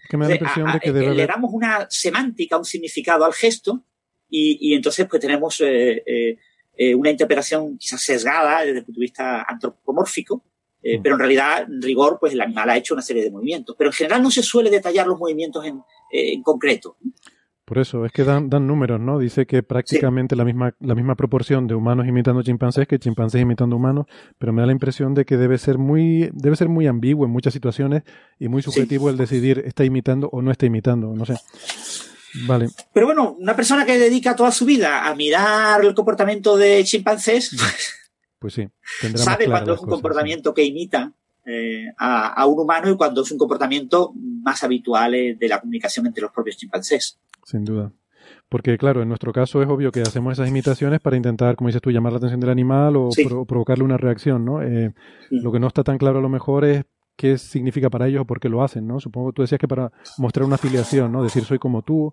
[0.08, 3.32] Que me da la impresión de que debe Le damos una semántica, un significado al
[3.32, 3.84] gesto
[4.28, 6.02] y, y entonces pues tenemos eh,
[6.76, 10.44] eh, una interpretación quizás sesgada desde el punto de vista antropomórfico,
[10.82, 11.02] mm.
[11.02, 13.76] pero en realidad, en rigor, pues el animal ha hecho una serie de movimientos.
[13.78, 15.80] Pero en general no se suele detallar los movimientos en,
[16.10, 16.96] en concreto.
[17.66, 19.18] Por eso, es que dan, dan números, ¿no?
[19.18, 23.74] Dice que prácticamente la, misma, la misma proporción de humanos imitando chimpancés que chimpancés imitando
[23.74, 24.06] humanos,
[24.38, 27.32] pero me da la impresión de que debe ser muy, debe ser muy ambiguo en
[27.32, 28.04] muchas situaciones
[28.38, 31.34] y muy subjetivo el decidir está imitando o no está imitando, no sé.
[32.46, 32.68] Vale.
[32.92, 37.50] Pero bueno, una persona que dedica toda su vida a mirar el comportamiento de chimpancés,
[38.38, 38.68] pues sí,
[39.16, 41.12] sabe cuando es un comportamiento que imita
[41.44, 45.60] eh, a, a, un humano y cuando es un comportamiento más habitual eh, de la
[45.60, 47.18] comunicación entre los propios chimpancés.
[47.46, 47.92] Sin duda.
[48.48, 51.80] Porque, claro, en nuestro caso es obvio que hacemos esas imitaciones para intentar, como dices
[51.80, 53.10] tú, llamar la atención del animal o
[53.46, 54.62] provocarle una reacción, ¿no?
[54.62, 54.92] Eh,
[55.30, 56.84] lo que no está tan claro a lo mejor es
[57.16, 58.98] qué significa para ellos o por qué lo hacen, ¿no?
[58.98, 61.22] Supongo que tú decías que para mostrar una afiliación, ¿no?
[61.22, 62.12] Decir soy como tú,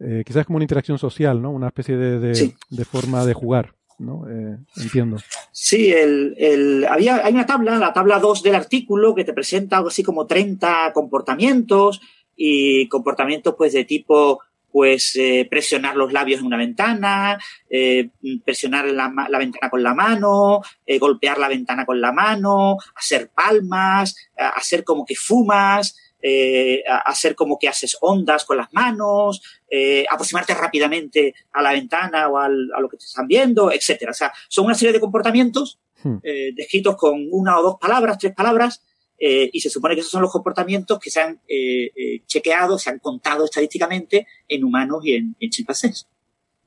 [0.00, 1.52] eh, quizás como una interacción social, ¿no?
[1.52, 4.28] Una especie de, de, forma de jugar, ¿no?
[4.28, 5.18] Eh, entiendo.
[5.52, 9.76] Sí, el, el, había, hay una tabla, la tabla 2 del artículo, que te presenta
[9.76, 12.00] algo así como 30 comportamientos
[12.34, 14.40] y comportamientos pues de tipo
[14.72, 17.38] pues eh, presionar los labios en una ventana,
[17.68, 18.08] eh,
[18.44, 23.30] presionar la, la, ventana con la mano, eh, golpear la ventana con la mano, hacer
[23.34, 25.94] palmas, hacer como que fumas,
[26.24, 32.28] eh, hacer como que haces ondas con las manos, eh, aproximarte rápidamente a la ventana
[32.28, 34.12] o al, a lo que te están viendo, etcétera.
[34.12, 36.18] O sea, son una serie de comportamientos hmm.
[36.22, 38.84] eh, descritos con una o dos palabras, tres palabras,
[39.24, 42.76] eh, y se supone que esos son los comportamientos que se han eh, eh, chequeado,
[42.76, 46.08] se han contado estadísticamente en humanos y en, chimpancés.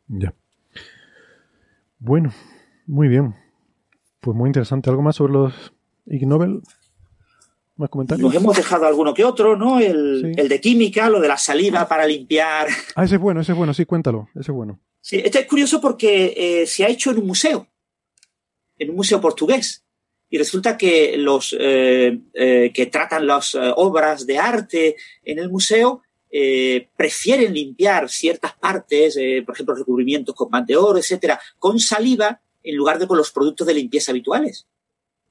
[0.07, 0.33] Ya.
[1.99, 2.33] Bueno,
[2.87, 3.35] muy bien.
[4.21, 4.89] Pues muy interesante.
[4.89, 5.73] ¿Algo más sobre los
[6.05, 6.61] Ig Nobel?
[7.75, 8.25] ¿Más comentarios?
[8.25, 9.81] Nos hemos dejado alguno que otro, ¿no?
[9.81, 12.67] El, el, de química, lo de la saliva para limpiar.
[12.95, 14.79] Ah, ese es bueno, ese es bueno, sí, cuéntalo, ese es bueno.
[15.01, 17.67] Sí, esto es curioso porque eh, se ha hecho en un museo,
[18.77, 19.84] en un museo portugués.
[20.29, 26.01] Y resulta que los eh, eh, que tratan las obras de arte en el museo
[26.97, 33.07] prefieren limpiar ciertas partes, por ejemplo, recubrimientos con oro, etcétera, con saliva en lugar de
[33.07, 34.67] con los productos de limpieza habituales.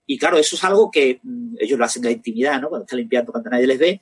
[0.07, 2.69] Y claro, eso es algo que mm, ellos lo hacen en la intimidad, ¿no?
[2.69, 4.01] Cuando están limpiando, cuando nadie les ve,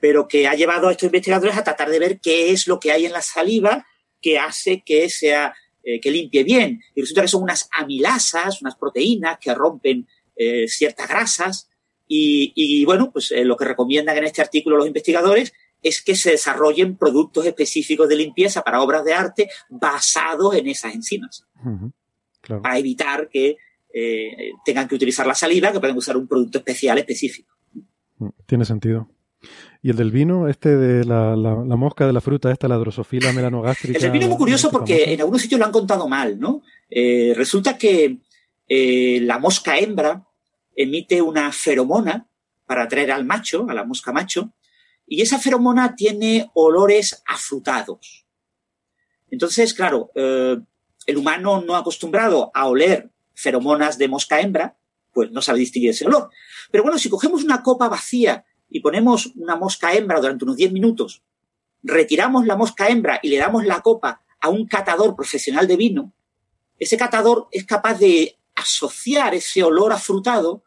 [0.00, 2.92] pero que ha llevado a estos investigadores a tratar de ver qué es lo que
[2.92, 3.86] hay en la saliva
[4.20, 6.80] que hace que sea eh, que limpie bien.
[6.94, 10.06] Y resulta que son unas amilasas, unas proteínas que rompen
[10.38, 11.68] eh, ciertas grasas.
[12.10, 15.52] Y, bueno, pues eh, lo que recomiendan en este artículo los investigadores
[15.82, 20.94] es que se desarrollen productos específicos de limpieza para obras de arte basados en esas
[20.94, 21.44] enzimas.
[22.40, 23.56] Para evitar que
[24.64, 27.52] tengan que utilizar la saliva, que pueden usar un producto especial específico.
[28.46, 29.08] Tiene sentido.
[29.80, 31.36] Y el del vino, este de la,
[31.76, 33.96] mosca de la fruta, esta, la drosofila melanogástrica.
[33.96, 36.62] El del vino es muy curioso porque en algunos sitios lo han contado mal, ¿no?
[36.90, 38.18] Eh, resulta que
[38.68, 40.26] eh, la mosca hembra
[40.78, 42.28] emite una feromona
[42.64, 44.52] para atraer al macho, a la mosca macho,
[45.06, 48.26] y esa feromona tiene olores afrutados.
[49.28, 50.56] Entonces, claro, eh,
[51.06, 54.78] el humano no acostumbrado a oler feromonas de mosca hembra,
[55.12, 56.30] pues no sabe distinguir ese olor.
[56.70, 60.70] Pero bueno, si cogemos una copa vacía y ponemos una mosca hembra durante unos 10
[60.72, 61.24] minutos,
[61.82, 66.12] retiramos la mosca hembra y le damos la copa a un catador profesional de vino,
[66.78, 70.62] ese catador es capaz de asociar ese olor afrutado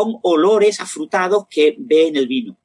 [0.00, 2.58] con olores afrutados que ve en el vino.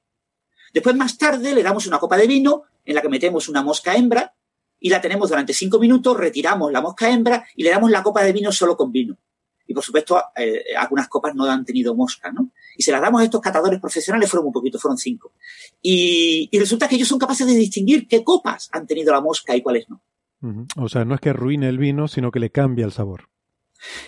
[0.73, 3.93] Después, más tarde, le damos una copa de vino en la que metemos una mosca
[3.95, 4.33] hembra
[4.79, 8.23] y la tenemos durante cinco minutos, retiramos la mosca hembra y le damos la copa
[8.23, 9.17] de vino solo con vino.
[9.67, 12.51] Y por supuesto, eh, algunas copas no han tenido mosca, ¿no?
[12.77, 15.33] Y se las damos a estos catadores profesionales, fueron un poquito, fueron cinco.
[15.81, 19.61] Y, resulta que ellos son capaces de distinguir qué copas han tenido la mosca y
[19.61, 20.01] cuáles no.
[20.77, 23.29] O sea, no es que arruine el vino, sino que le cambia el sabor.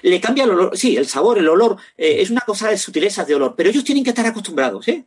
[0.02, 3.28] Le cambia el olor, sí, el sabor, el olor, eh, es una cosa de sutilezas
[3.28, 5.06] de olor, pero ellos tienen que estar acostumbrados, ¿eh?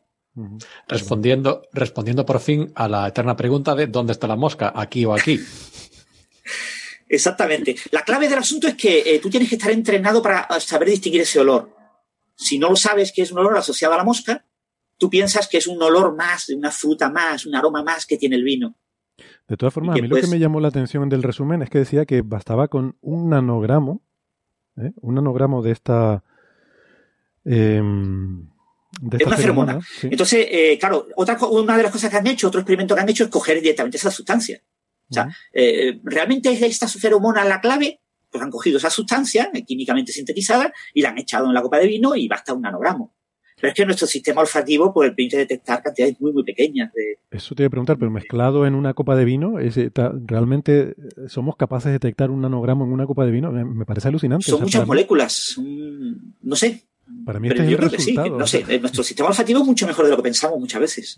[0.89, 4.73] Respondiendo, respondiendo por fin a la eterna pregunta de ¿dónde está la mosca?
[4.75, 5.41] ¿Aquí o aquí?
[7.09, 7.75] Exactamente.
[7.91, 11.23] La clave del asunto es que eh, tú tienes que estar entrenado para saber distinguir
[11.23, 11.75] ese olor.
[12.37, 14.47] Si no lo sabes que es un olor asociado a la mosca,
[14.97, 18.37] tú piensas que es un olor más, una fruta más, un aroma más que tiene
[18.37, 18.77] el vino.
[19.49, 21.79] De todas formas, a mí lo que me llamó la atención del resumen es que
[21.79, 24.03] decía que bastaba con un nanogramo,
[24.83, 24.93] ¿eh?
[25.01, 26.23] un nanogramo de esta...
[27.45, 28.49] Em,
[29.01, 29.81] de esta es una feromona.
[30.03, 33.09] Entonces, eh, claro, otra, una de las cosas que han hecho, otro experimento que han
[33.09, 34.61] hecho es coger directamente esa sustancia.
[35.11, 38.01] O sea, eh, ¿realmente es esta feromona la clave?
[38.31, 41.79] Pues han cogido esa sustancia eh, químicamente sintetizada y la han echado en la copa
[41.79, 43.13] de vino y basta un nanogramo.
[43.61, 47.19] Pero es que nuestro sistema olfativo pues, permite detectar cantidades muy, muy pequeñas de...
[47.31, 49.57] Eso te iba a preguntar, pero mezclado en una copa de vino,
[50.27, 50.95] ¿realmente
[51.29, 53.53] somos capaces de detectar un nanogramo en una copa de vino?
[53.53, 54.51] Me, parece alucinante.
[54.51, 55.57] Son muchas moléculas,
[56.43, 56.85] no sé.
[57.25, 58.39] Para mí este es el resultado.
[58.39, 61.17] no sé, nuestro sistema olfativo es mucho mejor de lo que pensamos muchas veces.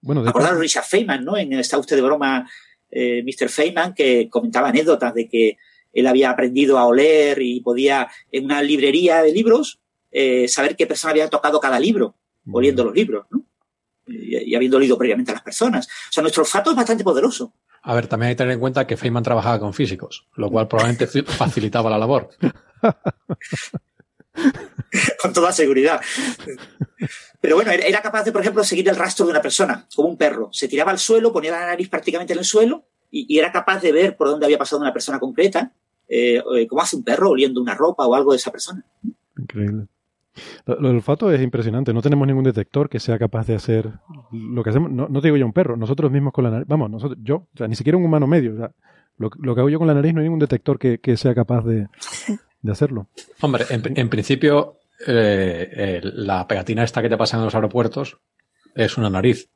[0.00, 1.36] Bueno, de Acordaros Richard Feynman, ¿no?
[1.36, 2.48] En Está usted de broma
[2.90, 3.48] eh, Mr.
[3.48, 5.56] Feynman, que comentaba anécdotas de que
[5.92, 9.81] él había aprendido a oler y podía, en una librería de libros,
[10.12, 12.14] eh, saber qué persona había tocado cada libro,
[12.50, 13.44] oliendo los libros, ¿no?
[14.06, 15.86] Y, habiendo leído previamente a las personas.
[15.86, 17.52] O sea, nuestro olfato es bastante poderoso.
[17.82, 20.68] A ver, también hay que tener en cuenta que Feynman trabajaba con físicos, lo cual
[20.68, 22.30] probablemente facilitaba la labor.
[25.22, 26.00] con toda seguridad.
[27.40, 30.16] Pero bueno, era capaz de, por ejemplo, seguir el rastro de una persona, como un
[30.16, 30.48] perro.
[30.52, 33.92] Se tiraba al suelo, ponía la nariz prácticamente en el suelo y, era capaz de
[33.92, 35.72] ver por dónde había pasado una persona concreta,
[36.08, 38.84] eh, eh, como hace un perro oliendo una ropa o algo de esa persona.
[39.36, 39.86] Increíble.
[40.66, 41.92] Lo, olfato es impresionante.
[41.92, 43.90] No tenemos ningún detector que sea capaz de hacer
[44.32, 44.90] lo que hacemos.
[44.90, 46.66] No, te digo yo un perro, nosotros mismos con la nariz.
[46.68, 48.72] Vamos, nosotros, yo, o sea, ni siquiera un humano medio.
[49.16, 51.88] lo, que hago yo con la nariz no hay ningún detector que, sea capaz de,
[52.70, 53.08] hacerlo.
[53.40, 58.18] Hombre, en principio eh, la pegatina esta que te pasa en los aeropuertos
[58.74, 59.50] es una nariz.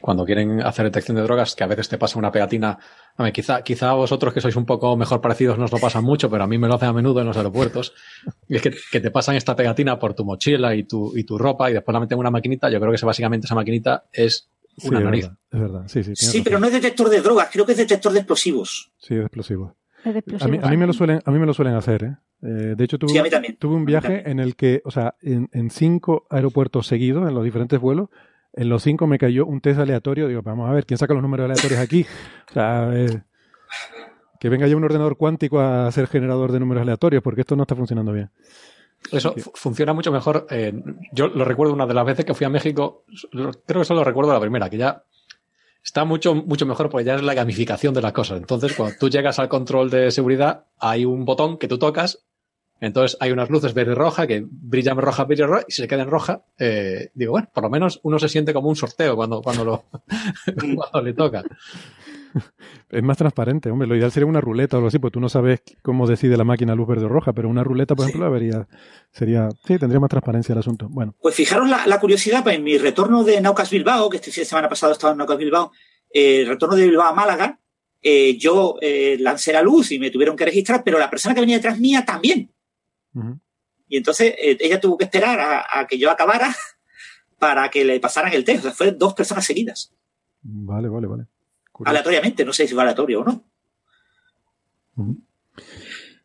[0.00, 2.78] Cuando quieren hacer detección de drogas, que a veces te pasa una pegatina.
[3.16, 6.28] A quizá, quizá vosotros que sois un poco mejor parecidos no os lo pasan mucho,
[6.28, 7.94] pero a mí me lo hacen a menudo en los aeropuertos.
[8.48, 11.70] Y es que, te pasan esta pegatina por tu mochila y tu, y tu ropa
[11.70, 12.68] y después la meten en una maquinita.
[12.68, 14.50] Yo creo que básicamente esa maquinita es
[14.82, 15.30] una nariz.
[15.50, 16.14] es verdad, sí, sí.
[16.14, 18.92] Sí, pero no es detector de drogas, creo que es detector de explosivos.
[18.98, 19.72] Sí, de explosivos.
[20.04, 22.16] A mí, a mí, me lo suelen, a mí me lo suelen hacer, ¿eh?
[22.44, 26.86] Eh, de hecho, tuve, tuve un viaje en el que, o sea, en, cinco aeropuertos
[26.86, 28.10] seguidos, en los diferentes vuelos,
[28.56, 30.28] en los cinco me cayó un test aleatorio.
[30.28, 32.06] Digo, vamos a ver, ¿quién saca los números aleatorios aquí?
[32.50, 33.22] O sea, eh,
[34.38, 37.62] que venga ya un ordenador cuántico a ser generador de números aleatorios, porque esto no
[37.62, 38.30] está funcionando bien.
[39.10, 40.46] Eso funciona mucho mejor.
[40.50, 40.72] Eh,
[41.12, 44.04] yo lo recuerdo una de las veces que fui a México, creo que eso lo
[44.04, 45.04] recuerdo la primera, que ya
[45.82, 48.38] está mucho, mucho mejor porque ya es la gamificación de las cosas.
[48.38, 52.24] Entonces, cuando tú llegas al control de seguridad, hay un botón que tú tocas,
[52.80, 55.88] entonces hay unas luces verde y roja que brillan roja, brillan roja, y si se
[55.88, 59.16] queda en roja, eh, digo, bueno, por lo menos uno se siente como un sorteo
[59.16, 59.84] cuando, cuando, lo,
[60.76, 61.42] cuando le toca.
[62.90, 63.86] Es más transparente, hombre.
[63.86, 66.44] Lo ideal sería una ruleta o algo así, porque tú no sabes cómo decide la
[66.44, 68.66] máquina luz verde o roja, pero una ruleta, por ejemplo, vería,
[69.12, 70.88] sería, sí, tendría más transparencia el asunto.
[70.90, 71.14] Bueno.
[71.20, 74.46] Pues fijaros la, curiosidad, pues en mi retorno de Naucas Bilbao, que este fin de
[74.46, 75.72] semana pasado estaba en Naucas Bilbao,
[76.12, 77.58] eh, el retorno de Bilbao a Málaga,
[78.02, 81.40] eh, yo eh, lancé la luz y me tuvieron que registrar, pero la persona que
[81.40, 82.50] venía detrás mía también.
[83.88, 86.54] Y entonces ella tuvo que esperar a, que yo acabara
[87.38, 88.60] para que le pasaran el test.
[88.60, 89.92] O sea, fue dos personas seguidas.
[90.42, 91.26] Vale, vale, vale
[91.84, 93.44] aleatoriamente, no sé si es aleatorio o no.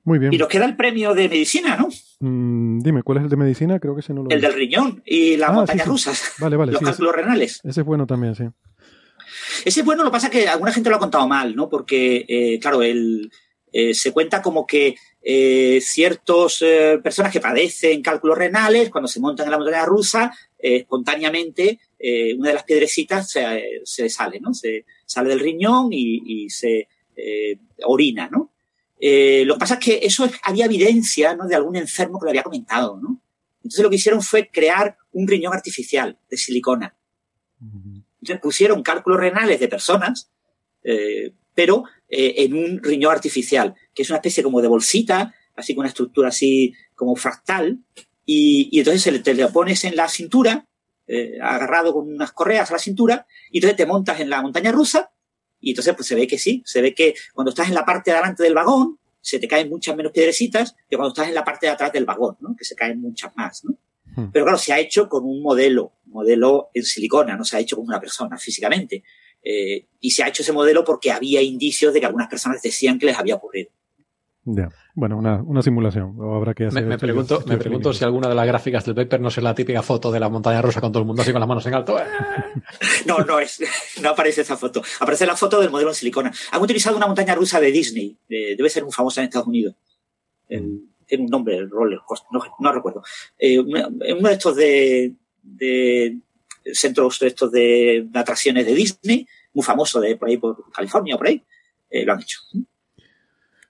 [0.03, 0.33] Muy bien.
[0.33, 1.89] Y nos queda el premio de medicina, ¿no?
[2.19, 3.79] Mm, dime, ¿cuál es el de medicina?
[3.79, 6.33] Creo que ese no lo El del riñón y las ah, montañas rusas.
[6.39, 6.71] Vale, vale.
[6.73, 7.61] Los cálculos renales.
[7.63, 8.43] Ese es bueno también, sí.
[9.65, 11.69] Ese es bueno, lo que pasa es que alguna gente lo ha contado mal, ¿no?
[11.69, 13.31] Porque, eh, claro, el,
[13.71, 16.63] eh, se cuenta como que eh, ciertas
[17.03, 21.79] personas que padecen cálculos renales, cuando se montan en la montaña rusa, espontáneamente
[22.37, 24.53] una de las piedrecitas se, se sale, ¿no?
[24.53, 28.51] Se, sale del riñón y, se eh, orina, ¿no?
[28.99, 31.47] Eh, lo que pasa es que eso había evidencia ¿no?
[31.47, 33.21] de algún enfermo que lo había comentado, ¿no?
[33.57, 36.95] Entonces lo que hicieron fue crear un riñón artificial de silicona.
[37.61, 40.31] Entonces pusieron cálculos renales de personas,
[42.09, 45.89] eh, en un riñón artificial, que es una especie como de bolsita, así con una
[45.89, 47.79] estructura así como fractal,
[48.25, 50.65] y, entonces te lo pones en la cintura
[51.07, 54.71] eh, agarrado con unas correas a la cintura, y entonces te montas en la montaña
[54.71, 55.11] rusa,
[55.59, 58.11] y entonces pues se ve que sí, se ve que cuando estás en la parte
[58.11, 61.43] de adelante del vagón, se te caen muchas menos piedrecitas que cuando estás en la
[61.43, 62.55] parte de atrás del vagón, ¿no?
[62.55, 63.77] Que se caen muchas más, ¿no?
[64.15, 64.31] Hmm.
[64.31, 67.75] Pero claro, se ha hecho con un modelo, modelo en silicona, no se ha hecho
[67.75, 69.03] con una persona físicamente.
[69.43, 72.99] Eh, y se ha hecho ese modelo porque había indicios de que algunas personas decían
[72.99, 73.69] que les había ocurrido.
[74.45, 74.69] Ya.
[74.95, 76.17] Bueno, una, simulación.
[76.19, 79.37] habrá que me, pregunto, me pregunto si alguna de las gráficas del paper no es
[79.37, 81.65] la típica foto de la montaña rusa con todo el mundo así con las manos
[81.67, 81.97] en alto.
[83.05, 83.61] no, no es.
[84.01, 84.81] No aparece esa foto.
[84.99, 86.33] Aparece la foto del modelo en silicona.
[86.51, 88.17] Han utilizado una montaña rusa de Disney.
[88.27, 89.75] debe ser un famoso en Estados Unidos.
[90.47, 91.99] tiene un nombre, el roller
[92.59, 93.03] no, recuerdo.
[93.37, 95.13] Eh, uno de estos de,
[95.43, 96.17] de
[96.73, 101.27] centros de estos de, atracciones de Disney, muy famoso de por ahí por California, por
[101.27, 101.43] ahí,
[101.89, 102.39] eh, lo han hecho.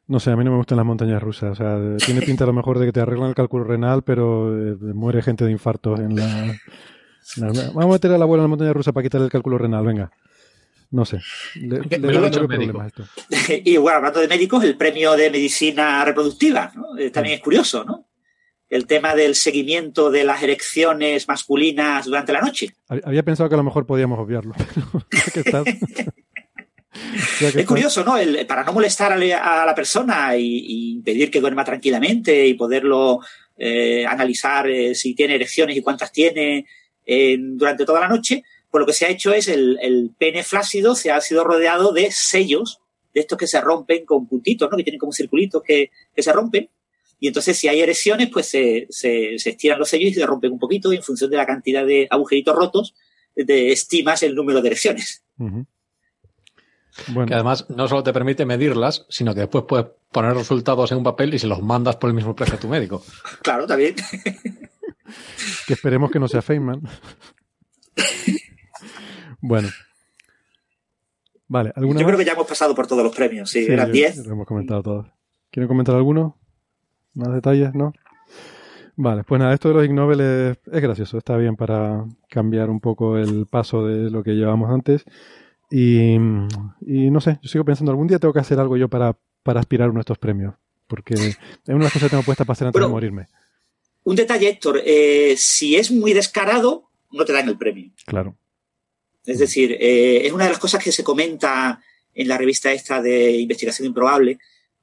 [0.07, 1.51] No sé, a mí no me gustan las montañas rusas.
[1.51, 4.71] O sea, tiene pinta a lo mejor de que te arreglan el cálculo renal, pero
[4.71, 6.55] eh, muere gente de infarto en la...
[7.37, 9.85] Vamos a meter a la abuela en la montaña rusa para quitar el cálculo renal,
[9.85, 10.11] venga.
[10.91, 11.19] No sé.
[11.55, 13.07] Le, me lo esto.
[13.63, 16.97] y bueno, hablando de médicos, el premio de medicina reproductiva, ¿no?
[16.97, 18.08] Eh, también es curioso, ¿no?
[18.69, 22.75] El tema del seguimiento de las erecciones masculinas durante la noche.
[22.87, 24.53] Había pensado que a lo mejor podíamos obviarlo,
[27.39, 28.15] pero es curioso, ¿no?
[28.47, 33.19] para no molestar a, la persona y, impedir que duerma tranquilamente y poderlo
[33.57, 36.65] eh, analizar eh, si tiene erecciones y cuántas tiene
[37.55, 41.11] durante toda la noche, pues lo que se ha hecho es el, pene flácido se
[41.11, 42.81] ha sido rodeado de sellos,
[43.13, 44.77] de estos que se rompen con puntitos, ¿no?
[44.77, 46.69] Que tienen como circulitos que, se rompen.
[47.19, 50.93] Y entonces, si hay erecciones, pues se, estiran los sellos y se rompen un poquito
[50.93, 52.95] y en función de la cantidad de agujeritos rotos,
[53.35, 55.23] te estimas el número de erecciones.
[57.27, 61.03] Que además no solo te permite medirlas, sino que después puedes poner resultados en un
[61.03, 63.03] papel y se los mandas por el mismo precio a tu médico.
[63.41, 63.95] Claro, también.
[65.67, 66.81] que esperemos que no sea Feynman.
[69.41, 69.69] bueno.
[71.47, 74.27] Vale, ¿alguna Yo creo que ya hemos pasado por todos los premios, sí, eran 10.
[74.27, 75.07] Lo hemos comentado todos.
[75.49, 76.37] ¿Quieren comentar alguno?
[77.19, 77.75] ¿Más detalles?
[77.75, 77.93] ¿No?
[78.95, 82.79] Vale, pues nada, esto de los Ig Nobel es, gracioso, está bien para cambiar un
[82.79, 85.03] poco el paso de lo que llevábamos antes.
[85.69, 89.59] Y, no sé, yo sigo pensando, algún día tengo que hacer algo yo para, para
[89.59, 90.55] aspirar a uno de estos premios,
[90.87, 91.37] porque es
[91.67, 93.27] una de las cosas que tengo puesta para hacer antes de morirme.
[94.03, 97.91] Un detalle, Héctor, eh, si es muy descarado, no te dan el premio.
[98.05, 98.35] Claro.
[99.25, 101.81] Es decir, eh, es una de las cosas que se comenta
[102.13, 104.39] en la revista esta de investigación improbable,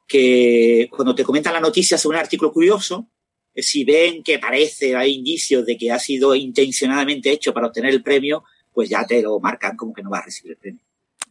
[0.06, 3.08] que cuando te comentan la noticia sobre un artículo curioso,
[3.54, 7.92] eh, si ven que parece, hay indicios de que ha sido intencionadamente hecho para obtener
[7.92, 10.82] el premio, pues ya te lo marcan como que no vas a recibir el premio.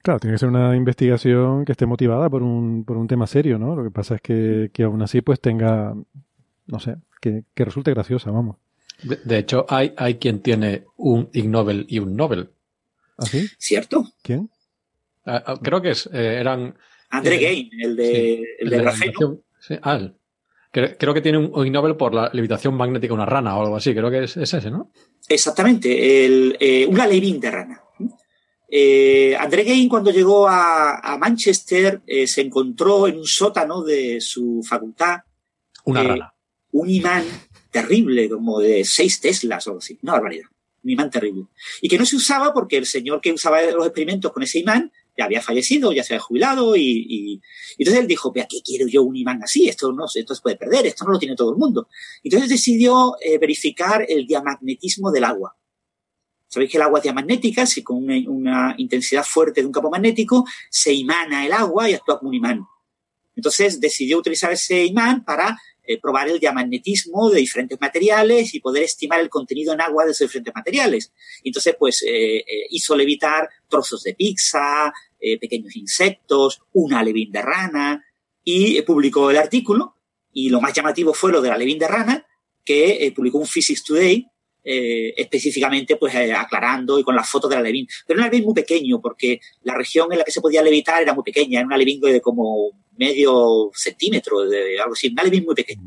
[0.01, 3.57] Claro, tiene que ser una investigación que esté motivada por un, por un tema serio,
[3.57, 3.75] ¿no?
[3.75, 5.95] Lo que pasa es que, que aún así pues tenga,
[6.67, 8.57] no sé, que, resulte graciosa, vamos.
[9.01, 12.51] De, hecho, hay, hay quien tiene un Ig Nobel y un Nobel.
[13.17, 13.47] ¿Ah, sí?
[13.57, 14.05] ¿Cierto?
[14.21, 14.49] ¿Quién?
[15.25, 16.75] Ah, ah, creo que es, eh, eran...
[17.17, 19.41] André eh, Gain, el de, el, de, grafeno.
[19.59, 19.99] Sí, ah,
[20.71, 23.77] creo, que tiene un Ig Nobel por la levitación magnética de una rana o algo
[23.77, 24.91] así, creo que es ese, ¿no?
[25.27, 27.81] Exactamente, el, eh, una Levin de rana.
[28.69, 34.61] Eh, André Gain, cuando llegó a, Manchester, eh, se encontró en un sótano de su
[34.67, 35.19] facultad
[35.85, 36.33] una rana.
[36.71, 37.23] un imán
[37.71, 39.97] terrible, como de 6 Teslas o algo así.
[40.01, 40.49] Una barbaridad.
[40.83, 41.45] Un imán terrible.
[41.81, 44.91] Y que no se usaba porque el señor que usaba los experimentos con ese imán
[45.17, 47.41] ya había fallecido, ya se había jubilado y,
[47.77, 49.67] entonces él dijo, ¿para qué quiero yo un imán así?
[49.67, 51.87] Esto no esto se puede perder, esto no lo tiene todo el mundo.
[52.23, 55.55] Entonces decidió eh, verificar el diamagnetismo del agua.
[56.47, 60.45] Sabéis que el agua es diamagnética, si con una, intensidad fuerte de un campo magnético
[60.69, 62.65] se imana el agua y actúa como un imán.
[63.35, 68.83] Entonces decidió utilizar ese imán para eh, probar el diamagnetismo de diferentes materiales y poder
[68.83, 71.11] estimar el contenido en agua de esos diferentes materiales.
[71.43, 78.05] entonces, pues, eh, hizo levitar trozos de pizza, eh, pequeños insectos, una alevín de rana,
[78.43, 79.95] y publicó el artículo,
[80.31, 82.27] y lo más llamativo fue lo de la alevín de rana,
[82.63, 84.27] que eh, publicó un Physics Today,
[84.67, 87.87] eh, específicamente pues aclarando y con la foto de la alevín.
[88.07, 91.13] Pero un alevín muy pequeño, porque la región en la que se podía levitar era
[91.13, 95.53] muy pequeña, era un alevín de como medio centímetro, de algo así, un alevín muy
[95.53, 95.83] pequeño.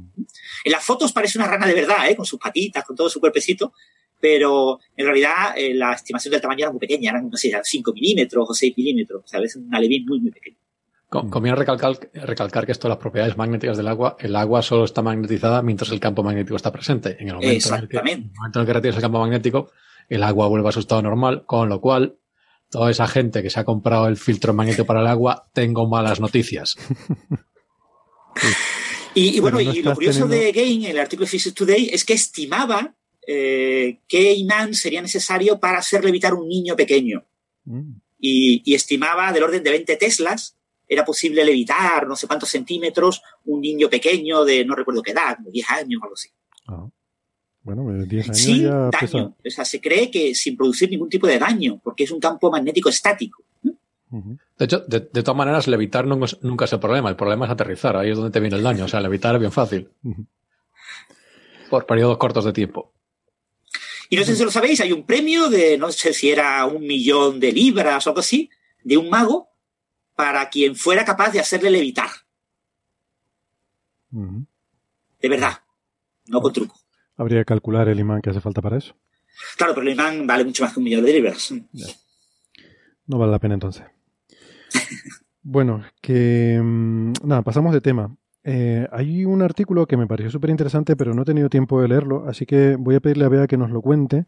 [0.65, 3.73] En las fotos parece una rana de verdad, con sus patitas, con todo su cuerpecito,
[4.21, 7.93] pero en realidad eh, la estimación del tamaño era muy pequeña, eran, no sé, 5
[7.93, 10.57] milímetros o 6 milímetros, o sea, es un alevín muy, muy pequeño.
[11.09, 15.01] Conviene recalcar, recalcar que esto de las propiedades magnéticas del agua, el agua solo está
[15.01, 17.17] magnetizada mientras el campo magnético está presente.
[17.19, 19.19] En el momento, En, el que, en el momento en el que retiras el campo
[19.19, 19.71] magnético,
[20.09, 22.19] el agua vuelve a su estado normal, con lo cual
[22.71, 26.21] toda esa gente que se ha comprado el filtro magnético para el agua, tengo malas
[26.21, 26.77] noticias.
[29.15, 32.95] y, bueno, y lo curioso de Gain, el artículo de Physics Today, es que estimaba
[33.27, 37.25] eh, qué imán sería necesario para hacer levitar un niño pequeño.
[37.65, 38.01] Mm.
[38.19, 40.58] Y, estimaba del orden de 20 teslas,
[40.89, 45.39] era posible levitar no sé cuántos centímetros un niño pequeño de no recuerdo qué edad,
[45.39, 46.31] 10 años o algo así.
[46.67, 46.89] Ah.
[47.63, 49.37] Bueno, 10 pues años sin daño.
[49.45, 52.51] O sea, se cree que sin producir ningún tipo de daño, porque es un campo
[52.51, 53.45] magnético estático.
[54.11, 57.11] De hecho, de, todas maneras, levitar nunca es el problema.
[57.11, 57.97] El problema es aterrizar.
[57.97, 58.87] Ahí es donde te viene el daño.
[58.87, 59.91] O sea, levitar es bien fácil.
[61.69, 62.95] Por periodos cortos de tiempo.
[64.09, 66.87] Y no sé si lo sabéis, hay un premio de, no sé si era un
[66.87, 68.49] millón de libras o algo así,
[68.83, 69.48] de un mago
[70.19, 72.09] para quien fuera capaz de hacerle levitar.
[74.11, 75.53] De verdad,
[76.27, 76.75] no con truco.
[77.17, 78.97] Habría que calcular el imán que hace falta para eso.
[79.57, 81.55] Claro, pero el imán vale mucho más que un millón de libras.
[83.07, 83.85] No vale la pena entonces.
[85.43, 88.13] bueno, que mm, nada, pasamos de tema.
[88.43, 91.87] Eh, hay un artículo que me pareció súper interesante, pero no he tenido tiempo de
[91.87, 94.27] leerlo, así que voy a pedirle a Bea que nos lo cuente,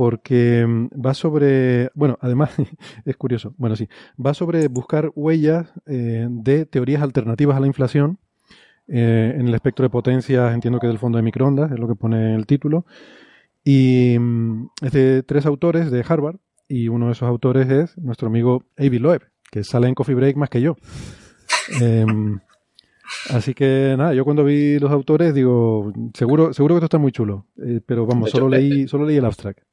[0.00, 2.52] porque mm, va sobre, bueno, además
[3.04, 3.86] es curioso, bueno, sí,
[4.18, 8.18] va sobre buscar huellas eh, de teorías alternativas a la inflación
[8.88, 11.96] eh, en el espectro de potencias, entiendo que del fondo de microondas, es lo que
[11.96, 12.86] pone el título,
[13.62, 16.36] y mm, es de tres autores de Harvard,
[16.66, 20.34] y uno de esos autores es nuestro amigo Avi Loeb, que sale en Coffee Break
[20.38, 20.76] más que yo.
[21.78, 22.40] Em,
[23.28, 27.10] Así que nada, yo cuando vi los autores digo, seguro, seguro que esto está muy
[27.12, 29.64] chulo, eh, pero vamos, solo leí, solo leí el abstract.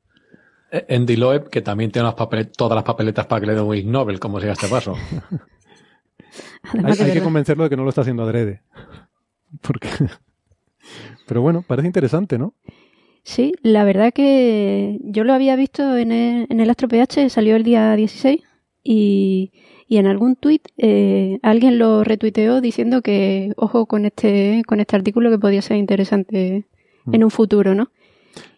[0.90, 2.10] Andy Loeb, que también tiene
[2.56, 4.96] todas las papeletas para que le dé un Ig Nobel, como sea este paso.
[6.84, 8.62] hay, que convencerlo de que no lo está haciendo adrede.
[9.62, 9.90] Porque...
[11.28, 12.54] Pero bueno, parece interesante, ¿no?
[13.24, 17.58] Sí, la verdad que yo lo había visto en el, en el Astro PH, salió
[17.58, 18.42] el día 16
[18.84, 19.52] y
[19.88, 24.96] y en algún tuit eh, alguien lo retuiteó diciendo que ojo con este con este
[24.96, 26.66] artículo que podía ser interesante
[27.06, 27.16] mm.
[27.16, 27.90] en un futuro, ¿no?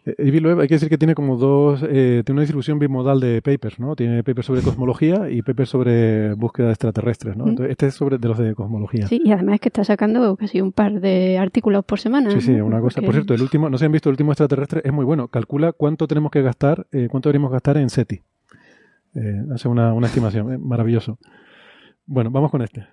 [0.05, 3.79] Eh, hay que decir que tiene como dos, eh, tiene una distribución bimodal de papers,
[3.79, 3.95] ¿no?
[3.95, 7.45] Tiene papers sobre cosmología y papers sobre búsqueda de extraterrestres, ¿no?
[7.45, 7.65] Mm.
[7.69, 9.07] este es sobre de los de cosmología.
[9.07, 12.31] Sí, y además es que está sacando casi un par de artículos por semana.
[12.31, 13.01] Sí, sí, una cosa.
[13.01, 15.27] Por cierto, el último, no se han visto el último extraterrestre, es muy bueno.
[15.27, 18.21] Calcula cuánto tenemos que gastar, cuánto deberíamos gastar en SETI.
[19.15, 21.17] Eh, hace una, estimación, eh, maravilloso.
[22.05, 22.85] Bueno, vamos con este.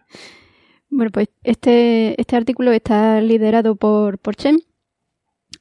[0.89, 4.59] Bueno, pues este, este artículo está liderado por, por Chen,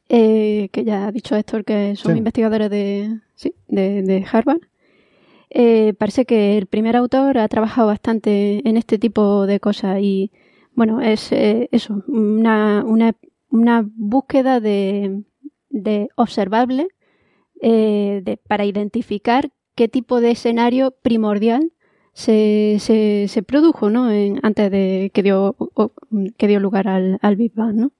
[0.09, 4.61] eh, que ya ha dicho Héctor que son investigadores de, sí, de, Harvard.
[5.97, 10.31] parece que el primer autor ha trabajado bastante en este tipo de cosas y,
[10.73, 13.15] bueno, es eso, una, una,
[13.49, 15.23] una búsqueda de,
[15.69, 16.87] de observable
[17.61, 21.71] de, para identificar qué tipo de escenario primordial
[22.15, 24.05] se, se, produjo ¿no?
[24.41, 25.55] antes de que dio,
[26.37, 27.75] que dio lugar al, al Big Bang.
[27.75, 27.91] ¿no?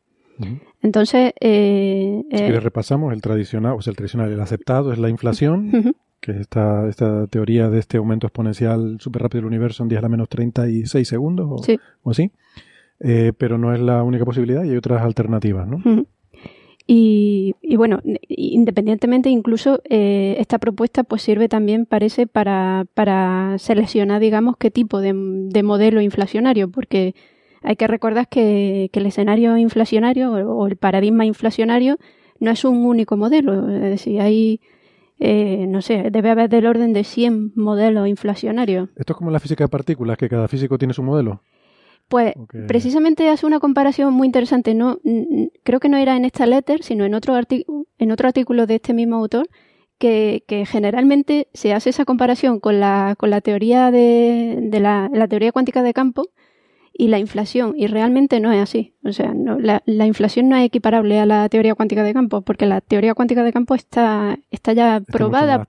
[0.86, 5.10] Entonces, eh, si eh, repasamos el tradicional, o sea, el tradicional, el aceptado es la
[5.10, 9.90] inflación, que es esta, esta teoría de este aumento exponencial súper rápido del universo en
[9.90, 11.48] 10 a la menos 36 segundos
[12.04, 12.32] o, así.
[13.00, 15.82] Eh, pero no es la única posibilidad y hay otras alternativas, ¿no?
[16.88, 24.58] Y, bueno, independientemente, incluso eh, esta propuesta pues sirve también, parece, para, para seleccionar, digamos,
[24.58, 25.14] qué tipo de,
[25.64, 27.16] modelo inflacionario, porque
[27.66, 31.98] hay que recordar que, el escenario inflacionario o, el paradigma inflacionario
[32.40, 34.62] no es un único modelo, es decir, hay,
[35.20, 38.90] eh, no sé, debe haber del orden de 100 modelos inflacionarios.
[38.96, 41.42] Esto es como la física de partículas, que cada físico tiene su modelo.
[42.08, 42.34] Pues
[42.68, 44.76] precisamente hace una comparación muy interesante.
[44.76, 45.00] No,
[45.64, 48.94] creo que no era en esta letter, sino en otro, en otro artículo de este
[48.94, 49.48] mismo autor,
[49.98, 55.82] que, generalmente se hace esa comparación con la, con la teoría de, la, teoría cuántica
[55.84, 56.30] de campo
[56.98, 57.74] y la inflación.
[57.76, 58.94] Y realmente no es así.
[59.04, 62.66] O sea, la, la, inflación no es equiparable a la teoría cuántica de campo, porque
[62.66, 65.68] la teoría cuántica de campo está, está ya probada.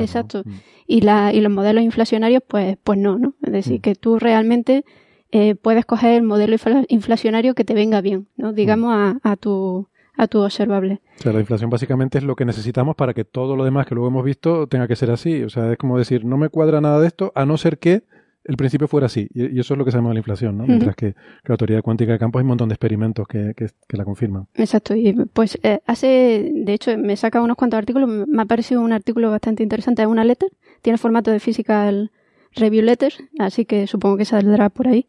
[0.00, 0.42] exacto.
[0.44, 0.52] Mm.
[0.88, 3.34] Y, la, y los modelos inflacionarios, pues, pues no, ¿no?
[3.42, 3.82] Es decir, mm.
[3.82, 4.84] que tú realmente
[5.30, 6.56] eh, puedes coger el modelo
[6.88, 8.52] inflacionario que te venga bien, ¿no?
[8.52, 11.00] digamos, a, a, tu, a tu observable.
[11.20, 13.94] O sea, la inflación básicamente es lo que necesitamos para que todo lo demás que
[13.94, 15.44] luego hemos visto tenga que ser así.
[15.44, 18.02] O sea, es como decir, no me cuadra nada de esto, a no ser que
[18.46, 19.28] el principio fuera así.
[19.34, 20.66] Y, eso es lo que se llama la inflación, ¿no?
[20.66, 21.14] Mientras que,
[21.44, 24.46] la teoría cuántica de campo hay un montón de experimentos que, que, la confirman.
[24.54, 24.94] Exacto.
[24.94, 28.08] Y pues eh, hace, de hecho, me saca unos cuantos artículos.
[28.08, 30.02] Me ha parecido un artículo bastante interesante.
[30.02, 30.50] Es una letter.
[30.82, 32.10] Tiene formato de physical
[32.54, 35.06] review letter, así que supongo que saldrá por ahí.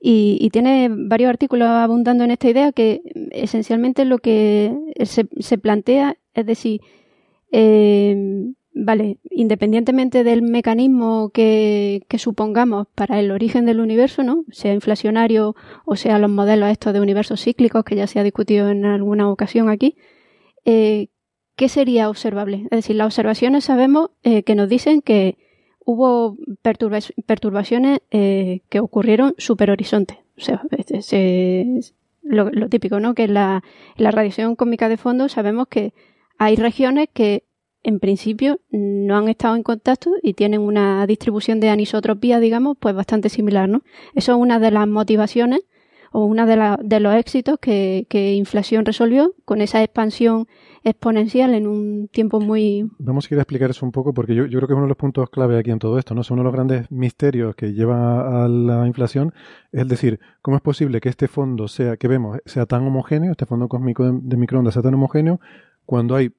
[0.00, 3.02] Y, tiene varios artículos abundando en esta idea que
[3.32, 4.72] esencialmente lo que
[5.02, 6.80] se, plantea es decir,
[7.50, 14.44] eh, vale, independientemente del mecanismo que, supongamos para el origen del universo, ¿no?
[14.50, 18.70] sea inflacionario o sea los modelos estos de universos cíclicos que ya se ha discutido
[18.70, 19.96] en alguna ocasión aquí,
[20.64, 21.08] eh,
[21.56, 22.68] ¿qué sería observable?
[22.70, 25.36] Es decir, las observaciones sabemos eh, que nos dicen que
[25.84, 30.20] hubo perturbaciones eh, que ocurrieron superhorizonte.
[30.36, 31.66] O sea, este,
[32.22, 33.14] lo, típico, ¿no?
[33.14, 33.64] Que la,
[33.96, 35.94] la radiación cósmica de fondo sabemos que
[36.36, 37.47] hay regiones que
[37.82, 42.94] en principio no han estado en contacto y tienen una distribución de anisotropía, digamos, pues
[42.94, 43.82] bastante similar, ¿no?
[44.14, 45.60] Eso es una de las motivaciones
[46.12, 48.06] o uno de, de los éxitos que,
[48.38, 50.46] Inflación resolvió con esa expansión
[50.84, 52.90] exponencial en un tiempo muy...
[52.98, 54.86] Vamos a ir a explicar eso un poco porque yo, yo creo que es uno
[54.86, 56.20] de los puntos clave aquí en todo esto, ¿no?
[56.20, 59.34] Es uno de los grandes misterios que lleva a la inflación,
[59.72, 63.46] es decir, ¿cómo es posible que este fondo sea, que vemos, sea tan homogéneo, este
[63.46, 65.40] fondo cósmico de, microondas sea tan homogéneo,
[65.84, 66.30] cuando hay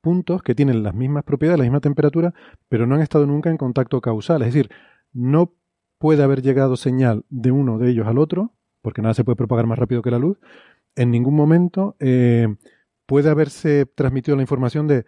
[0.00, 2.34] puntos que tienen las mismas propiedades, la misma temperatura,
[2.68, 4.42] pero no han estado nunca en contacto causal?
[4.42, 4.70] Es decir,
[5.12, 5.54] no
[5.98, 9.66] puede haber llegado señal de uno de ellos al otro, porque nada se puede propagar
[9.66, 10.38] más rápido que la luz,
[10.96, 12.48] en ningún momento eh,
[13.06, 15.04] puede haberse transmitido la información de,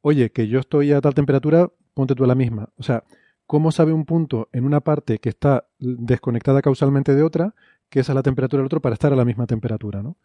[0.00, 2.70] oye, que yo estoy a tal temperatura, ponte tú a la misma.
[2.76, 3.04] O sea,
[3.46, 7.54] ¿cómo sabe un punto en una parte que está desconectada causalmente de otra,
[7.88, 10.16] que esa es la temperatura del otro para estar a la misma temperatura, ¿no?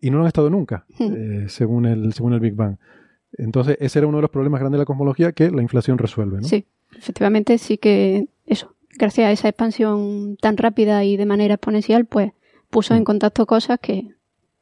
[0.00, 1.12] Y no lo han estado nunca, hmm.
[1.14, 2.78] eh, según, el, según el Big Bang.
[3.38, 6.38] Entonces, ese era uno de los problemas grandes de la cosmología que la inflación resuelve,
[6.38, 6.48] ¿no?
[6.48, 6.66] Sí,
[6.96, 12.32] efectivamente sí que eso, gracias a esa expansión tan rápida y de manera exponencial, pues
[12.70, 13.04] puso en hmm.
[13.04, 14.14] contacto cosas que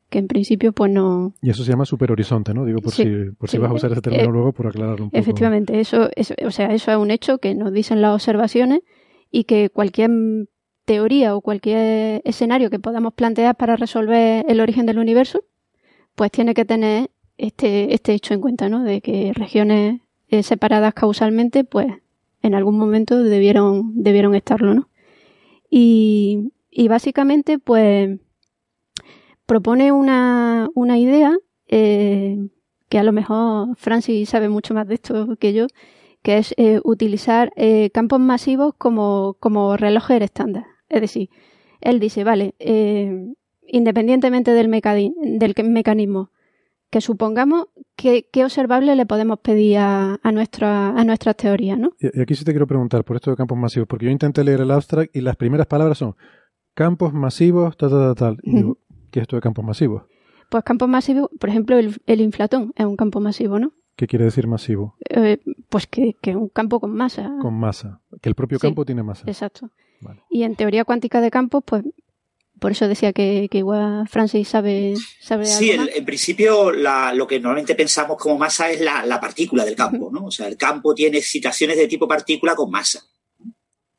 [0.09, 1.35] que en principio pues no...
[1.43, 2.65] Y eso se llama superhorizonte, ¿no?
[2.65, 3.05] Digo, por, si,
[3.39, 5.21] por si vas a usar ese término eh, luego, por aclararlo un poco.
[5.21, 8.81] Efectivamente, eso, eso, o sea, eso es un hecho que nos dicen las observaciones
[9.31, 10.11] y que cualquier
[10.87, 15.45] teoría o cualquier escenario que podamos plantear para resolver el origen del universo,
[16.15, 18.83] pues tiene que tener este, este hecho en cuenta, ¿no?
[18.83, 21.87] De que regiones eh, separadas causalmente, pues
[22.43, 24.89] en algún momento debieron, debieron estarlo, ¿no?
[25.71, 28.19] Y, y básicamente, pues
[29.47, 31.35] propone una, una idea
[31.69, 32.49] eh,
[32.89, 35.67] que a lo mejor Francis sabe mucho más de esto que yo,
[36.23, 37.53] que es eh, utilizar
[37.93, 40.65] campos masivos como, como relojes estándar.
[40.89, 41.31] Es decir,
[41.81, 42.55] él dice, vale,
[43.67, 46.31] independientemente del mecanismo
[46.91, 51.79] que supongamos, ¿qué, observable le podemos pedir a, a, nuestra, a nuestras teorías?
[51.79, 51.93] ¿no?
[51.99, 54.61] Y aquí sí te quiero preguntar por esto de campos masivos, porque yo intenté leer
[54.61, 56.17] el abstract y las primeras palabras son
[56.75, 58.39] campos masivos, tal, tal, tal.
[58.43, 58.79] Y digo,
[59.11, 60.03] ¿Qué es esto de campos masivos?
[60.51, 63.73] Pues campos masivos, por ejemplo, el, inflatón es un campo masivo, ¿no?
[63.97, 64.97] ¿Qué quiere decir masivo?
[65.11, 65.39] Eh,
[65.69, 67.35] pues que es un campo con masa.
[67.41, 68.01] Con masa.
[68.23, 69.25] Que el propio campo tiene masa.
[69.27, 69.71] Exacto.
[70.31, 71.85] Y en teoría cuántica de campos, pues
[72.61, 78.17] por eso decía que, igual Francis sabe, sabe Sí, en principio lo que normalmente pensamos
[78.17, 80.27] como masa es la, partícula del campo, ¿no?
[80.27, 83.01] O sea, el campo tiene excitaciones de tipo partícula con masa.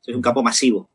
[0.06, 0.90] Es un campo masivo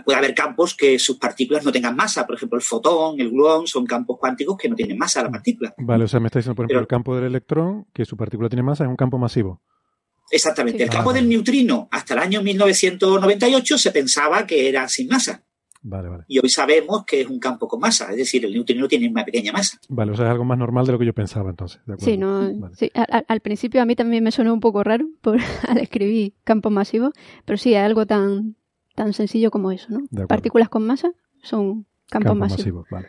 [0.00, 2.26] puede haber campos que sus partículas no tengan masa.
[2.26, 5.74] Por ejemplo, el fotón, el gluón, son campos cuánticos que no tienen masa la partícula.
[5.76, 8.48] Vale, o sea, me está diciendo, por ejemplo, el campo del electrón, que su partícula
[8.48, 9.60] tiene masa, es un campo masivo.
[10.30, 10.82] Exactamente.
[10.82, 15.44] El campo del neutrino, hasta el año 1998, se pensaba que era sin masa.
[15.84, 16.24] Vale, vale.
[16.28, 19.24] Y hoy sabemos que es un campo con masa, es decir, el neutrino tiene una
[19.24, 19.78] pequeña masa.
[19.88, 21.80] Vale, o sea, es algo más normal de lo que yo pensaba entonces.
[21.98, 25.38] sí, no, sí, al, principio a mí también me sonó un poco raro por,
[25.68, 27.12] al escribir campos masivos,
[27.44, 28.56] pero sí, es algo tan,
[28.94, 30.26] tan sencillo como eso, ¿no?
[30.26, 32.86] Partículas con masa son campos, masivos.
[32.90, 33.08] vale.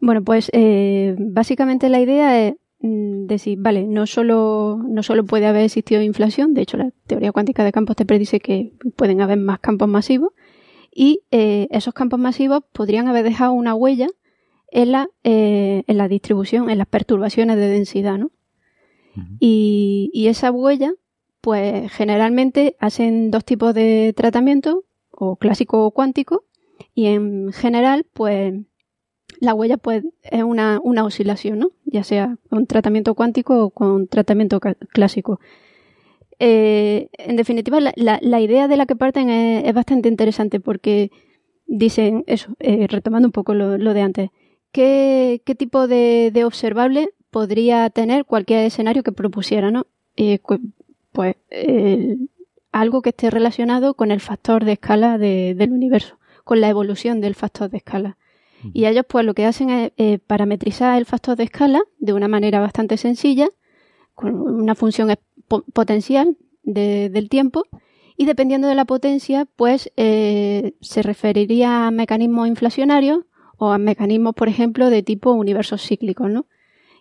[0.00, 5.46] Bueno, pues eh, básicamente la idea es mm, decir, vale, no solo, no solo puede
[5.46, 9.38] haber existido inflación, de hecho la teoría cuántica de campos te predice que pueden haber
[9.38, 10.32] más campos masivos,
[10.92, 14.08] y eh, esos campos masivos podrían haber dejado una huella
[14.70, 18.30] en la, eh, en la distribución, en las perturbaciones de densidad, ¿no?
[19.40, 20.92] y, y, esa huella,
[21.40, 26.44] pues generalmente hacen dos tipos de tratamiento, o clásico o cuántico,
[26.94, 28.54] y en general, pues
[29.40, 31.70] la huella pues, es una, una oscilación, ¿no?
[31.84, 35.40] ya sea con tratamiento cuántico o con tratamiento clásico.
[36.38, 41.10] Eh, en definitiva, la, la, idea de la que parten es, bastante interesante porque
[41.66, 44.30] dicen eso, eh, retomando un poco lo, de antes,
[44.70, 49.86] ¿qué, qué tipo de, de, observable podría tener cualquier escenario que propusiera, ¿no?
[50.16, 50.38] Eh,
[51.12, 51.36] pues
[52.72, 57.34] algo que esté relacionado con el factor de escala del universo, con la evolución del
[57.34, 58.16] factor de escala.
[58.72, 62.26] Y ellos pues lo que hacen es eh, parametrizar el factor de escala de una
[62.26, 63.48] manera bastante sencilla,
[64.14, 65.10] con una función
[65.48, 67.64] potencial del tiempo,
[68.16, 73.20] y dependiendo de la potencia, pues eh, se referiría a mecanismos inflacionarios
[73.56, 76.46] o a mecanismos, por ejemplo, de tipo universos cíclicos, ¿no?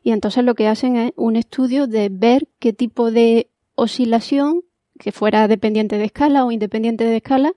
[0.03, 4.61] Y entonces lo que hacen es un estudio de ver qué tipo de oscilación,
[4.99, 7.53] que fuera dependiente de escala o independiente de escala,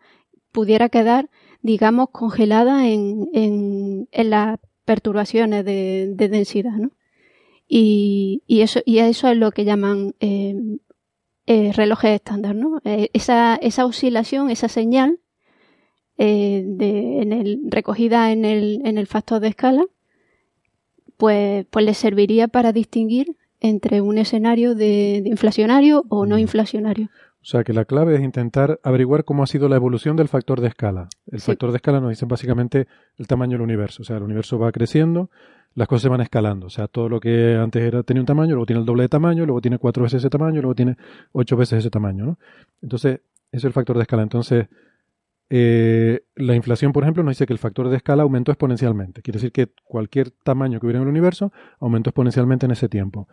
[0.52, 1.30] pudiera quedar
[1.62, 6.90] digamos, congelada en, en, en las perturbaciones de, de densidad, ¿no?
[7.72, 10.56] Y, y, eso, y eso es lo que llaman eh,
[11.46, 12.80] eh, relojes estándar, ¿no?
[12.84, 15.20] Eh, esa, esa oscilación, esa señal
[16.18, 19.84] eh, de, en el, recogida en el, en el factor de escala,
[21.16, 27.08] pues, pues le serviría para distinguir entre un escenario de, de inflacionario o no inflacionario.
[27.42, 30.60] O sea que la clave es intentar averiguar cómo ha sido la evolución del factor
[30.60, 31.08] de escala.
[31.26, 32.86] El factor de escala nos dice básicamente
[33.16, 34.02] el tamaño del universo.
[34.02, 35.30] O sea, el universo va creciendo,
[35.74, 36.66] las cosas se van escalando.
[36.66, 39.08] O sea, todo lo que antes era tenía un tamaño, luego tiene el doble de
[39.08, 40.96] tamaño, luego tiene cuatro veces ese tamaño, luego tiene
[41.32, 42.38] ocho veces ese tamaño.
[42.82, 43.20] Entonces,
[43.52, 44.22] es el factor de escala.
[44.22, 44.68] Entonces,
[45.48, 49.22] eh, la inflación, por ejemplo, nos dice que el factor de escala aumentó exponencialmente.
[49.22, 53.28] Quiere decir que cualquier tamaño que hubiera en el universo aumentó exponencialmente en ese tiempo.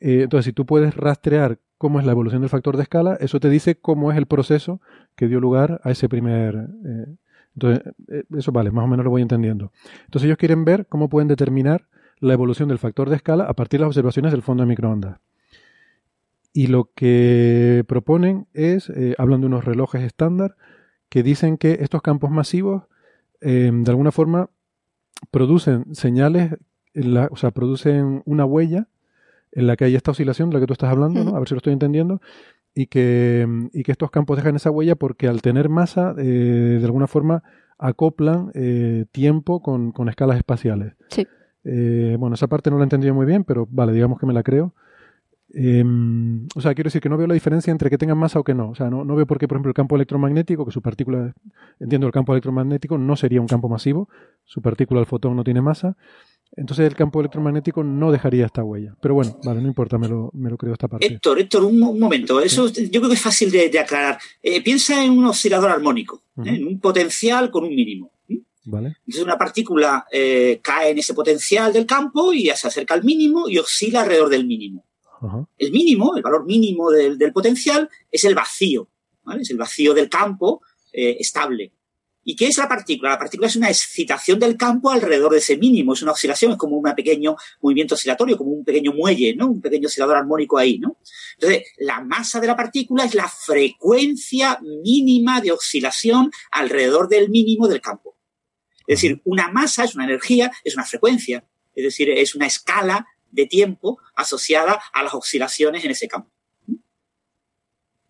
[0.00, 3.40] Eh, entonces, si tú puedes rastrear cómo es la evolución del factor de escala, eso
[3.40, 4.80] te dice cómo es el proceso
[5.16, 6.54] que dio lugar a ese primer...
[6.84, 7.16] Eh,
[7.58, 9.72] entonces, eh, eso vale, más o menos lo voy entendiendo.
[10.04, 11.88] Entonces ellos quieren ver cómo pueden determinar
[12.20, 15.18] la evolución del factor de escala a partir de las observaciones del fondo de microondas.
[16.52, 20.56] Y lo que proponen es, eh, hablan de unos relojes estándar,
[21.08, 22.84] que dicen que estos campos masivos,
[23.40, 24.50] de alguna forma,
[25.30, 26.56] producen señales,
[27.30, 28.88] o sea, producen una huella
[29.52, 31.34] en la que hay esta oscilación de la que tú estás hablando, ¿no?
[31.34, 32.20] A ver si lo estoy entendiendo.
[32.80, 36.84] Y que, y que estos campos dejan esa huella porque al tener masa, eh, de
[36.84, 37.42] alguna forma,
[37.76, 40.94] acoplan eh, tiempo con, con, escalas espaciales.
[41.08, 41.26] Sí.
[41.64, 44.32] Eh, bueno, esa parte no la he entendido muy bien, pero vale, digamos que me
[44.32, 44.74] la creo.
[45.50, 48.44] Em, o sea, quiero decir que no veo la diferencia entre que tengan masa o
[48.44, 48.70] que no.
[48.70, 51.34] O sea, no, no veo por qué, por ejemplo, el campo electromagnético, que su partícula,
[51.80, 54.08] entiendo el campo electromagnético, no sería un campo masivo.
[54.44, 55.96] Su partícula, el fotón, no tiene masa.
[56.56, 58.96] Entonces el campo electromagnético no dejaría esta huella.
[59.00, 61.06] Pero bueno, vale, no importa, me lo, me lo creo esta parte.
[61.06, 62.40] Héctor, Héctor, un, momento.
[62.40, 64.18] Eso yo creo que es fácil de, aclarar.
[64.42, 66.56] Eh, piensa en un oscilador armónico, ¿eh?
[66.56, 68.10] en un potencial con un mínimo.
[68.64, 68.96] Vale.
[68.98, 73.48] Entonces una partícula eh, cae en ese potencial del campo y se acerca al mínimo
[73.48, 74.84] y oscila alrededor del mínimo.
[75.56, 78.88] El mínimo, el valor mínimo del, del potencial, es el vacío.
[79.22, 79.42] ¿vale?
[79.42, 80.62] Es el vacío del campo
[80.92, 81.72] estable.
[82.30, 83.12] ¿Y qué es la partícula?
[83.12, 86.58] La partícula es una excitación del campo alrededor de ese mínimo, es una oscilación, es
[86.58, 89.46] como un pequeño movimiento oscilatorio, como un pequeño muelle, ¿no?
[89.46, 90.98] Un pequeño oscilador armónico ahí, ¿no?
[91.38, 97.66] Entonces, la masa de la partícula es la frecuencia mínima de oscilación alrededor del mínimo
[97.66, 98.18] del campo.
[98.86, 103.06] Es decir, una masa es una energía, es una frecuencia, es decir, es una escala
[103.30, 106.30] de tiempo asociada a las oscilaciones en ese campo.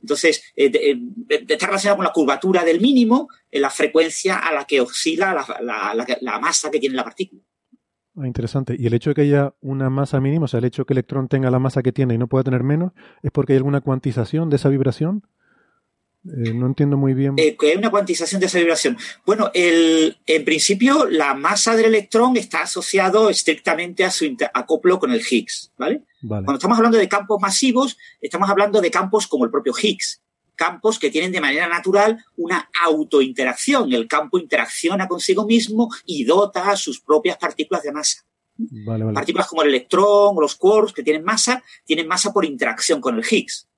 [0.00, 4.64] Entonces, eh, eh, está relacionado con la curvatura del mínimo, en la frecuencia a la
[4.64, 7.42] que oscila la, masa que tiene la partícula.
[8.16, 8.76] Ah, interesante.
[8.78, 10.92] Y el hecho de que haya una masa mínima, o sea, el hecho de que
[10.94, 12.92] el electrón tenga la masa que tiene y no pueda tener menos,
[13.22, 15.24] ¿es porque hay alguna cuantización de esa vibración?
[16.24, 17.34] Eh, no entiendo muy bien.
[17.36, 18.98] Eh, que hay una cuantización de esa vibración.
[19.24, 25.12] Bueno, el, en principio la masa del electrón está asociado estrictamente a su acoplo con
[25.12, 26.02] el Higgs, ¿vale?
[26.26, 30.20] Cuando estamos hablando de campos masivos, estamos hablando de campos como el propio Higgs,
[30.56, 33.92] campos que tienen de manera natural una autointeracción.
[33.92, 38.24] El campo interacciona consigo mismo y dota a sus propias partículas de masa.
[39.14, 43.16] Partículas como el electrón o los quarks que tienen masa, tienen masa por interacción con
[43.16, 43.68] el Higgs.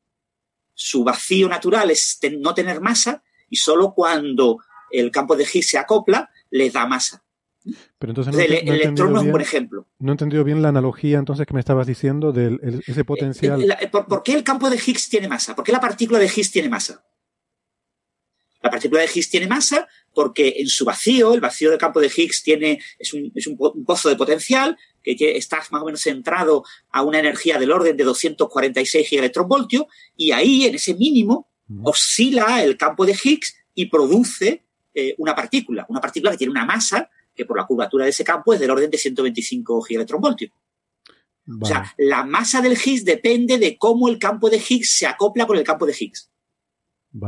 [0.80, 5.78] Su vacío natural es no tener masa y solo cuando el campo de Higgs se
[5.78, 7.22] acopla, les da masa.
[7.98, 9.86] Pero entonces el, electrón no es un buen ejemplo.
[9.98, 13.62] No he entendido bien la analogía entonces que me estabas diciendo de ese potencial.
[13.90, 15.54] ¿por, qué el campo de Higgs tiene masa?
[15.54, 17.04] ¿Por qué la partícula de Higgs tiene masa?
[18.62, 22.10] La partícula de Higgs tiene masa porque en su vacío, el vacío del campo de
[22.14, 26.64] Higgs tiene, es, un, es un, pozo de potencial que está más o menos centrado
[26.90, 29.84] a una energía del orden de 246 gigaelectronvoltios
[30.16, 31.48] y ahí, en ese mínimo,
[31.84, 36.66] oscila el campo de Higgs y produce eh, una partícula, una partícula que tiene una
[36.66, 40.52] masa que por la curvatura de ese campo es del orden de 125 gigaelectronvoltios.
[41.60, 45.46] O sea, la masa del Higgs depende de cómo el campo de Higgs se acopla
[45.46, 46.29] con el campo de Higgs.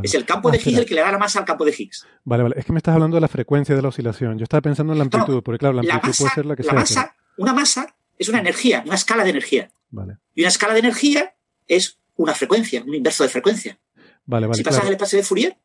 [0.02, 1.74] Es el campo de ah, Higgs el que le da la masa al campo de
[1.76, 2.06] Higgs.
[2.24, 2.54] Vale, vale.
[2.58, 4.38] Es que me estás hablando de la frecuencia de la oscilación.
[4.38, 6.72] Yo estaba pensando en la amplitud, porque claro, la amplitud puede ser la que la
[6.74, 7.86] Masa, una masa
[8.18, 9.70] es una energía, una escala de energía.
[9.90, 10.18] Vale.
[10.34, 11.34] Y una escala de energía
[11.66, 13.78] es una frecuencia, un inverso de frecuencia.
[14.24, 14.56] Vale, vale.
[14.56, 15.56] Si pasas el espacio de Fourier,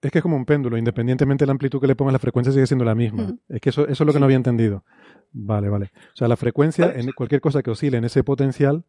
[0.00, 2.52] es que es como un péndulo, independientemente de la amplitud que le pongas, la frecuencia
[2.52, 3.34] sigue siendo la misma.
[3.48, 4.84] Es que eso, eso es lo que no había entendido.
[5.32, 5.90] Vale, vale.
[6.14, 8.84] O sea, la frecuencia, en cualquier cosa que oscile en ese potencial,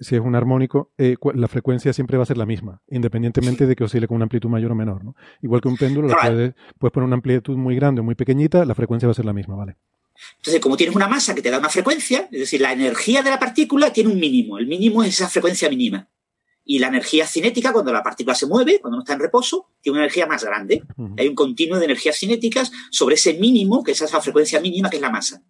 [0.00, 3.76] si es un armónico, eh, la frecuencia siempre va a ser la misma, independientemente de
[3.76, 5.04] que oscile con una amplitud mayor o menor.
[5.04, 5.14] ¿no?
[5.40, 8.74] Igual que un péndulo, puedes, puedes poner una amplitud muy grande o muy pequeñita, la
[8.74, 9.76] frecuencia va a ser la misma, ¿vale?
[10.38, 13.30] Entonces, como tienes una masa que te da una frecuencia, es decir, la energía de
[13.30, 14.58] la partícula tiene un mínimo.
[14.58, 16.08] El mínimo es esa frecuencia mínima.
[16.64, 19.98] Y la energía cinética, cuando la partícula se mueve, cuando no está en reposo, tiene
[19.98, 20.84] una energía más grande.
[21.18, 24.96] Hay un continuo de energías cinéticas sobre ese mínimo, que es esa frecuencia mínima, que
[24.96, 25.42] es la masa.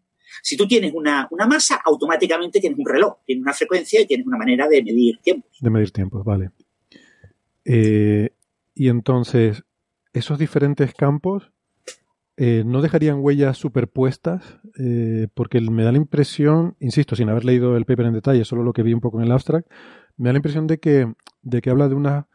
[0.44, 4.36] Si tú tienes una, masa, automáticamente tienes un reloj, tienes una frecuencia y tienes una
[4.36, 5.56] manera de medir tiempos.
[5.60, 6.50] De medir tiempos, vale.
[7.64, 8.30] Eh,
[8.74, 9.62] y entonces,
[10.12, 11.52] esos diferentes campos
[12.36, 17.76] eh, no dejarían huellas superpuestas, eh, porque me da la impresión, insisto, sin haber leído
[17.76, 19.70] el paper en detalle, solo lo que vi un poco en el abstract,
[20.16, 22.26] me da la impresión de que, de que habla de, una,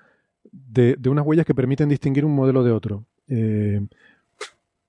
[0.50, 3.06] de, unas huellas que permiten distinguir un modelo de otro.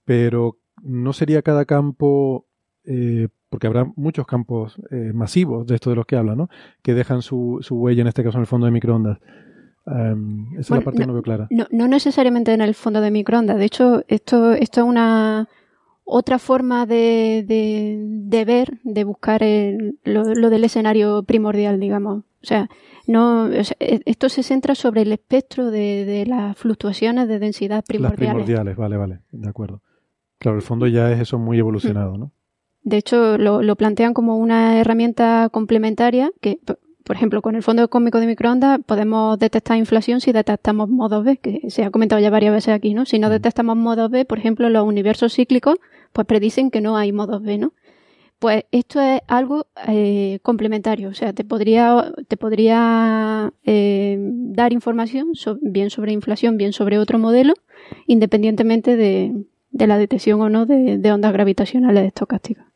[0.05, 2.48] Pero no sería cada campo,
[2.91, 6.49] eh, porque habrá muchos campos eh, masivos de esto de los que habla, ¿no?
[6.83, 9.19] Que dejan su, su huella, en este caso en el fondo de microondas.
[9.87, 10.15] Esa
[10.59, 11.47] es la parte que no veo clara.
[11.51, 13.57] No, no, necesariamente en el fondo de microondas.
[13.57, 15.49] De hecho, esto, esto es una
[16.05, 19.43] otra forma de, de, ver, de buscar
[20.05, 22.25] lo, del escenario primordial, digamos.
[22.43, 22.69] O sea,
[23.07, 28.21] no, e, esto se centra sobre el espectro de, las fluctuaciones de densidad primordiales.
[28.21, 29.83] Las primordiales, vale, vale, de acuerdo.
[30.39, 32.33] Claro, el fondo ya es eso muy evolucionado, ¿no?
[32.89, 36.59] De hecho, lo, lo plantean como una herramienta complementaria que,
[37.05, 41.37] por ejemplo, con el fondo cósmico de microondas podemos detectar inflación si detectamos modos B,
[41.37, 43.05] que se ha comentado ya varias veces aquí, ¿no?
[43.05, 45.75] Si no detectamos modos B, por ejemplo, los universos cíclicos
[46.15, 47.75] pues predicen que no hay modos B, ¿no?
[48.39, 55.33] Pues esto es algo eh, complementario, o sea, te podría, te podría eh, dar información
[55.61, 57.53] bien sobre inflación, bien sobre otro modelo,
[58.07, 62.68] independientemente de, la detección o no de, ondas gravitacionales estocásticas.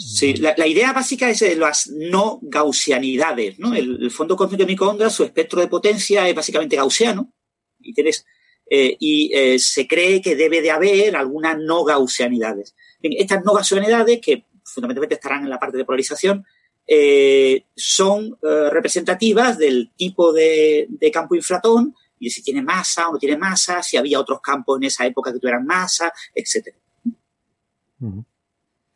[0.00, 3.74] Sí, la, idea básica es las no gaussianidades, ¿no?
[3.74, 7.30] El, fondo cósmico de microondas, su espectro de potencia es básicamente gaussiano
[7.78, 8.24] y tienes
[8.70, 12.74] eh, y eh, se cree que debe de haber algunas no gaussianidades.
[13.02, 16.46] estas no gaussianidades, que fundamentalmente estarán en la parte de polarización,
[16.86, 23.18] eh, son representativas del tipo de, campo inflatón y de si tiene masa o no
[23.18, 26.74] tiene masa, si había otros campos en esa época que tuvieran masa, etc.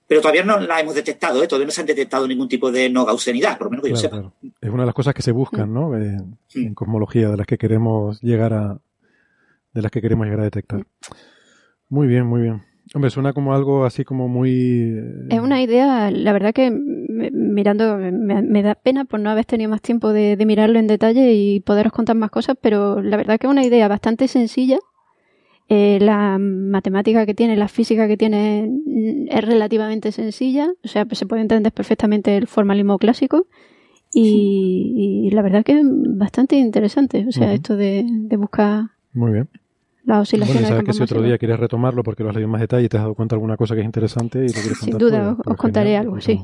[0.06, 3.06] Pero todavía no la hemos detectado, todavía no se han detectado ningún tipo de no
[3.06, 4.32] gaussianidad, por lo menos que yo sepa.
[4.60, 5.74] Es una de las cosas que se buscan, mm.
[5.74, 5.96] ¿no?
[5.96, 8.78] en cosmología, de las que queremos llegar a,
[9.72, 10.86] de las que queremos llegar a detectar.
[11.88, 12.62] Muy bien, muy bien.
[12.92, 14.50] Hombre, suena como algo así como muy...
[14.50, 19.70] Eh, es una idea, la verdad que mirando, me, da pena por no haber tenido
[19.70, 23.46] más tiempo de, mirarlo en detalle y poderos contar más cosas, pero la verdad que
[23.46, 24.78] es una idea bastante sencilla.
[25.68, 28.70] Eh, la matemática que tiene, la física que tiene
[29.30, 33.46] es relativamente sencilla, o sea, pues se puede entender perfectamente el formalismo clásico.
[34.16, 38.04] Y, la verdad que es bastante interesante, o sea, esto de
[38.38, 38.84] buscar...
[39.12, 39.48] Muy bien.
[40.04, 42.52] la oscilación bueno, sabes que si otro día quieres retomarlo porque lo has leído en
[42.52, 44.52] más detalle y te has dado cuenta de alguna cosa que es interesante y lo
[44.52, 46.40] quieres Sin duda, os, pues contaré algo, sí.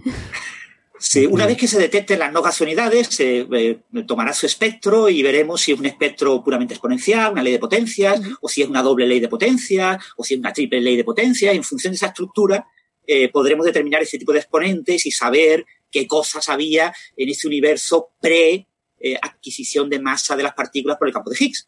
[1.03, 5.23] Sí, una vez que se detecten las no gasounidades, se eh, tomará su espectro y
[5.23, 8.83] veremos si es un espectro puramente exponencial, una ley de potencias, o si es una
[8.83, 11.53] doble ley de potencia, o si es una triple ley de potencia.
[11.53, 12.67] En función de esa estructura,
[13.07, 18.11] eh, podremos determinar ese tipo de exponentes y saber qué cosas había en ese universo
[18.21, 18.67] pre
[18.99, 21.67] eh, adquisición de masa de las partículas por el campo de Higgs.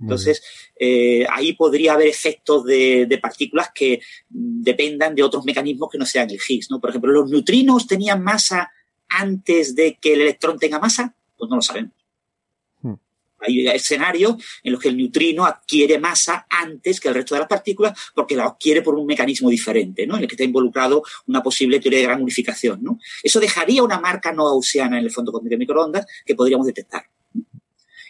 [0.00, 0.42] Entonces,
[0.78, 6.30] eh, ahí podría haber efectos de, partículas que dependan de otros mecanismos que no sean
[6.30, 6.70] el Higgs.
[6.70, 6.80] ¿no?
[6.80, 8.70] Por ejemplo, ¿los neutrinos tenían masa
[9.08, 11.14] antes de que el electrón tenga masa?
[11.36, 11.92] Pues no lo sabemos.
[12.80, 12.94] Hmm.
[13.40, 17.48] Hay escenarios en los que el neutrino adquiere masa antes que el resto de las
[17.48, 20.16] partículas porque la adquiere por un mecanismo diferente, ¿no?
[20.16, 22.98] En el que está involucrado una posible teoría de gran unificación, ¿no?
[23.22, 27.04] Eso dejaría una marca no gaussiana en el fondo cósmico de microondas que podríamos detectar.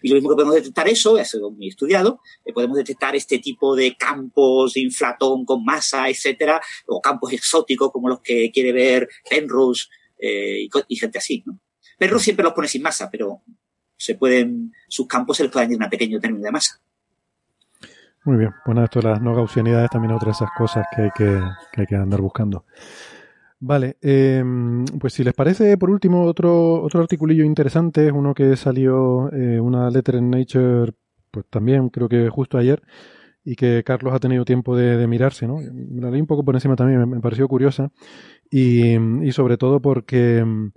[0.02, 3.38] Y lo mismo que podemos detectar eso, ha sido muy estudiado, eh, podemos detectar este
[3.38, 8.72] tipo de campos de inflatón con masa, etcétera, o campos exóticos como los que quiere
[8.72, 11.58] ver Penrose eh, y, gente así, ¿no?
[11.98, 13.42] Penrose siempre los pone sin masa, pero
[13.96, 16.80] se pueden, sus campos se les puede añadir un pequeño término de masa.
[18.24, 21.02] Muy bien, bueno, esto de las no gaussianidades también es otra de esas cosas que
[21.02, 21.40] hay que,
[21.72, 22.64] que, hay que andar buscando.
[23.62, 24.42] Vale, eh,
[24.98, 29.60] pues si les parece, por último, otro, otro articulillo interesante, es uno que salió, eh,
[29.60, 30.92] una letter en Nature,
[31.30, 32.82] pues también creo que justo ayer,
[33.44, 35.58] y que Carlos ha tenido tiempo de, mirarse, ¿no?
[35.58, 37.90] Me la leí un poco por encima también, me, pareció curiosa,
[38.50, 40.72] y, y, sobre todo porque mm,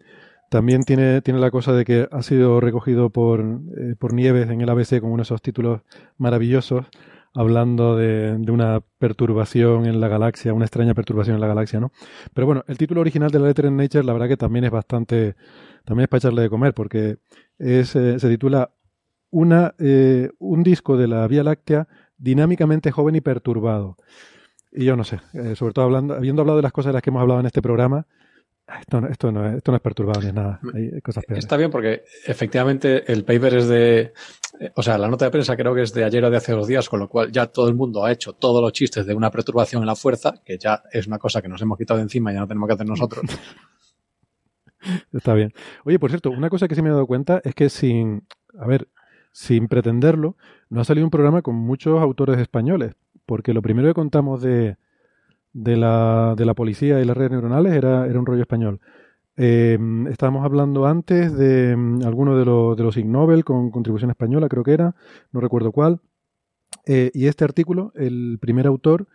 [0.50, 3.42] también tiene, tiene la cosa de que ha sido recogido por,
[3.78, 5.82] eh, por Nieves en el ABC con uno de esos títulos
[6.18, 6.88] maravillosos
[7.34, 11.92] hablando de, una perturbación en la galaxia, una extraña perturbación en la galaxia, ¿no?
[12.34, 14.72] Pero bueno, el título original de la letra en Nature, la verdad que también es
[14.72, 15.36] bastante,
[15.84, 17.18] también es para echarle de comer, porque
[17.58, 18.72] es, eh, se titula
[19.32, 21.88] una, eh, un disco de la Vía Láctea
[22.18, 23.98] dinámicamente joven y perturbado.
[24.72, 27.02] Y yo no sé, eh, sobre todo hablando, habiendo hablado de las cosas de las
[27.02, 28.08] que hemos hablado en este programa,
[28.80, 30.60] esto, no, esto, no, esto no es perturbado ni nada.
[30.74, 31.44] Hay cosas peores.
[31.44, 34.14] Está bien porque efectivamente el paper es de.
[34.76, 36.68] O sea, la nota de prensa creo que es de ayer o de hace dos
[36.68, 39.32] días, con lo cual ya todo el mundo ha hecho todos los chistes de una
[39.32, 42.32] perturbación en la fuerza, que ya es una cosa que nos hemos quitado de encima
[42.32, 43.24] y ya no tenemos que hacer nosotros.
[45.14, 45.54] Está bien.
[45.86, 48.28] Oye, por cierto, una cosa que sí me he dado cuenta es que sin.
[48.60, 48.88] A ver,
[49.32, 50.38] sin pretenderlo,
[50.70, 52.96] no ha salido un programa con muchos autores españoles.
[53.26, 54.78] Porque lo primero que contamos de
[55.54, 58.80] de la, de la policía y las redes neuronales era, era un rollo español.
[59.36, 59.80] Eh,
[60.12, 64.48] estábamos hablando antes de mm, alguno de, los de los Ig Nobel con contribución española,
[64.50, 64.96] creo que era,
[65.32, 66.00] no recuerdo cuál.
[66.86, 69.08] Eh, y este artículo, el primer autor,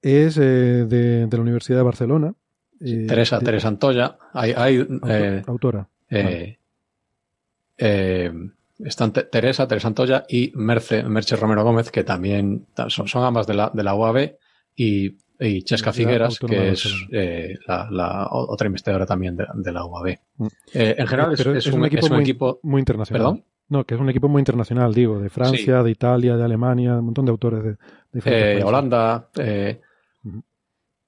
[0.00, 2.34] es eh, de, de, la Universidad de Barcelona.
[2.78, 4.84] Teresa, Teresa Antoya, hay, hay
[5.46, 5.88] autora.
[8.78, 13.54] están Teresa, Teresa Antoya y Merce, Merche Romero Gómez, que también son, son ambas de
[13.54, 14.32] la, de la UAB
[14.74, 20.18] y y Chesca Figueras, que es eh, la, otra investigadora también de, la UAB.
[20.36, 20.46] Mm.
[20.74, 23.22] Eh, en general es, un, equipo, muy, internacional.
[23.22, 23.44] ¿Perdón?
[23.68, 27.06] No, que es un equipo muy internacional, digo, de Francia, de Italia, de Alemania, un
[27.06, 27.76] montón de autores de,
[28.12, 29.30] de eh, Holanda.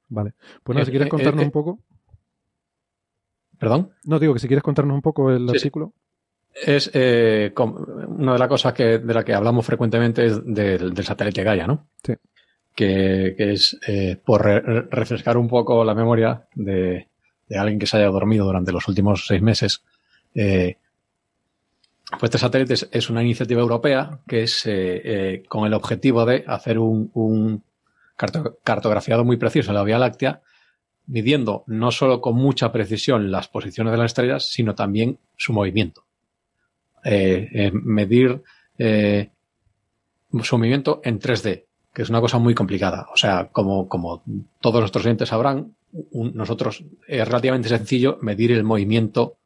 [0.08, 0.34] Vale.
[0.62, 1.80] Pues nada, si quieres contarnos un poco.
[3.58, 3.92] ¿Perdón?
[4.04, 5.92] No, digo que si quieres contarnos un poco el artículo.
[6.54, 11.42] Es una de las cosas que, de la que hablamos frecuentemente es del, del satélite
[11.42, 11.88] Gaia, ¿no?
[12.02, 12.14] Sí
[12.74, 17.08] que, es eh, por refrescar un poco la memoria de,
[17.50, 19.84] alguien que se haya dormido durante los últimos seis meses.
[20.34, 20.76] Eh,
[22.10, 26.78] pues este satélite es, una iniciativa europea que es eh, con el objetivo de hacer
[26.78, 27.62] un,
[28.16, 30.42] cartografiado muy preciso de la Vía Láctea,
[31.06, 36.04] midiendo no solo con mucha precisión las posiciones de las estrellas, sino también su movimiento.
[37.04, 38.42] medir
[40.42, 41.64] su movimiento en 3D,
[41.94, 43.06] que es una cosa muy complicada.
[43.12, 44.24] O sea, como, como
[44.60, 45.76] todos nuestros oyentes sabrán,
[46.12, 49.36] nosotros es relativamente sencillo medir el movimiento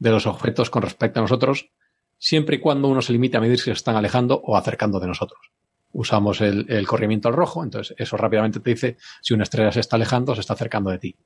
[0.00, 1.70] de los objetos con respecto a nosotros,
[2.18, 5.06] siempre y cuando uno se limite a medir si se están alejando o acercando de
[5.06, 5.52] nosotros.
[5.92, 9.80] Usamos el, el corrimiento al rojo, entonces eso rápidamente te dice si una estrella se
[9.80, 11.16] está alejando o se está acercando de ti.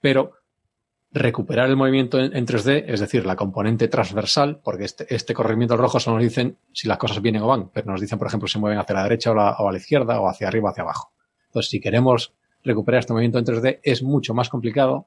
[0.00, 0.41] Pero
[1.12, 6.00] recuperar el movimiento en, 3D, es decir, la componente transversal, porque este, este corrimiento rojo
[6.00, 8.54] solo nos dicen si las cosas vienen o van, pero nos dicen, por ejemplo, si
[8.54, 11.12] se mueven hacia la derecha o, a la izquierda o hacia arriba o hacia abajo.
[11.48, 12.32] Entonces, si queremos
[12.64, 15.06] recuperar este movimiento en 3D, es mucho más complicado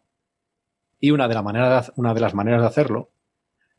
[0.99, 3.09] y una de, la manera una de las maneras de hacerlo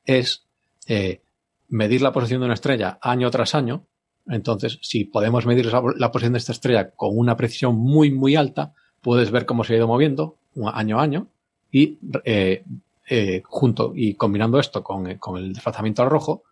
[0.05, 0.47] es
[0.89, 1.23] eh,
[1.69, 3.85] medir la posición de una estrella año tras año.
[4.27, 8.74] Entonces, si podemos medir la posición de esta estrella con una precisión muy, muy alta,
[9.01, 10.36] puedes ver cómo se ha ido moviendo
[10.73, 11.28] año a año
[11.77, 12.65] y eh,
[13.11, 16.44] eh, junto y combinando esto con, eh, con el desplazamiento al rojo,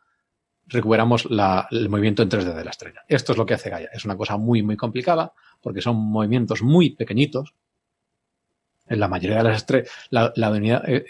[0.66, 3.04] recuperamos la, el movimiento en 3D de la estrella.
[3.08, 3.88] Esto es lo que hace Gaia.
[3.90, 5.32] Es una cosa muy, muy complicada
[5.62, 7.54] porque son movimientos muy pequeñitos.
[8.86, 11.06] En la mayoría de las estrellas, la, la unidad, eh,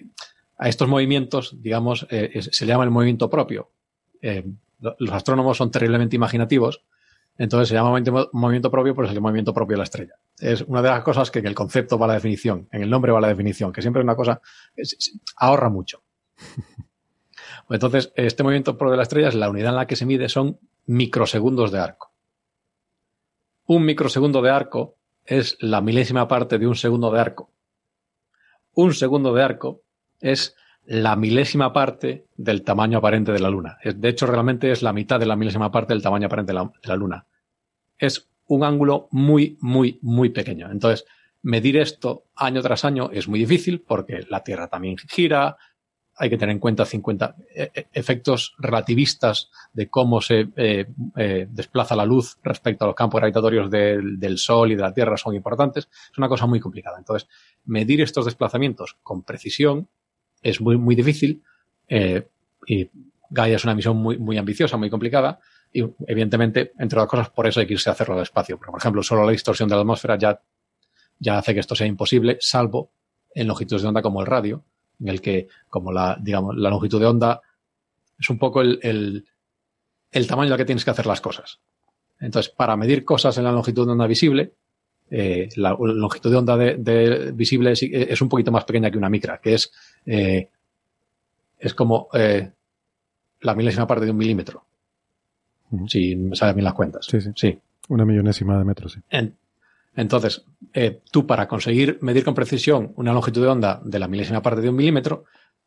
[0.59, 3.69] a estos movimientos, digamos, eh, se llama el movimiento propio.
[4.23, 4.45] Eh,
[4.79, 6.85] los astrónomos son terriblemente imaginativos
[7.37, 7.91] entonces se llama
[8.33, 10.15] movimiento propio, pero es el movimiento propio de la estrella.
[10.39, 13.13] Es una de las cosas que en el concepto va la definición, en el nombre
[13.13, 14.41] va la definición, que siempre es una cosa,
[15.37, 16.03] ahorra mucho.
[17.71, 20.29] Entonces, este movimiento por de la estrella es la unidad en la que se mide
[20.29, 22.13] son microsegundos de arco.
[23.67, 27.51] Un microsegundo de arco es la milésima parte de un segundo de arco.
[28.75, 29.83] Un segundo de arco
[30.21, 33.79] es la milésima parte del tamaño aparente de la Luna.
[33.83, 36.97] De hecho, realmente es la mitad de la milésima parte del tamaño aparente de la,
[36.97, 37.27] Luna.
[37.97, 40.71] Es un ángulo muy, muy, muy pequeño.
[40.71, 41.07] Entonces,
[41.43, 45.57] medir esto año tras año es muy difícil porque la Tierra también gira,
[46.17, 50.87] hay que tener en cuenta 50 eh, eh, efectos relativistas de cómo se eh,
[51.49, 55.35] desplaza la luz respecto a los campos gravitatorios del, Sol y de la Tierra son
[55.35, 55.89] importantes.
[56.13, 56.99] Es una cosa muy complicada.
[56.99, 57.29] Entonces,
[57.65, 59.89] medir estos desplazamientos con precisión
[60.43, 61.43] es muy, muy difícil.
[62.67, 62.91] y
[63.31, 65.41] Gaia es una misión muy, muy ambiciosa, muy complicada.
[65.77, 68.59] Y evidentemente, entre otras cosas, por eso hay que irse a hacerlo al espacio.
[68.59, 70.41] por ejemplo, solo la distorsión de la atmósfera ya,
[71.19, 72.93] ya hace que esto sea imposible, salvo
[73.35, 74.63] en longitudes de onda como el radio,
[75.01, 77.43] en el que, como la, digamos, la longitud de onda
[78.17, 79.27] es un poco el,
[80.13, 81.59] el, tamaño al que tienes que hacer las cosas.
[82.21, 84.53] Entonces, para medir cosas en la longitud de onda visible,
[85.11, 89.41] eh, la longitud de onda de, visible es, un poquito más pequeña que una micra,
[89.43, 89.73] que es,
[90.07, 90.49] eh,
[91.59, 92.53] es como eh,
[93.41, 94.65] la milésima parte de un milímetro.
[95.87, 97.07] Si me salen bien las cuentas.
[97.07, 97.59] Sí, sí.
[97.89, 99.01] Una millonésima de metro, sí.
[99.97, 104.43] Entonces, eh, tú para conseguir medir con precisión una longitud de onda de la milésima
[104.43, 105.25] parte de un milímetro,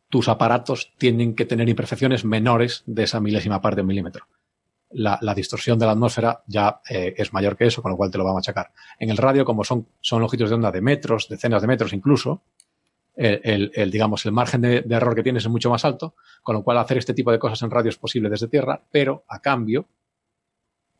[0.10, 4.26] tus aparatos tienen que tener imperfecciones menores de esa milésima parte de un milímetro.
[4.90, 8.18] La, distorsión de la atmósfera ya eh, es mayor que eso, con lo cual te
[8.18, 8.72] lo va a machacar.
[8.99, 12.41] En el radio, como son, son longitudes de onda de metros, decenas de metros incluso,
[13.18, 16.77] el, digamos, el margen de, error que tienes es mucho más alto, con lo cual
[16.77, 19.88] hacer este tipo de cosas en radio es posible desde Tierra, pero a cambio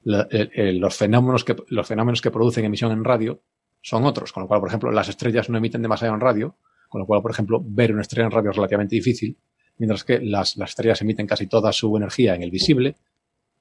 [0.03, 3.41] los, fenómenos que, los fenómenos que producen emisión en radio
[3.81, 6.56] son otros, con lo cual, por ejemplo, las estrellas no emiten demasiado en radio,
[6.89, 9.38] con lo cual, por ejemplo, ver una estrella en radio es relativamente difícil,
[9.77, 12.95] mientras que las, estrellas emiten casi toda su energía en el visible,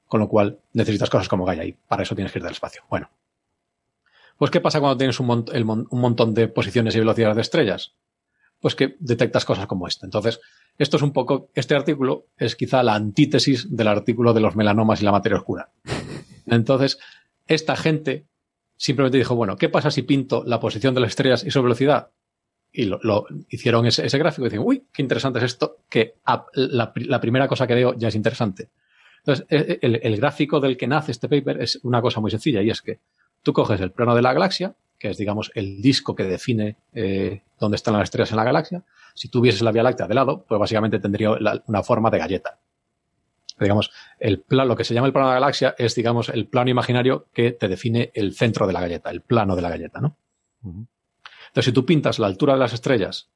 [0.07, 2.83] con lo cual necesitas cosas como Gaia y para eso tienes que ir del espacio.
[2.89, 3.11] Bueno.
[4.39, 7.95] Pues, ¿qué pasa cuando tienes un, un montón de posiciones y velocidades de estrellas?
[8.67, 10.07] Pues que detectas cosas como esta.
[10.07, 10.41] Entonces,
[10.77, 15.01] esto es un poco, este artículo es quizá la antítesis del artículo de los melanomas
[15.01, 15.71] y la materia oscura.
[16.47, 16.99] Entonces,
[17.47, 18.27] esta gente
[18.77, 22.11] simplemente dijo, bueno, ¿qué pasa si pinto la posición de las estrellas y su velocidad?
[22.73, 26.17] Y lo, hicieron ese, gráfico y dicen, uy, qué interesante es esto, que
[26.55, 28.71] la, primera cosa que veo ya es interesante.
[29.19, 32.63] Entonces, e, e, el, gráfico del que nace este paper es una cosa muy sencilla
[32.63, 32.99] y es que
[33.45, 37.43] tú coges el plano de la galaxia, que es, digamos, el disco que define eh,
[37.59, 38.85] dónde están las estrellas en la galaxia.
[39.15, 41.31] Si tuvieses la Vía Láctea de lado, pues básicamente tendría
[41.67, 42.59] una forma de galleta
[43.59, 46.47] digamos, el plan, lo que se llama el plano de la galaxia es, digamos, el
[46.47, 50.01] plano imaginario que te define el centro de la galleta, el plano de la galleta,
[50.01, 50.17] ¿no?
[50.63, 53.31] Entonces, si tú pintas la altura de las estrellas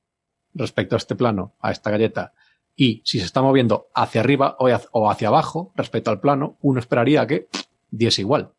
[0.52, 2.34] respecto a este plano, a esta galleta,
[2.76, 7.26] y si se está moviendo hacia arriba o hacia abajo respecto al plano, uno esperaría
[7.26, 7.48] que
[7.90, 8.52] diese igual.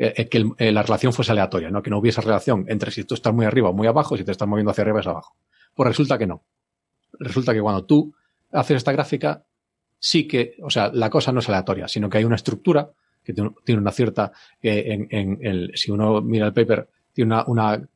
[0.00, 1.82] O sea, que eh, la relación fuese aleatoria, ¿no?
[1.82, 4.32] Que no hubiese relación entre si tú estás muy arriba o muy abajo, si te
[4.32, 5.36] estás moviendo hacia arriba es abajo.
[5.74, 6.42] Pues resulta que no.
[7.18, 8.14] Resulta que cuando tú
[8.52, 9.44] haces esta gráfica,
[9.98, 12.90] sí que, o sea, la cosa no es aleatoria, sino que hay una estructura
[13.22, 14.32] que tiene una cierta,
[14.62, 17.88] en el, si uno mira el paper, tiene una, una,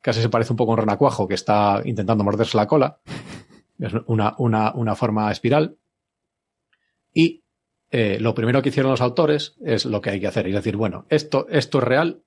[0.00, 2.98] casi se parece un poco a un renacuajo que está intentando morderse la cola.
[3.78, 5.76] Es una, una, una forma espiral.
[7.12, 7.42] Y
[7.90, 10.76] eh, lo primero que hicieron los autores es lo que hay que hacer, es decir,
[10.76, 12.22] bueno, esto, esto es real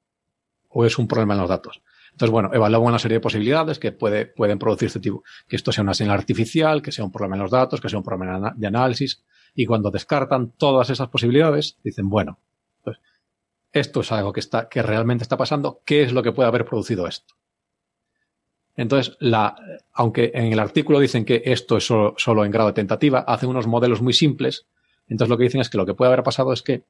[0.70, 1.82] o es un problema en los datos.
[2.12, 5.72] Entonces, bueno, evalúan una serie de posibilidades que puede, pueden producir este tipo, que esto
[5.72, 8.54] sea una señal artificial, que sea un problema en los datos, que sea un problema
[8.56, 9.24] de análisis,
[9.56, 12.40] y cuando descartan todas esas posibilidades, dicen, bueno,
[12.84, 12.98] pues
[13.72, 16.66] esto es algo que está, que realmente está pasando, ¿qué es lo que puede haber
[16.66, 17.36] producido esto?
[18.76, 19.56] Entonces, la,
[19.92, 23.50] aunque en el artículo dicen que esto es solo, solo, en grado de tentativa, hacen
[23.50, 24.68] unos modelos muy simples.
[25.10, 26.86] Entonces, lo que dicen es que lo que puede haber pasado es que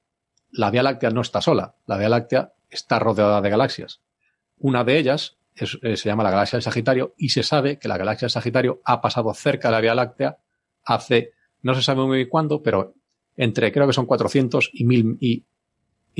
[0.51, 1.75] la Vía Láctea no está sola.
[1.85, 4.01] La Vía Láctea está rodeada de galaxias.
[4.57, 7.97] Una de ellas eh, se llama la galaxia del Sagitario y se sabe que la
[7.97, 10.37] galaxia del Sagitario ha pasado cerca de la Vía Láctea
[10.83, 12.93] hace, no se sabe muy bien cuándo, pero
[13.35, 15.45] entre, creo que son 400 y 1000 y,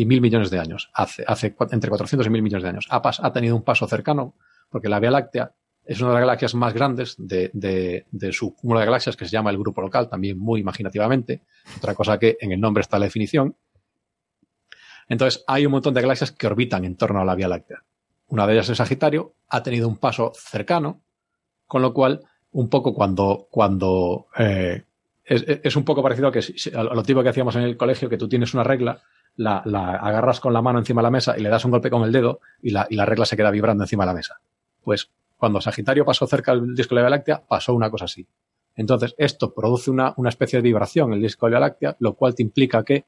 [0.05, 0.89] mil millones de años.
[0.93, 1.26] Hace,
[1.71, 2.88] entre 400 y 1000 millones de años.
[2.89, 4.35] Ha, ha tenido un paso cercano
[4.69, 5.53] porque la Vía Láctea
[5.91, 9.26] es una de las galaxias más grandes de, de, de, su cúmulo de galaxias que
[9.26, 11.41] se llama el grupo local, también muy imaginativamente.
[11.78, 13.56] Otra cosa que en el nombre está la definición.
[15.07, 17.84] Entonces, hay un montón de galaxias que orbitan en torno a la Vía Láctea
[18.30, 21.02] una de ellas es Sagitario, ha tenido un paso cercano,
[21.68, 22.22] con lo cual,
[22.52, 24.84] un poco cuando, cuando eh,
[25.26, 28.53] es, un poco parecido a, lo tipo que hacíamos en el colegio, que tú tienes
[28.53, 29.02] una regla,
[29.36, 31.90] la, la, agarras con la mano encima de la mesa y le das un golpe
[31.90, 34.40] con el dedo y la, y la regla se queda vibrando encima de la mesa.
[34.84, 35.10] Pues
[35.40, 38.28] cuando Sagitario pasó cerca del disco de la Vía Láctea, pasó una cosa así.
[38.76, 42.14] Entonces, esto produce una, especie de vibración en el disco de la Vía Láctea, lo
[42.14, 43.06] cual te implica que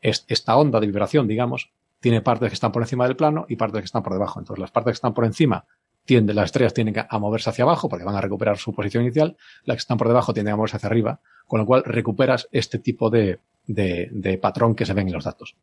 [0.00, 1.70] esta onda de vibración, digamos,
[2.00, 4.40] tiene partes que están por encima del plano y partes que están por debajo.
[4.40, 5.64] Entonces, las partes que están por encima
[6.04, 9.36] tienden, las estrellas tienen a moverse hacia abajo porque van a recuperar su posición inicial,
[9.64, 12.80] las que están por debajo tienden a moverse hacia arriba, con lo cual recuperas este
[12.80, 13.38] tipo de,
[14.40, 15.54] patrón que se ven en los datos.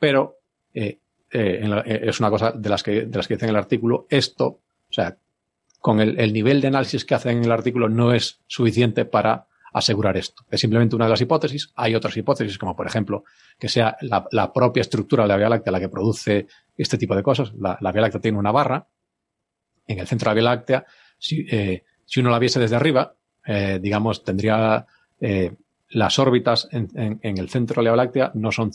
[0.00, 0.38] Pero
[0.74, 0.98] eh,
[1.30, 4.06] eh, eh, es una cosa de las que, de las que dicen en el artículo,
[4.10, 5.16] esto, o sea,
[5.78, 10.16] con el, nivel de análisis que hacen en el artículo no es suficiente para asegurar
[10.16, 10.44] esto.
[10.50, 11.72] Es simplemente una de las hipótesis.
[11.76, 13.24] Hay otras hipótesis, como por ejemplo
[13.58, 16.46] que sea la, propia estructura de la Vía Láctea la que produce
[16.76, 17.52] este tipo de cosas.
[17.54, 18.86] La, Vía Láctea tiene una barra.
[19.86, 20.86] En el centro de la Vía Láctea,
[21.18, 21.84] si, eh,
[22.16, 23.14] uno la viese desde arriba,
[23.80, 24.86] digamos, tendría
[25.90, 28.72] las órbitas en, el centro de la Vía Láctea no son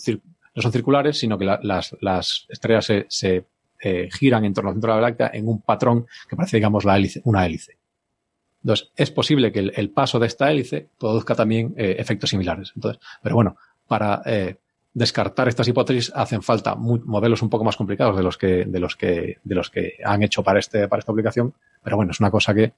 [0.55, 3.45] no son circulares, sino que las, las, estrellas se, se
[3.83, 6.85] eh, giran en torno al centro de la Láctea en un patrón que parece, digamos,
[6.85, 7.77] la hélice, una hélice.
[8.63, 12.71] Entonces, es posible que el, paso de esta hélice produzca también eh, efectos similares.
[12.75, 13.57] Entonces, pero bueno,
[13.87, 14.57] para eh,
[14.93, 18.95] descartar estas hipótesis hacen falta modelos un poco más complicados de los que, de los
[18.95, 21.53] que, de los que han hecho para este, para esta aplicación.
[21.83, 22.73] Pero bueno, es una cosa que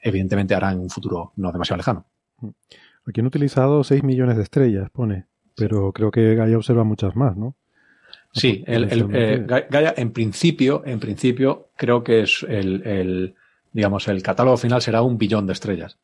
[0.00, 2.04] evidentemente hará en un futuro no demasiado lejano.
[3.06, 5.26] Aquí han utilizado 6 millones de estrellas, pone
[5.56, 7.54] pero creo que Gaia observa muchas más, ¿no?
[8.34, 13.34] Sí, el, eh, Gaia en principio, en principio creo que es el,
[13.72, 15.98] digamos, el catálogo final será un billón de estrellas.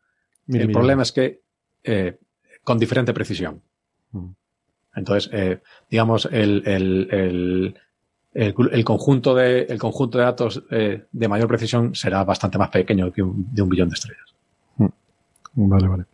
[0.46, 1.40] el problema es que
[1.82, 2.18] eh,
[2.62, 3.62] con diferente precisión.
[4.12, 4.28] Mm.
[4.94, 7.74] Entonces, eh, digamos, el, el,
[8.32, 13.22] el, conjunto de, el conjunto de datos de mayor precisión será bastante más pequeño que
[13.22, 14.34] un, de un billón de estrellas.
[14.76, 15.68] Mm.
[15.68, 16.04] Vale, vale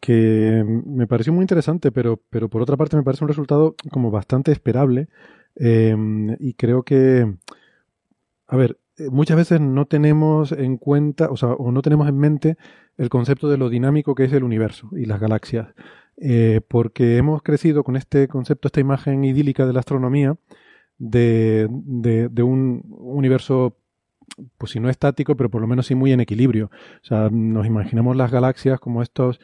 [0.00, 4.10] que me pareció muy interesante, pero, pero por otra parte me parece un resultado como
[4.10, 5.08] bastante esperable
[5.56, 7.36] em, y creo que,
[8.46, 12.18] a ver, eh, muchas veces no tenemos en cuenta, o sea, o no tenemos en
[12.18, 12.56] mente
[12.98, 15.68] el concepto de lo dinámico que es el universo y las galaxias,
[16.18, 20.36] eh, porque hemos crecido con este concepto, esta imagen idílica de la astronomía,
[20.98, 23.76] de, de un universo
[24.58, 26.70] pues si no estático, pero por lo menos sí muy en equilibrio.
[27.02, 29.40] O sea, nos imaginamos las galaxias como estos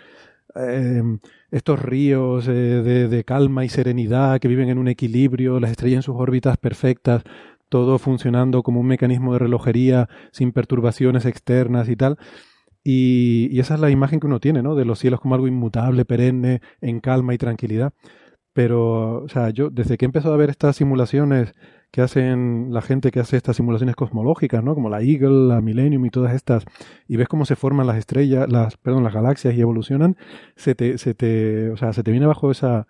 [0.55, 1.19] Em,
[1.51, 6.03] estos ríos eh, de, calma y serenidad que viven en un equilibrio, las estrellas en
[6.03, 7.23] sus órbitas perfectas,
[7.69, 12.19] todo funcionando como un mecanismo de relojería sin perturbaciones externas y tal.
[12.85, 14.75] Y, y, esa es la imagen que uno tiene, ¿no?
[14.75, 17.93] De los cielos como algo inmutable, perenne, en calma y tranquilidad.
[18.53, 21.55] Pero, o sea, yo desde que he empezado a ver estas simulaciones
[21.93, 24.75] que hacen la gente que hace estas simulaciones cosmológicas, ¿no?
[24.75, 26.65] Como la Eagle, la Millennium y todas estas,
[27.07, 30.17] y ves cómo se forman las estrellas, las, perdón, las galaxias y evolucionan,
[30.57, 32.87] se te, se te, o sea, se te viene bajo esa,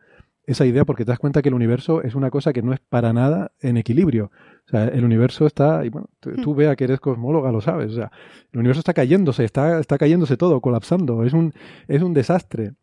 [0.47, 2.79] esa idea porque te das cuenta que el universo es una cosa que no es
[2.79, 4.31] para nada en equilibrio.
[4.67, 6.57] O sea, el universo está, y bueno, tú, hmm.
[6.57, 7.91] veas que eres cosmóloga, lo sabes.
[7.91, 8.13] O sea,
[8.53, 11.25] el universo está cayéndose, está, está cayéndose todo, colapsando.
[11.25, 11.53] Es un,
[11.89, 12.75] es un desastre.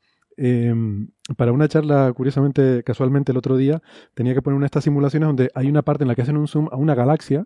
[0.41, 3.81] Em, para una charla, curiosamente, casualmente el otro día,
[4.13, 6.37] tenía que poner una de estas simulaciones donde hay una parte en la que hacen
[6.37, 7.45] un zoom a una galaxia,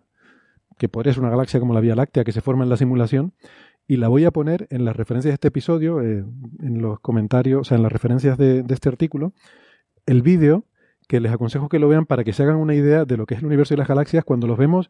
[0.78, 3.32] que podría ser una galaxia como la Vía Láctea que se forma en la simulación,
[3.88, 6.24] y la voy a poner en las referencias de este episodio, eh,
[6.60, 9.32] en los comentarios, o sea, en las referencias de, de este artículo,
[10.06, 10.64] el vídeo
[11.08, 13.34] que les aconsejo que lo vean para que se hagan una idea de lo que
[13.34, 14.88] es el universo y las galaxias cuando los vemos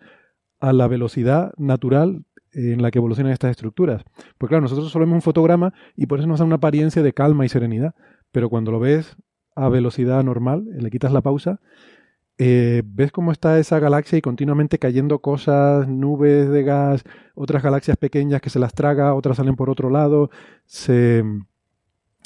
[0.61, 4.03] a la velocidad natural en la que evolucionan estas estructuras.
[4.39, 7.13] Pues claro, nosotros solo vemos un fotograma y por eso nos da una apariencia de
[7.13, 7.95] calma y serenidad,
[8.33, 9.17] pero cuando lo ves
[9.57, 11.61] a velocidad normal, le quitas la pausa,
[12.37, 17.05] eh, ves cómo está esa galaxia y continuamente cayendo cosas, nubes de gas,
[17.35, 20.31] otras galaxias pequeñas que se las traga, otras salen por otro lado,
[20.65, 21.23] se,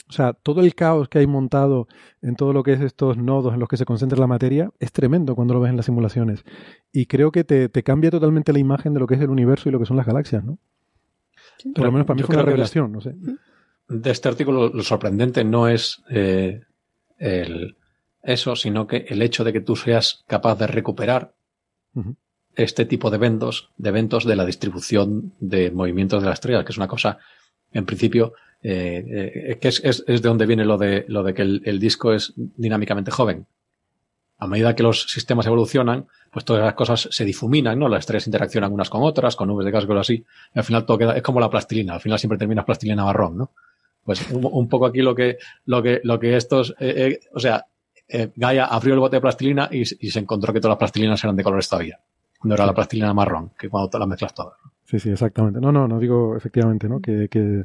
[0.08, 1.86] o sea, todo el caos que hay montado
[2.22, 4.90] en todo lo que es estos nodos en los que se concentra la materia es
[4.92, 6.44] tremendo cuando lo ves en las simulaciones.
[6.92, 9.72] Y creo que te, cambia totalmente la imagen de lo que es el universo y
[9.72, 10.58] lo que son las galaxias, ¿no?
[11.74, 13.14] Por lo menos para mí fue una revelación, no sé.
[13.88, 16.62] De este artículo lo sorprendente no es eh,
[18.22, 21.32] eso, sino que el hecho de que tú seas capaz de recuperar
[22.54, 26.72] este tipo de eventos, de eventos de la distribución de movimientos de la estrella, que
[26.72, 27.18] es una cosa,
[27.72, 29.04] en principio, eh,
[29.50, 31.78] eh, que es, es, es, de donde viene lo de, lo de que el, el,
[31.78, 33.46] disco es dinámicamente joven.
[34.38, 37.88] A medida que los sistemas evolucionan, pues todas las cosas se difuminan, ¿no?
[37.88, 40.24] Las estrellas interaccionan unas con otras, con nubes de gas, cosas así.
[40.54, 41.94] Y al final todo queda, es como la plastilina.
[41.94, 43.50] Al final siempre terminas plastilina marrón, ¿no?
[44.04, 47.66] Pues un, poco aquí lo que, lo que, lo que estos, eh, eh o sea,
[48.08, 51.22] eh, Gaia abrió el bote de plastilina y, y, se encontró que todas las plastilinas
[51.22, 52.00] eran de colores todavía.
[52.38, 54.54] Cuando era la plastilina marrón, que cuando te las mezclas todas.
[54.84, 55.60] Sí, sí, exactamente.
[55.60, 57.00] No, no, no digo efectivamente, ¿no?
[57.00, 57.60] Que, que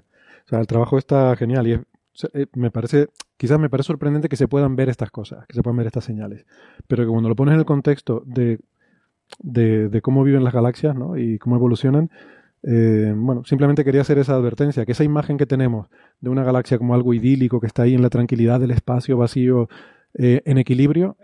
[0.45, 4.35] o sea, el trabajo está genial y eh, me parece, quizás me parece sorprendente que
[4.35, 6.45] se puedan ver estas cosas, que se puedan ver estas señales,
[6.87, 8.59] pero que cuando lo pones en el contexto de,
[9.39, 11.17] de, cómo viven las galaxias ¿no?
[11.17, 12.09] y cómo evolucionan,
[12.65, 15.89] Eh, bueno, simplemente quería hacer esa advertencia, que esa imagen que tenemos
[16.21, 19.67] de una galaxia como algo idílico que está ahí en la tranquilidad del espacio vacío
[20.15, 21.17] eh, en equilibrio,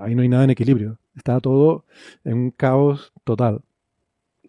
[0.00, 0.98] ahí no hay nada en equilibrio.
[1.16, 1.84] Está todo
[2.24, 3.62] en un caos total.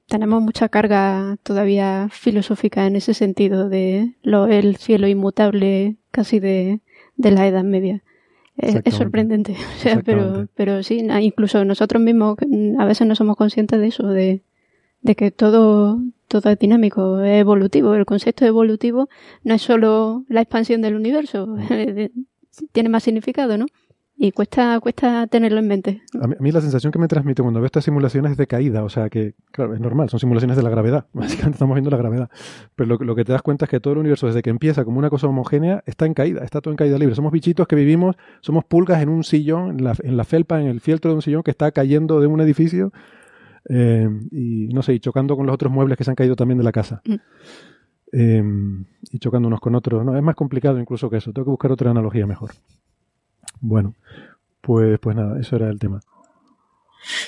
[0.07, 6.79] Tenemos mucha carga todavía filosófica en ese sentido de lo, el cielo inmutable casi de,
[7.17, 8.03] la Edad Media.
[8.57, 9.55] Es, sorprendente,
[10.05, 12.37] pero, pero sí, incluso nosotros mismos
[12.79, 14.43] a veces no somos conscientes de eso, de,
[15.01, 17.93] de que todo, todo es dinámico, es evolutivo.
[17.93, 19.09] El concepto evolutivo
[19.43, 21.57] no es solo la expansión del universo,
[22.71, 23.65] tiene más significado, ¿no?
[24.17, 26.01] Y cuesta, cuesta tenerlo en mente.
[26.21, 28.89] A mí, la sensación que me transmite cuando veo estas simulaciones es de caída, o
[28.89, 32.29] sea que, claro, es normal, son simulaciones de la gravedad, básicamente estamos viendo la gravedad.
[32.75, 34.99] Pero lo, que te das cuenta es que todo el universo, desde que empieza como
[34.99, 37.13] una cosa homogénea, está en caída, está todo en caída libre.
[37.13, 40.67] Somos bichitos que vivimos, somos pulgas en un sillón, en la, en la felpa, en
[40.67, 42.93] el fieltro de un sillón que está cayendo de un edificio
[43.67, 46.57] eh, y no sé, y chocando con los otros muebles que se han caído también
[46.57, 47.01] de la casa.
[47.05, 47.15] Mm.
[48.13, 48.43] Eh,
[49.11, 50.05] y chocando unos con otros.
[50.05, 51.31] No, es más complicado incluso que eso.
[51.31, 52.51] Tengo que buscar otra analogía mejor.
[53.61, 53.95] Bueno,
[54.61, 56.01] pues, pues nada, eso era el tema.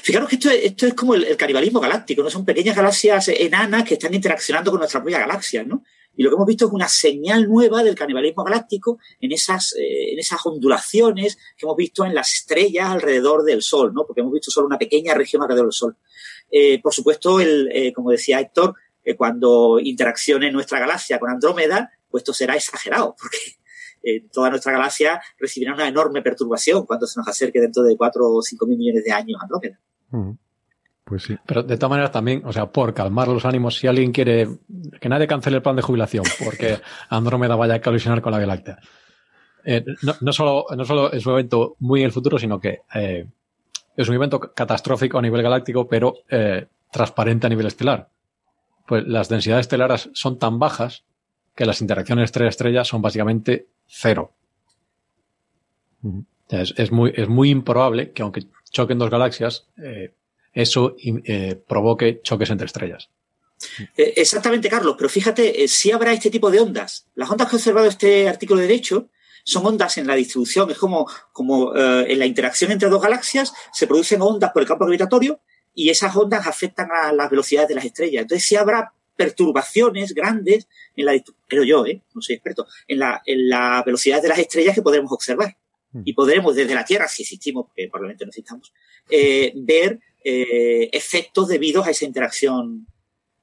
[0.02, 2.30] Fijaros que esto es, esto es como el, canibalismo galáctico, ¿no?
[2.30, 5.84] Son pequeñas galaxias enanas que están interaccionando con nuestra propia galaxia, ¿no?
[6.16, 10.14] Y lo que hemos visto es una señal nueva del canibalismo galáctico en esas, eh,
[10.14, 14.04] en esas ondulaciones que hemos visto en las estrellas alrededor del Sol, ¿no?
[14.04, 15.96] Porque hemos visto solo una pequeña región alrededor del Sol.
[16.50, 18.74] Eh, por supuesto, el, eh, como decía Héctor,
[19.16, 25.74] cuando interaccione nuestra galaxia con Andrómeda, pues esto será exagerado, porque toda nuestra galaxia recibirá
[25.74, 29.12] una enorme perturbación cuando se nos acerque dentro de 4 o 5 mil millones de
[29.12, 29.80] años Andrómeda.
[31.08, 31.38] Pues sí.
[31.46, 34.48] Pero de todas maneras también, o sea, por calmar los ánimos, si alguien quiere
[35.00, 36.80] que nadie cancele el plan de jubilación porque
[37.10, 38.80] Andrómeda vaya a colisionar con la Vía Láctea.
[39.64, 39.86] Eh,
[40.22, 43.26] no, solo, no solo es un evento muy en el futuro, sino que eh,
[43.96, 48.10] es un evento catastrófico a nivel galáctico, pero eh, transparente a nivel estelar.
[48.88, 51.04] Pues las densidades estelares son tan bajas
[51.56, 54.32] que las interacciones estrella-estrella son básicamente cero.
[56.50, 60.14] es, muy, es muy improbable que aunque choquen dos galaxias, eh,
[60.54, 63.10] eso eh, provoque choques entre estrellas.
[63.98, 67.08] Eh, exactamente, Carlos, pero fíjate, si habrá este tipo de ondas.
[67.16, 69.10] Las ondas que ha observado este artículo de derecho
[69.44, 73.88] son ondas en la distribución, es como, como en la interacción entre dos galaxias se
[73.88, 75.40] producen ondas por el campo gravitatorio
[75.78, 78.24] y esas ondas afectan a las velocidades de las estrellas.
[78.24, 82.02] Entonces, si habrá perturbaciones grandes en la, creo yo, ¿eh?
[82.16, 85.56] no soy experto, en la, en la velocidad de las estrellas que podremos observar.
[85.92, 86.02] Mm.
[86.04, 88.74] Y podremos desde la Tierra, si existimos, porque probablemente no existamos,
[89.08, 92.88] eh, ver eh, efectos debidos a esa interacción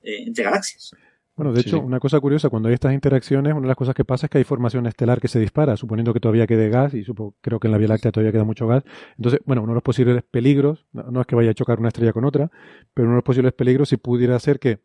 [0.03, 0.91] eh, entre galaxias.
[1.37, 4.05] Bueno, de hecho, una cosa curiosa, cuando hay estas interacciones, una de las cosas que
[4.05, 7.03] pasa es que hay formación estelar que se dispara, suponiendo que todavía quede gas, y
[7.03, 8.85] supo, creo que en la Vía Láctea todavía queda mucho gas.
[9.17, 12.13] Entonces, bueno, uno de los posibles peligros, no, es que vaya a chocar una estrella
[12.13, 12.53] con otra,
[12.95, 14.79] pero uno de los posibles peligros si pudiera ser que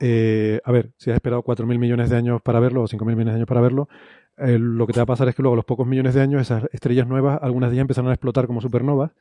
[0.00, 3.26] eh, a ver, si has esperado 4.000 millones de años para verlo o 5.000 millones
[3.26, 3.88] de años para verlo,
[4.36, 6.20] eh, lo que te va a pasar es que luego a los pocos millones de
[6.20, 9.12] años esas estrellas nuevas, algunas de ellas empezaron a explotar como supernovas,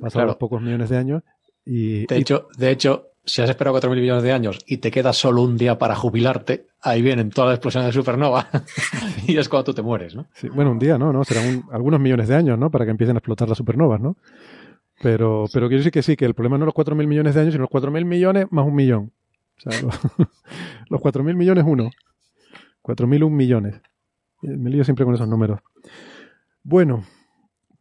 [0.00, 1.22] pasaron los pocos millones de años.
[1.64, 5.12] Y, de, Hecho, de hecho, si has esperado 4.000 millones de años y te queda
[5.12, 8.48] solo un día para jubilarte, ahí vienen todas las explosiones de supernova
[9.26, 10.26] y es cuando tú te mueres, ¿no?
[10.54, 11.12] bueno, un día, ¿no?
[11.12, 11.24] ¿no?
[11.24, 12.70] Serán algunos millones de años, ¿no?
[12.70, 14.16] Para que empiecen a explotar las supernovas, ¿no?
[15.02, 17.40] Pero, pero quiero decir que sí, que el problema no es los 4.000 millones de
[17.40, 19.12] años, sino los 4.000 millones más un millón.
[19.58, 19.72] Sea,
[20.88, 21.90] los, 4.000 millones, uno.
[22.82, 23.80] 4.001 millones.
[24.42, 25.60] Me lío siempre con esos números.
[26.62, 27.04] Bueno,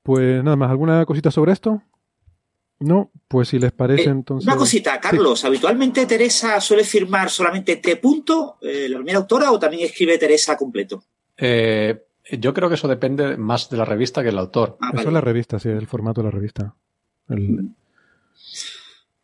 [0.03, 0.72] pues nada más.
[0.72, 1.81] ¿Alguna cosita sobre esto?
[2.85, 4.45] No, pues si les parece eh, entonces.
[4.45, 5.43] Una cosita, Carlos.
[5.43, 10.55] Habitualmente Teresa suele firmar solamente T punto, eh, la primera autora, o también escribe Teresa
[10.55, 11.03] completo.
[11.35, 11.99] Eh,
[12.33, 14.77] yo creo que eso depende más de la revista que del autor.
[14.79, 16.75] Ah, eso es la revista, sí, el formato de la revista.
[17.27, 17.71] El,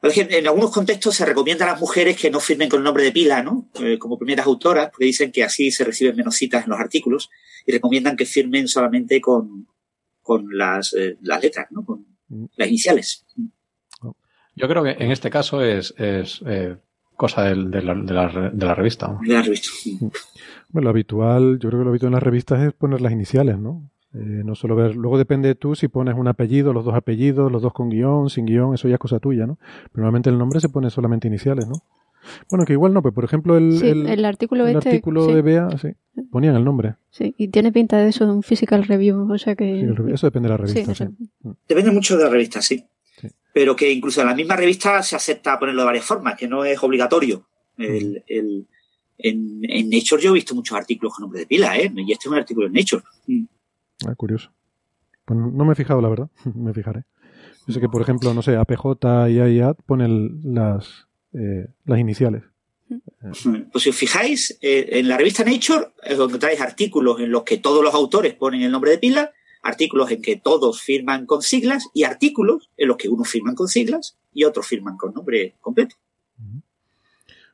[0.02, 3.12] en algunos contextos se recomienda a las mujeres que no firmen con el nombre de
[3.12, 3.70] pila, ¿no?
[3.80, 7.30] Eh, como primeras autoras, porque dicen que así se reciben menos citas en los artículos
[7.68, 9.68] y recomiendan que firmen solamente con,
[10.24, 11.86] con las, eh, las letras, ¿no?
[11.86, 12.11] Con mm.
[12.56, 13.26] Las iniciales.
[14.56, 16.76] Yo creo que en este caso es, es eh,
[17.16, 19.18] cosa de, la, de, la, de, la, revista.
[19.22, 19.70] De la revista.
[20.70, 23.58] Bueno, lo habitual, yo creo que lo habitual en las revistas es poner las iniciales,
[23.58, 23.90] ¿no?
[24.14, 27.52] Eh, no solo ver, luego depende de tú si pones un apellido, los dos apellidos,
[27.52, 29.58] los dos con guion, sin guion, eso ya es cosa tuya, ¿no?
[29.92, 31.76] Pero normalmente el nombre se pone solamente iniciales, ¿no?
[32.50, 35.70] Bueno, que igual no, pues por ejemplo el, el, artículo, el este, artículo de Bea,
[35.78, 35.90] sí,
[36.32, 36.96] ponían el nombre.
[37.10, 39.82] Sí, y tiene pinta de eso, de un physical review, o sea que...
[40.14, 41.06] eso depende de la revista, sí.
[41.42, 41.52] Mm.
[41.68, 42.86] Depende mucho de la revista, sí.
[43.54, 46.64] Pero que incluso en la misma revista se acepta ponerlo de varias formas, que no
[46.64, 47.46] es obligatorio.
[47.78, 48.68] El, el,
[49.18, 51.92] en, en, Nature yo he visto muchos artículos con nombre de pila, ¿eh?
[51.96, 53.04] Y este es un artículo en Nature.
[53.28, 53.44] Mm.
[54.08, 54.52] Ah, curioso.
[55.26, 56.30] Pues no me he fijado, la verdad.
[56.56, 57.04] me fijaré.
[57.68, 62.44] Yo sé que, por ejemplo, no sé, APJ y AIAD ponen las, eh, las iniciales.
[63.72, 67.84] Pues si os fijáis, eh, en la revista Nature encontráis artículos en los que todos
[67.84, 69.32] los autores ponen el nombre de pila,
[69.62, 73.68] artículos en que todos firman con siglas y artículos en los que unos firman con
[73.68, 75.96] siglas y otros firman con nombre completo.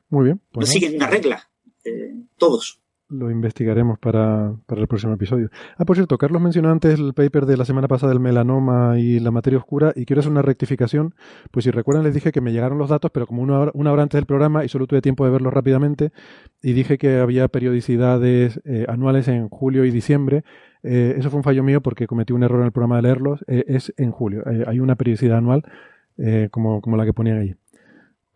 [0.08, 0.40] Muy bien.
[0.50, 1.50] Pues no siguen una regla,
[1.84, 2.80] eh, todos.
[3.10, 5.48] Lo investigaremos para, para, el próximo episodio.
[5.78, 9.18] Ah, por cierto, Carlos mencionó antes el paper de la semana pasada del melanoma y
[9.18, 11.14] la materia oscura y quiero hacer una rectificación.
[11.50, 13.92] Pues si recuerdan les dije que me llegaron los datos, pero como una hora, una
[13.92, 16.12] hora antes del programa y solo tuve tiempo de verlos rápidamente
[16.62, 20.44] y dije que había periodicidades eh, anuales en julio y diciembre.
[20.82, 23.42] Eh, eso fue un fallo mío porque cometí un error en el programa de leerlos.
[23.48, 24.42] Eh, es en julio.
[24.66, 25.62] hay una periodicidad anual
[26.50, 27.54] como, como la que ponían ahí.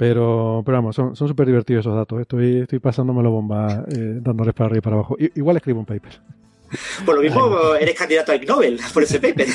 [0.03, 2.21] Pero, pero vamos, son súper divertidos esos datos.
[2.21, 5.17] Estoy, estoy pasándomelo bomba, eh, dándoles para arriba y para abajo.
[5.17, 6.19] igual escribo un paper.
[7.07, 9.47] Por lo mismo, eres candidato al Nobel por ese paper.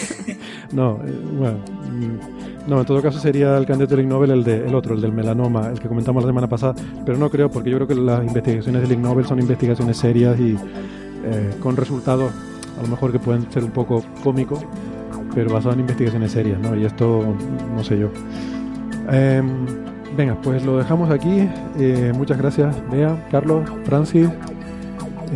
[0.71, 1.57] no, eh, bueno.
[1.91, 4.95] Mm, no, en todo caso sería el candidato al Ig Nobel el, de, el otro,
[4.95, 6.75] el del melanoma, el que comentamos la semana pasada.
[7.05, 10.39] Pero no creo, porque yo creo que las investigaciones del Ig Nobel son investigaciones serias
[10.39, 10.55] y
[11.25, 12.31] eh, con resultados
[12.79, 14.63] a lo mejor que pueden ser un poco cómicos,
[15.35, 16.73] pero basados en investigaciones serias, ¿no?
[16.73, 17.35] Y esto,
[17.75, 18.11] no sé yo.
[19.11, 19.43] Eh,
[20.17, 21.47] Venga, pues lo dejamos aquí.
[21.77, 24.27] Eh, muchas gracias, Bea, Carlos, Francis.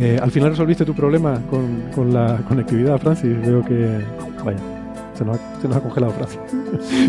[0.00, 3.40] Eh, al final resolviste tu problema con, la conectividad, Francis.
[3.46, 4.00] Veo que,
[4.44, 4.58] vaya,
[5.14, 6.40] se nos ha, congelado Francis.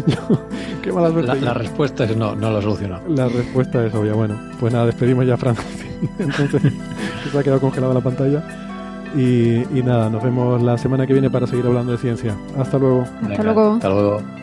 [0.83, 1.41] qué mala suerte.
[1.41, 3.01] La, respuesta es no, no lo solucionado.
[3.07, 4.13] La respuesta es obvia.
[4.13, 5.65] Bueno, pues nada, despedimos ya a Francis.
[6.19, 6.61] Entonces,
[7.31, 8.43] se ha quedado congelada la pantalla.
[9.15, 12.35] Y, y, nada, nos vemos la semana que viene para seguir hablando de ciencia.
[12.55, 13.03] Hasta luego.
[13.23, 13.73] Hasta luego.
[13.73, 14.43] Hasta luego.